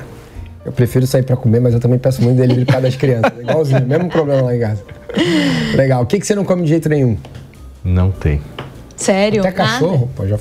Eu 0.65 0.71
prefiro 0.71 1.05
sair 1.05 1.25
para 1.25 1.35
comer, 1.35 1.59
mas 1.59 1.75
eu 1.75 1.81
também 1.81 1.99
peço 1.99 2.23
muito 2.23 2.37
delivery 2.37 2.67
para 2.67 2.83
das 2.83 2.95
crianças. 2.95 3.33
Igualzinho, 3.37 3.85
mesmo 3.85 4.09
problema 4.09 4.43
lá 4.43 4.55
em 4.55 4.61
casa. 4.61 4.85
Legal. 5.75 6.05
O 6.05 6.07
que, 6.07 6.21
que 6.21 6.27
você 6.27 6.37
não 6.37 6.45
come 6.45 6.63
de 6.63 6.69
jeito 6.69 6.89
nenhum? 6.89 7.19
Não 7.83 8.13
tem. 8.13 8.41
Sério? 8.95 9.41
Até 9.41 9.51
cachorro? 9.51 10.09
Pô, 10.15 10.25
já... 10.25 10.39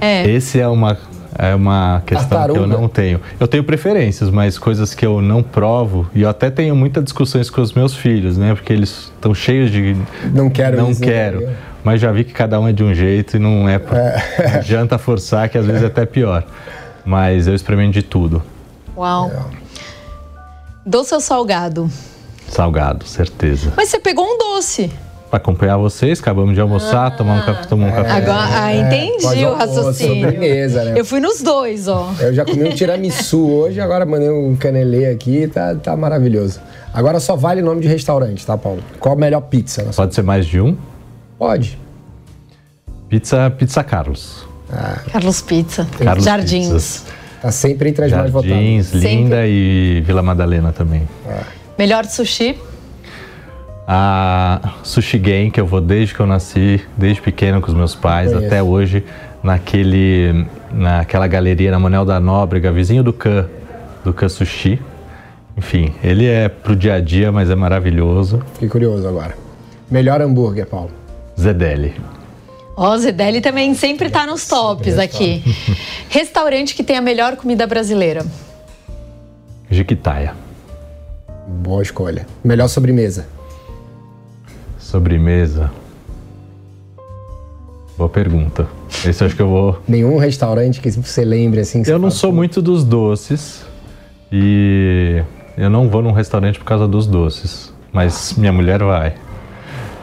É. 0.00 0.30
Esse 0.30 0.60
é 0.60 0.68
uma 0.68 0.96
é 1.38 1.54
uma 1.54 2.02
questão 2.06 2.28
Tartaruga. 2.28 2.60
que 2.60 2.64
eu 2.64 2.68
não 2.80 2.88
tenho. 2.88 3.20
Eu 3.38 3.46
tenho 3.48 3.64
preferências, 3.64 4.30
mas 4.30 4.58
coisas 4.58 4.94
que 4.94 5.04
eu 5.04 5.20
não 5.20 5.42
provo, 5.42 6.08
e 6.14 6.22
eu 6.22 6.28
até 6.28 6.50
tenho 6.50 6.74
muitas 6.76 7.02
discussões 7.04 7.50
com 7.50 7.60
os 7.60 7.72
meus 7.72 7.94
filhos, 7.94 8.36
né? 8.36 8.54
Porque 8.54 8.72
eles 8.72 9.10
estão 9.14 9.34
cheios 9.34 9.70
de. 9.70 9.96
Não 10.32 10.48
quero 10.50 10.76
Não 10.76 10.90
isso, 10.90 11.00
né? 11.00 11.06
quero. 11.06 11.48
Mas 11.82 12.00
já 12.00 12.10
vi 12.10 12.24
que 12.24 12.32
cada 12.32 12.58
um 12.58 12.66
é 12.66 12.72
de 12.72 12.82
um 12.82 12.94
jeito 12.94 13.36
e 13.36 13.38
não 13.38 13.68
é. 13.68 13.74
é. 13.74 14.48
Não 14.48 14.54
adianta 14.56 14.96
forçar, 14.96 15.48
que 15.48 15.58
às 15.58 15.66
vezes 15.66 15.82
é 15.82 15.86
até 15.86 16.06
pior. 16.06 16.44
Mas 17.04 17.46
eu 17.46 17.54
experimento 17.54 17.92
de 17.92 18.02
tudo. 18.02 18.42
Uau. 18.96 19.30
É. 19.30 19.64
Doce 20.86 21.14
ou 21.14 21.20
salgado? 21.20 21.90
Salgado, 22.48 23.06
certeza. 23.06 23.72
Mas 23.76 23.88
você 23.88 23.98
pegou 23.98 24.24
um 24.24 24.38
doce 24.38 24.90
para 25.34 25.38
acompanhar 25.38 25.76
vocês. 25.76 26.20
Acabamos 26.20 26.54
de 26.54 26.60
almoçar, 26.60 27.06
ah, 27.06 27.10
tomar 27.10 27.42
um 27.42 27.44
café, 27.44 27.66
tomar 27.66 27.86
um 27.88 27.92
café. 27.92 28.10
Agora, 28.10 28.48
ah, 28.52 28.74
entendi 28.74 29.42
é, 29.42 29.48
o 29.48 29.54
raciocínio. 29.54 30.30
Sobremesa, 30.30 30.84
né? 30.84 30.94
Eu 30.96 31.04
fui 31.04 31.18
nos 31.18 31.42
dois, 31.42 31.88
ó. 31.88 32.12
Eu 32.20 32.32
já 32.32 32.44
comi 32.44 32.68
um 32.68 32.72
tiramisu 32.72 33.44
hoje, 33.44 33.80
agora 33.80 34.06
mandei 34.06 34.30
um 34.30 34.54
canelê 34.54 35.06
aqui, 35.06 35.48
tá, 35.48 35.74
tá 35.74 35.96
maravilhoso. 35.96 36.60
Agora 36.92 37.18
só 37.18 37.34
vale 37.34 37.62
nome 37.62 37.80
de 37.80 37.88
restaurante, 37.88 38.46
tá, 38.46 38.56
Paulo? 38.56 38.80
Qual 39.00 39.14
a 39.14 39.18
melhor 39.18 39.40
pizza? 39.40 39.84
Pode 39.96 40.14
ser 40.14 40.22
mais 40.22 40.46
de 40.46 40.60
um? 40.60 40.76
Pode. 41.36 41.78
Pizza, 43.08 43.50
pizza 43.50 43.82
Carlos. 43.82 44.46
Ah. 44.72 45.00
Carlos 45.10 45.42
Pizza. 45.42 45.86
Carlos 45.98 46.24
Jardins. 46.24 46.66
Pizzas. 46.66 47.04
Tá 47.42 47.50
sempre 47.50 47.90
entre 47.90 48.04
as 48.04 48.10
Jardins, 48.10 48.32
mais 48.32 48.44
votadas. 48.44 48.56
Jardins, 48.56 48.92
Linda 48.92 49.36
sempre. 49.36 49.48
e 49.48 50.02
Vila 50.06 50.22
Madalena 50.22 50.72
também. 50.72 51.02
Ah. 51.28 51.42
Melhor 51.76 52.04
sushi? 52.04 52.56
A 53.86 54.74
Sushi 54.82 55.18
Game, 55.18 55.50
que 55.50 55.60
eu 55.60 55.66
vou 55.66 55.80
desde 55.80 56.14
que 56.14 56.20
eu 56.20 56.26
nasci, 56.26 56.82
desde 56.96 57.20
pequeno 57.20 57.60
com 57.60 57.68
os 57.68 57.74
meus 57.74 57.94
pais, 57.94 58.30
Conheço. 58.32 58.46
até 58.46 58.62
hoje, 58.62 59.04
naquele, 59.42 60.46
naquela 60.72 61.26
galeria 61.26 61.70
na 61.70 61.78
Manel 61.78 62.04
da 62.04 62.18
Nóbrega, 62.18 62.72
vizinho 62.72 63.02
do 63.02 63.12
Can, 63.12 63.46
do 64.04 64.12
Can 64.12 64.28
Sushi. 64.28 64.80
Enfim, 65.56 65.94
ele 66.02 66.26
é 66.26 66.48
pro 66.48 66.74
dia 66.74 66.94
a 66.94 67.00
dia, 67.00 67.30
mas 67.30 67.50
é 67.50 67.54
maravilhoso. 67.54 68.42
Fiquei 68.54 68.68
curioso 68.68 69.06
agora. 69.06 69.36
Melhor 69.90 70.20
hambúrguer, 70.20 70.66
Paulo? 70.66 70.90
Zedeli. 71.38 71.94
Ó, 72.76 72.92
oh, 72.92 72.98
Zedeli 72.98 73.40
também 73.40 73.72
sempre 73.74 74.08
está 74.08 74.26
nos 74.26 74.46
tops 74.48 74.98
aqui. 74.98 75.44
Restaurante 76.10 76.74
que 76.74 76.82
tem 76.82 76.96
a 76.96 77.00
melhor 77.00 77.36
comida 77.36 77.66
brasileira? 77.66 78.26
Jiquitaia. 79.70 80.34
Boa 81.46 81.82
escolha. 81.82 82.26
Melhor 82.42 82.68
sobremesa? 82.68 83.26
Sobremesa. 84.94 85.72
Boa 87.98 88.08
pergunta. 88.08 88.68
Esse 89.04 89.24
acho 89.24 89.34
que 89.34 89.42
eu 89.42 89.48
vou. 89.48 89.82
Nenhum 89.88 90.18
restaurante 90.18 90.80
que 90.80 90.88
você 90.88 91.24
lembre 91.24 91.58
assim? 91.58 91.82
eu 91.84 91.98
não 91.98 92.12
sou 92.12 92.30
muito 92.30 92.62
dos 92.62 92.84
doces 92.84 93.66
e 94.30 95.20
eu 95.58 95.68
não 95.68 95.88
vou 95.88 96.00
num 96.00 96.12
restaurante 96.12 96.60
por 96.60 96.64
causa 96.64 96.86
dos 96.86 97.08
doces, 97.08 97.74
mas 97.92 98.34
minha 98.34 98.52
mulher 98.52 98.84
vai. 98.84 99.14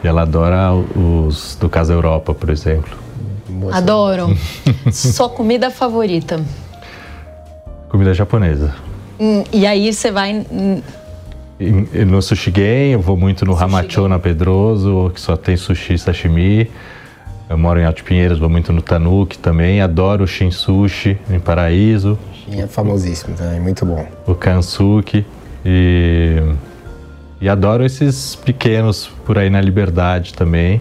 E 0.04 0.06
ela 0.06 0.22
adora 0.22 0.74
os 0.74 1.56
do 1.58 1.70
Casa 1.70 1.94
Europa, 1.94 2.34
por 2.34 2.50
exemplo. 2.50 2.94
Adoro. 3.72 4.36
Sua 4.92 5.30
comida 5.30 5.70
favorita? 5.70 6.38
Comida 7.88 8.12
japonesa. 8.12 8.74
Hum, 9.18 9.42
e 9.50 9.66
aí 9.66 9.90
você 9.90 10.10
vai 10.10 10.44
no 11.70 12.20
Sushi 12.20 12.50
Game, 12.50 12.92
eu 12.92 13.00
vou 13.00 13.16
muito 13.16 13.44
no 13.44 13.56
Hamacho 13.56 14.08
na 14.08 14.18
Pedroso, 14.18 15.10
que 15.14 15.20
só 15.20 15.36
tem 15.36 15.56
sushi 15.56 15.94
e 15.94 15.98
sashimi. 15.98 16.70
Eu 17.48 17.58
moro 17.58 17.78
em 17.78 17.84
Alto 17.84 18.02
Pinheiros, 18.02 18.38
vou 18.38 18.48
muito 18.48 18.72
no 18.72 18.80
Tanuki 18.80 19.38
também. 19.38 19.80
Adoro 19.80 20.24
o 20.24 20.26
Shin 20.26 20.50
Sushi 20.50 21.18
em 21.30 21.38
Paraíso. 21.38 22.18
Shin 22.32 22.60
é 22.60 22.66
famosíssimo 22.66 23.36
também, 23.36 23.60
muito 23.60 23.84
bom. 23.84 24.06
O 24.26 24.34
Kansuki. 24.34 25.26
E, 25.64 26.42
e 27.40 27.48
adoro 27.48 27.84
esses 27.84 28.34
pequenos 28.34 29.10
por 29.24 29.38
aí 29.38 29.50
na 29.50 29.60
Liberdade 29.60 30.34
também. 30.34 30.80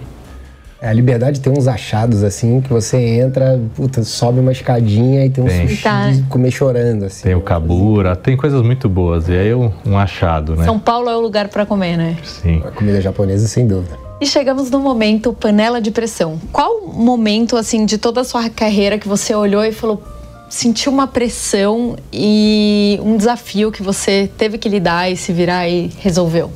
É, 0.81 0.89
a 0.89 0.93
Liberdade 0.93 1.39
tem 1.39 1.53
uns 1.55 1.67
achados 1.67 2.23
assim 2.23 2.59
que 2.59 2.69
você 2.69 2.97
entra, 2.97 3.59
puta, 3.75 4.03
sobe 4.03 4.39
uma 4.39 4.51
escadinha 4.51 5.23
e 5.23 5.29
tem 5.29 5.43
um 5.43 5.47
Tem. 5.47 5.67
sushi 5.67 5.83
Tá. 5.83 6.09
de 6.09 6.23
comer 6.23 6.49
chorando 6.49 7.05
assim. 7.05 7.21
Tem 7.23 7.35
o 7.35 7.41
Kabura, 7.41 8.15
tem 8.15 8.35
coisas 8.35 8.63
muito 8.63 8.89
boas. 8.89 9.29
E 9.29 9.33
aí 9.33 9.49
é 9.49 9.55
um, 9.55 9.71
um 9.85 9.95
achado, 9.95 10.55
né? 10.55 10.65
São 10.65 10.79
Paulo 10.79 11.07
é 11.07 11.15
o 11.15 11.19
lugar 11.19 11.49
para 11.49 11.67
comer, 11.67 11.97
né? 11.97 12.17
Sim. 12.23 12.63
A 12.65 12.71
comida 12.71 12.99
japonesa 12.99 13.47
sem 13.47 13.67
dúvida. 13.67 13.95
E 14.19 14.25
chegamos 14.25 14.71
no 14.71 14.79
momento 14.79 15.33
panela 15.33 15.79
de 15.79 15.91
pressão. 15.91 16.39
Qual 16.51 16.87
momento 16.87 17.55
assim 17.57 17.85
de 17.85 17.99
toda 17.99 18.21
a 18.21 18.23
sua 18.23 18.49
carreira 18.49 18.97
que 18.97 19.07
você 19.07 19.35
olhou 19.35 19.63
e 19.63 19.71
falou, 19.71 20.01
sentiu 20.49 20.91
uma 20.91 21.05
pressão 21.07 21.95
e 22.11 22.99
um 23.03 23.17
desafio 23.17 23.71
que 23.71 23.83
você 23.83 24.29
teve 24.35 24.57
que 24.57 24.67
lidar 24.67 25.11
e 25.11 25.15
se 25.15 25.31
virar 25.31 25.67
e 25.69 25.91
resolveu? 25.99 26.51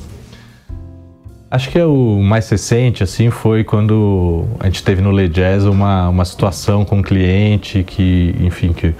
Acho 1.55 1.69
que 1.69 1.79
é 1.79 1.85
o 1.85 2.19
mais 2.21 2.49
recente, 2.49 3.01
assim, 3.01 3.29
foi 3.29 3.63
quando 3.63 4.43
a 4.59 4.65
gente 4.65 4.83
teve 4.83 5.01
no 5.01 5.09
Le 5.09 5.29
Jazz 5.29 5.63
uma, 5.63 6.09
uma 6.09 6.25
situação 6.25 6.83
com 6.83 6.97
um 6.97 7.01
cliente 7.01 7.81
que, 7.81 8.35
enfim, 8.41 8.73
que 8.73 8.93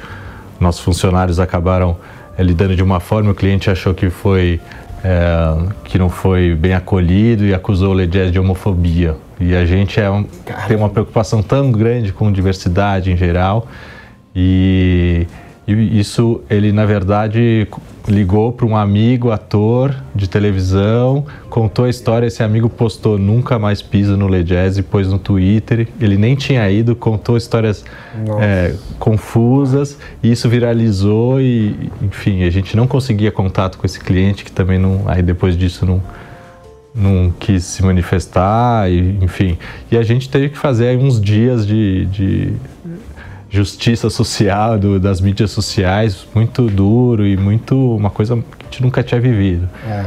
nossos 0.58 0.80
funcionários 0.80 1.38
acabaram 1.38 1.97
eh, 2.38 2.41
lidando 2.43 2.74
de 2.74 2.82
uma 2.82 3.01
forma, 3.01 3.32
o 3.32 3.36
cliente 3.36 3.70
achou 3.70 3.93
que 3.93 4.10
foi 4.10 4.62
eh, 5.03 5.68
que 5.84 5.97
não 5.97 6.10
foi 6.10 6.56
bem 6.56 6.74
acolhido 6.74 7.43
e 7.45 7.53
acusou 7.53 7.91
o 7.91 7.93
Le 7.93 8.08
Jazz 8.08 8.32
de 8.32 8.39
homofobia. 8.39 9.18
E 9.38 9.53
a 9.53 9.66
gente 9.66 9.99
é 9.99 10.10
um- 10.10 10.24
tem 10.70 10.78
uma 10.78 10.88
preocupação 10.88 11.43
tão 11.43 11.70
grande 11.74 12.14
com 12.14 12.32
diversidade 12.32 13.12
em 13.12 13.18
geral 13.18 13.68
e, 14.34 15.28
e 15.68 15.99
isso 15.99 16.41
ele 16.49 16.72
na 16.72 16.86
verdade 16.86 17.68
ligou 18.07 18.51
para 18.51 18.66
um 18.66 18.78
amigo 18.78 19.32
ator 19.32 19.95
de 20.13 20.30
televisão, 20.30 21.26
contou 21.49 21.86
a 21.86 21.89
história, 21.89 22.28
esse 22.28 22.43
amigo 22.43 22.70
postou 22.70 23.18
nunca 23.18 23.57
mais 23.57 23.82
piso 23.82 24.16
no 24.16 24.28
Le 24.28 24.43
Jazz 24.43 24.78
e 24.78 24.84
pôs 24.84 25.07
no 25.07 25.18
Twitter. 25.18 25.88
Ele 25.99 26.18
nem 26.18 26.36
tinha 26.36 26.70
ido, 26.70 26.95
contou 26.95 27.36
histórias 27.36 27.84
é, 28.39 28.76
confusas 28.99 29.97
e 30.22 30.32
isso 30.32 30.47
viralizou 30.47 31.41
e 31.41 31.89
enfim 32.01 32.43
a 32.43 32.49
gente 32.49 32.78
não 32.78 32.86
conseguia 32.86 33.32
contato 33.32 33.78
com 33.78 33.86
esse 33.86 33.99
cliente 33.99 34.45
que 34.45 34.51
também 34.51 34.78
não 34.78 35.03
aí 35.07 35.24
depois 35.24 35.57
disso 35.57 35.86
não 35.86 36.01
não 36.95 37.30
quis 37.38 37.66
se 37.66 37.84
manifestar, 37.84 38.89
e, 38.89 39.18
enfim. 39.22 39.57
E 39.91 39.97
a 39.97 40.03
gente 40.03 40.30
teve 40.30 40.47
que 40.47 40.57
fazer 40.57 40.88
aí 40.88 40.97
uns 40.97 41.20
dias 41.20 41.68
de, 41.68 42.05
de 42.05 42.53
justiça 43.56 44.10
social 44.10 44.78
do- 44.78 44.99
das 44.99 45.20
mídias 45.22 45.51
sociais, 45.51 46.26
muito 46.36 46.64
duro 46.68 47.26
e 47.26 47.36
muito 47.38 47.76
uma 47.95 48.10
coisa 48.10 48.36
que 48.36 48.41
a 48.62 48.64
gente 48.66 48.82
nunca 48.84 49.01
tinha 49.01 49.20
vivido. 49.20 49.68
É. 49.88 50.06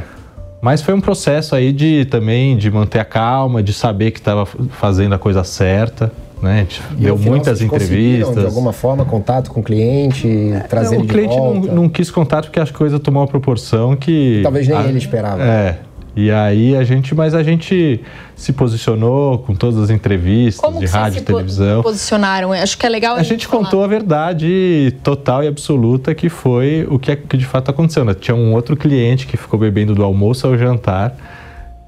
Mas 0.61 0.83
foi 0.83 0.93
um 0.95 1.01
processo 1.01 1.55
aí 1.55 1.73
de 1.73 2.05
também 2.07 2.57
de 2.57 2.71
manter 2.71 2.99
a 2.99 3.05
calma, 3.05 3.63
de 3.63 3.73
saber 3.73 4.11
que 4.11 4.19
estava 4.19 4.45
fazendo 4.47 5.15
a 5.15 5.19
coisa 5.19 5.45
certa, 5.45 6.11
né? 6.43 6.55
A 6.55 6.57
gente 6.59 6.83
deu 6.99 7.17
final, 7.17 7.33
muitas 7.33 7.61
entrevistas. 7.63 8.35
De 8.35 8.45
alguma 8.45 8.73
forma, 8.73 9.05
contato 9.05 9.51
com 9.53 9.61
o 9.61 9.63
cliente, 9.63 10.29
trazer 10.69 10.97
Não, 10.97 11.03
ele 11.05 11.05
o 11.05 11.09
cliente 11.13 11.37
não, 11.37 11.55
não 11.55 11.89
quis 11.89 12.11
contato 12.11 12.47
porque 12.47 12.59
as 12.61 12.71
coisas 12.73 12.99
tomou 13.01 13.23
uma 13.23 13.29
proporção 13.29 13.95
que. 13.97 14.41
Talvez 14.43 14.67
nem 14.69 14.77
a- 14.77 14.85
ele 14.89 14.99
esperava. 14.99 15.43
É. 15.43 15.79
E 16.21 16.33
aí 16.33 16.75
a 16.75 16.83
gente, 16.83 17.15
mas 17.15 17.33
a 17.33 17.45
gente 17.45 18.01
se 18.35 18.53
posicionou 18.53 19.39
com 19.39 19.55
todas 19.55 19.79
as 19.79 19.89
entrevistas 19.89 20.61
Como 20.61 20.81
de 20.81 20.87
rádio 20.87 21.21
e 21.21 21.23
televisão. 21.23 21.81
posicionaram? 21.81 22.53
Acho 22.53 22.77
que 22.77 22.85
é 22.85 22.89
legal 22.89 23.15
A 23.15 23.23
gente 23.23 23.47
falar. 23.47 23.63
contou 23.63 23.85
a 23.85 23.87
verdade 23.87 24.93
total 25.05 25.45
e 25.45 25.47
absoluta 25.47 26.13
que 26.17 26.29
foi 26.29 26.85
o 26.91 26.99
que, 26.99 27.15
que 27.15 27.37
de 27.37 27.47
fato 27.47 27.71
aconteceu. 27.71 28.05
né? 28.05 28.15
Tinha 28.15 28.35
um 28.35 28.53
outro 28.53 28.77
cliente 28.77 29.29
que 29.29 29.37
ficou 29.37 29.61
bebendo 29.61 29.95
do 29.95 30.03
almoço 30.03 30.45
ao 30.45 30.59
jantar 30.59 31.17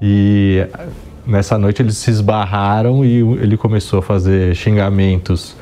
e 0.01 0.65
nessa 1.27 1.57
noite 1.57 1.81
eles 1.81 1.97
se 1.97 2.09
esbarraram 2.09 3.03
e 3.03 3.17
ele 3.41 3.57
começou 3.57 3.99
a 3.99 4.01
fazer 4.01 4.55
xingamentos 4.55 5.57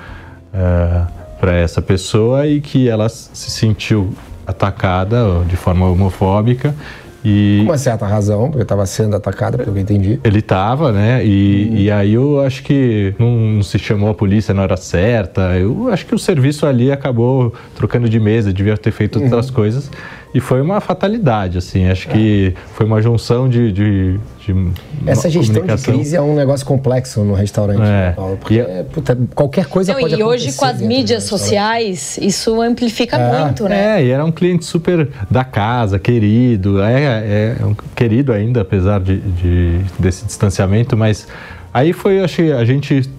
para 1.39 1.53
essa 1.55 1.81
pessoa 1.81 2.45
e 2.45 2.61
que 2.61 2.87
ela 2.87 3.09
se 3.09 3.49
sentiu 3.49 4.13
atacada 4.45 5.43
de 5.47 5.55
forma 5.55 5.87
homofóbica 5.89 6.75
e 7.23 7.57
Com 7.59 7.71
uma 7.71 7.77
certa 7.77 8.05
razão, 8.05 8.49
porque 8.49 8.63
estava 8.63 8.85
sendo 8.85 9.15
atacada, 9.15 9.57
pelo 9.57 9.71
que 9.73 9.79
eu 9.79 9.81
entendi. 9.81 10.19
ele 10.23 10.41
tava, 10.41 10.91
né? 10.91 11.23
E, 11.25 11.83
e 11.83 11.91
aí 11.91 12.13
eu 12.13 12.39
acho 12.41 12.63
que 12.63 13.13
não, 13.19 13.31
não 13.31 13.63
se 13.63 13.77
chamou 13.77 14.09
a 14.09 14.13
polícia 14.13 14.53
na 14.53 14.61
hora 14.61 14.77
certa. 14.77 15.57
Eu 15.57 15.89
acho 15.89 16.05
que 16.05 16.15
o 16.15 16.19
serviço 16.19 16.65
ali 16.65 16.91
acabou 16.91 17.53
trocando 17.75 18.07
de 18.07 18.19
mesa, 18.19 18.53
devia 18.53 18.77
ter 18.77 18.91
feito 18.91 19.21
outras 19.21 19.49
coisas. 19.51 19.91
E 20.33 20.39
foi 20.39 20.61
uma 20.61 20.79
fatalidade, 20.79 21.57
assim. 21.57 21.87
Acho 21.89 22.07
que 22.07 22.53
foi 22.75 22.85
uma 22.85 23.01
junção 23.01 23.49
de. 23.49 23.71
de, 23.71 24.19
de 24.45 24.71
Essa 25.07 25.27
gestão 25.27 25.65
de 25.65 25.81
crise 25.81 26.15
é 26.15 26.21
um 26.21 26.35
negócio 26.35 26.63
complexo 26.65 27.23
no 27.23 27.33
restaurante, 27.33 27.79
É. 27.81 27.83
né, 27.83 28.13
Paulo? 28.15 28.37
Porque, 28.37 28.59
E- 28.59 28.83
puta, 28.93 29.17
qualquer 29.33 29.65
coisa 29.65 29.93
Não, 29.93 29.99
pode 30.01 30.13
e 30.13 30.23
hoje 30.23 30.53
com 30.53 30.65
as 30.65 30.79
mídias 30.81 31.23
sociais, 31.23 32.19
isso 32.21 32.61
amplifica 32.61 33.17
É. 33.17 33.43
muito, 33.43 33.67
né? 33.67 33.99
É, 34.01 34.05
e 34.05 34.09
era 34.11 34.23
um 34.23 34.31
cliente 34.31 34.65
super 34.65 35.09
da 35.31 35.43
casa, 35.43 35.97
querido. 35.97 36.79
É, 36.79 37.55
é 37.59 37.65
um 37.65 37.73
querido 37.95 38.31
ainda, 38.31 38.61
apesar 38.61 38.99
de, 38.99 39.17
de- 39.19 39.79
desse 39.97 40.25
distanciamento, 40.25 40.95
mas 40.95 41.27
aí 41.73 41.91
foi, 41.91 42.19
acho 42.23 42.35
que 42.35 42.51
a 42.51 42.63
gente 42.65 43.09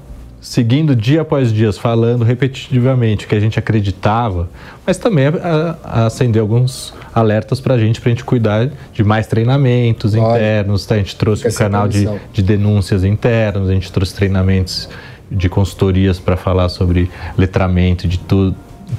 seguindo 0.41 0.97
dia 0.97 1.21
após 1.21 1.53
dia, 1.53 1.73
falando 1.73 2.25
repetitivamente 2.25 3.27
o 3.27 3.29
que 3.29 3.35
a 3.35 3.41
gente 3.41 3.59
acreditava, 3.59 4.49
mas 4.87 4.97
também 4.97 5.27
a- 5.27 5.77
a- 5.85 6.07
acendeu 6.07 6.43
alguns 6.43 6.95
alertas 7.15 7.61
pra 7.61 7.77
gente, 7.79 8.01
pra 8.01 8.11
gente 8.11 8.25
cuidar 8.25 8.71
de 8.93 9.05
mais 9.05 9.27
treinamentos 9.27 10.15
internos. 10.15 10.87
tá? 10.87 10.95
A 10.95 10.99
gente 10.99 11.15
trouxe 11.17 11.43
um 11.47 11.53
canal 11.53 11.89
de, 11.89 12.05
de 12.33 12.43
denúncias 12.43 13.05
internas, 13.05 13.69
a 13.69 13.73
gente 13.73 13.91
trouxe 13.93 14.15
treinamentos 14.15 14.89
de 15.31 15.49
consultorias 15.49 16.19
para 16.19 16.37
falar 16.37 16.69
sobre 16.69 17.11
letramento 17.37 18.09
de 18.09 18.19
tudo, 18.19 18.57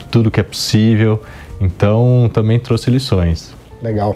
tudo 0.09 0.29
que 0.31 0.39
é 0.39 0.43
possível. 0.43 1.21
Então, 1.59 2.29
também 2.33 2.57
trouxe 2.59 2.89
lições. 2.89 3.53
Legal. 3.81 4.15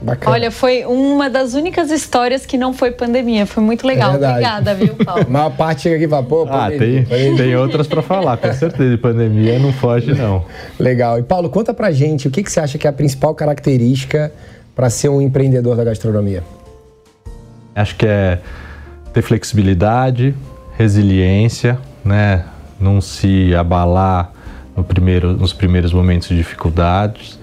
Bacana. 0.00 0.32
Olha, 0.32 0.50
foi 0.50 0.84
uma 0.84 1.30
das 1.30 1.54
únicas 1.54 1.90
histórias 1.90 2.44
que 2.44 2.58
não 2.58 2.72
foi 2.72 2.90
pandemia. 2.90 3.46
Foi 3.46 3.62
muito 3.62 3.86
legal. 3.86 4.12
É. 4.12 4.16
Obrigada, 4.16 4.74
viu, 4.74 4.94
Paulo? 5.04 5.22
A 5.26 5.30
maior 5.30 5.50
parte 5.56 5.82
chega 5.82 5.96
aqui 5.96 6.04
e 6.04 6.08
fala, 6.08 6.22
pô, 6.22 6.42
Ah, 6.42 6.68
pandemia, 6.70 7.06
tem, 7.06 7.36
tem 7.36 7.56
outras 7.56 7.86
para 7.86 8.02
falar, 8.02 8.36
com 8.36 8.52
certeza. 8.52 8.90
De 8.90 8.98
pandemia 8.98 9.58
não 9.58 9.72
foge, 9.72 10.12
não. 10.14 10.44
Legal. 10.78 11.18
E 11.18 11.22
Paulo, 11.22 11.48
conta 11.48 11.72
pra 11.72 11.90
gente 11.90 12.28
o 12.28 12.30
que, 12.30 12.42
que 12.42 12.52
você 12.52 12.60
acha 12.60 12.76
que 12.76 12.86
é 12.86 12.90
a 12.90 12.92
principal 12.92 13.34
característica 13.34 14.32
para 14.74 14.90
ser 14.90 15.08
um 15.08 15.20
empreendedor 15.22 15.76
da 15.76 15.84
gastronomia? 15.84 16.42
Acho 17.74 17.96
que 17.96 18.06
é 18.06 18.38
ter 19.12 19.22
flexibilidade, 19.22 20.34
resiliência, 20.76 21.78
né? 22.04 22.44
Não 22.78 23.00
se 23.00 23.54
abalar 23.54 24.30
no 24.76 24.84
primeiro, 24.84 25.32
nos 25.32 25.54
primeiros 25.54 25.92
momentos 25.92 26.28
de 26.28 26.36
dificuldades 26.36 27.35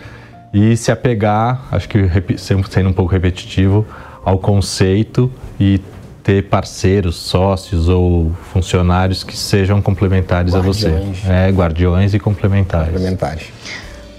e 0.54 0.78
se 0.78 0.92
apegar, 0.92 1.68
acho 1.72 1.90
que 1.90 2.10
sempre 2.38 2.72
sendo 2.72 2.90
um 2.90 2.94
pouco 2.94 3.12
repetitivo, 3.12 3.86
ao 4.24 4.38
conceito 4.38 5.32
e 5.60 5.82
ter 6.24 6.44
parceiros, 6.44 7.16
sócios 7.16 7.90
ou 7.90 8.32
funcionários 8.54 9.24
que 9.24 9.36
sejam 9.36 9.82
complementares 9.82 10.54
a 10.54 10.60
Guardiões. 10.60 11.18
você. 11.20 11.30
É, 11.30 11.52
guardiões 11.52 12.14
e 12.14 12.20
complementares. 12.20 12.94
Complementares. 12.94 13.44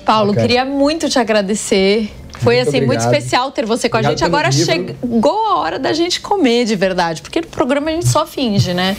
Paulo, 0.04 0.32
Bacana. 0.32 0.46
queria 0.46 0.64
muito 0.66 1.08
te 1.08 1.18
agradecer. 1.18 2.10
Foi 2.38 2.56
Muito 2.56 2.68
assim 2.68 2.80
muito 2.84 3.00
especial 3.00 3.50
ter 3.50 3.64
você 3.64 3.88
com 3.88 3.96
a 3.96 4.00
Obrigado 4.00 4.18
gente. 4.18 4.28
pelo 4.28 4.36
Agora 4.36 4.48
livro. 4.50 4.96
chegou 5.06 5.46
a 5.46 5.58
hora 5.60 5.78
da 5.78 5.92
gente 5.92 6.20
comer 6.20 6.64
de 6.64 6.76
verdade, 6.76 7.22
porque 7.22 7.40
no 7.40 7.46
programa 7.46 7.90
a 7.90 7.94
gente 7.94 8.08
só 8.08 8.26
finge, 8.26 8.74
né? 8.74 8.96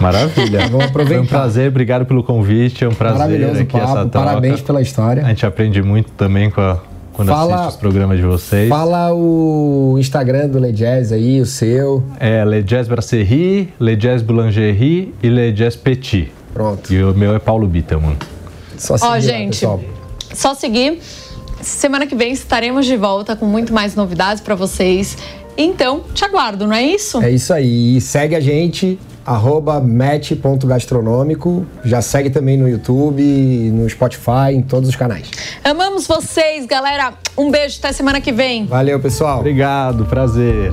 Maravilha. 0.00 0.66
Vamos 0.68 0.86
aproveitar. 0.86 1.14
Foi 1.18 1.24
um 1.24 1.26
prazer, 1.26 1.68
obrigado 1.68 2.06
pelo 2.06 2.22
convite, 2.24 2.84
é 2.84 2.88
um 2.88 2.94
prazer 2.94 3.18
Maravilhoso 3.18 3.60
aqui 3.60 3.76
essa 3.76 3.86
papo, 3.86 4.08
troca. 4.10 4.26
parabéns 4.26 4.60
pela 4.60 4.80
história. 4.82 5.24
A 5.24 5.28
gente 5.28 5.44
aprende 5.46 5.82
muito 5.82 6.10
também 6.12 6.50
com 6.50 6.60
a- 6.60 6.78
quando 7.12 7.28
Fala- 7.28 7.54
assiste 7.56 7.70
os 7.74 7.76
programas 7.76 8.16
de 8.18 8.24
vocês. 8.24 8.68
Fala 8.68 9.12
o 9.12 9.96
Instagram 9.98 10.48
do 10.48 10.58
Le 10.58 10.72
Jazz 10.72 11.12
aí, 11.12 11.40
o 11.40 11.46
seu. 11.46 12.02
É 12.18 12.44
Le 12.44 12.62
Jazz 12.62 12.88
Brasserie, 12.88 13.68
Le 13.78 13.94
Jazz 13.96 14.22
Boulangerie 14.22 15.14
e 15.22 15.28
Le 15.28 15.52
Jazz 15.52 15.76
Petit. 15.76 16.32
Pronto. 16.54 16.92
E 16.92 17.02
o 17.04 17.14
meu 17.14 17.34
é 17.34 17.38
Paulo 17.38 17.66
Bittelman. 17.66 18.16
Só 18.78 18.96
seguir 18.96 19.08
Ó, 19.08 19.12
lá, 19.12 19.20
gente, 19.20 19.50
pessoal. 19.60 19.80
só 20.32 20.54
seguir. 20.54 21.00
Semana 21.62 22.06
que 22.06 22.14
vem 22.14 22.32
estaremos 22.32 22.86
de 22.86 22.96
volta 22.96 23.36
com 23.36 23.46
muito 23.46 23.72
mais 23.72 23.94
novidades 23.94 24.42
pra 24.42 24.54
vocês. 24.54 25.16
Então, 25.56 26.04
te 26.14 26.24
aguardo, 26.24 26.66
não 26.66 26.74
é 26.74 26.82
isso? 26.82 27.22
É 27.22 27.30
isso 27.30 27.52
aí. 27.52 27.96
E 27.96 28.00
segue 28.00 28.34
a 28.34 28.40
gente, 28.40 28.98
arroba 29.26 29.80
match.gastronômico. 29.80 31.66
Já 31.84 32.00
segue 32.00 32.30
também 32.30 32.56
no 32.56 32.68
YouTube, 32.68 33.22
no 33.22 33.88
Spotify, 33.88 34.54
em 34.54 34.62
todos 34.62 34.88
os 34.88 34.96
canais. 34.96 35.30
Amamos 35.62 36.06
vocês, 36.06 36.66
galera. 36.66 37.12
Um 37.36 37.50
beijo, 37.50 37.78
até 37.78 37.92
semana 37.92 38.20
que 38.20 38.32
vem. 38.32 38.66
Valeu, 38.66 38.98
pessoal. 39.00 39.40
Obrigado, 39.40 40.06
prazer. 40.06 40.72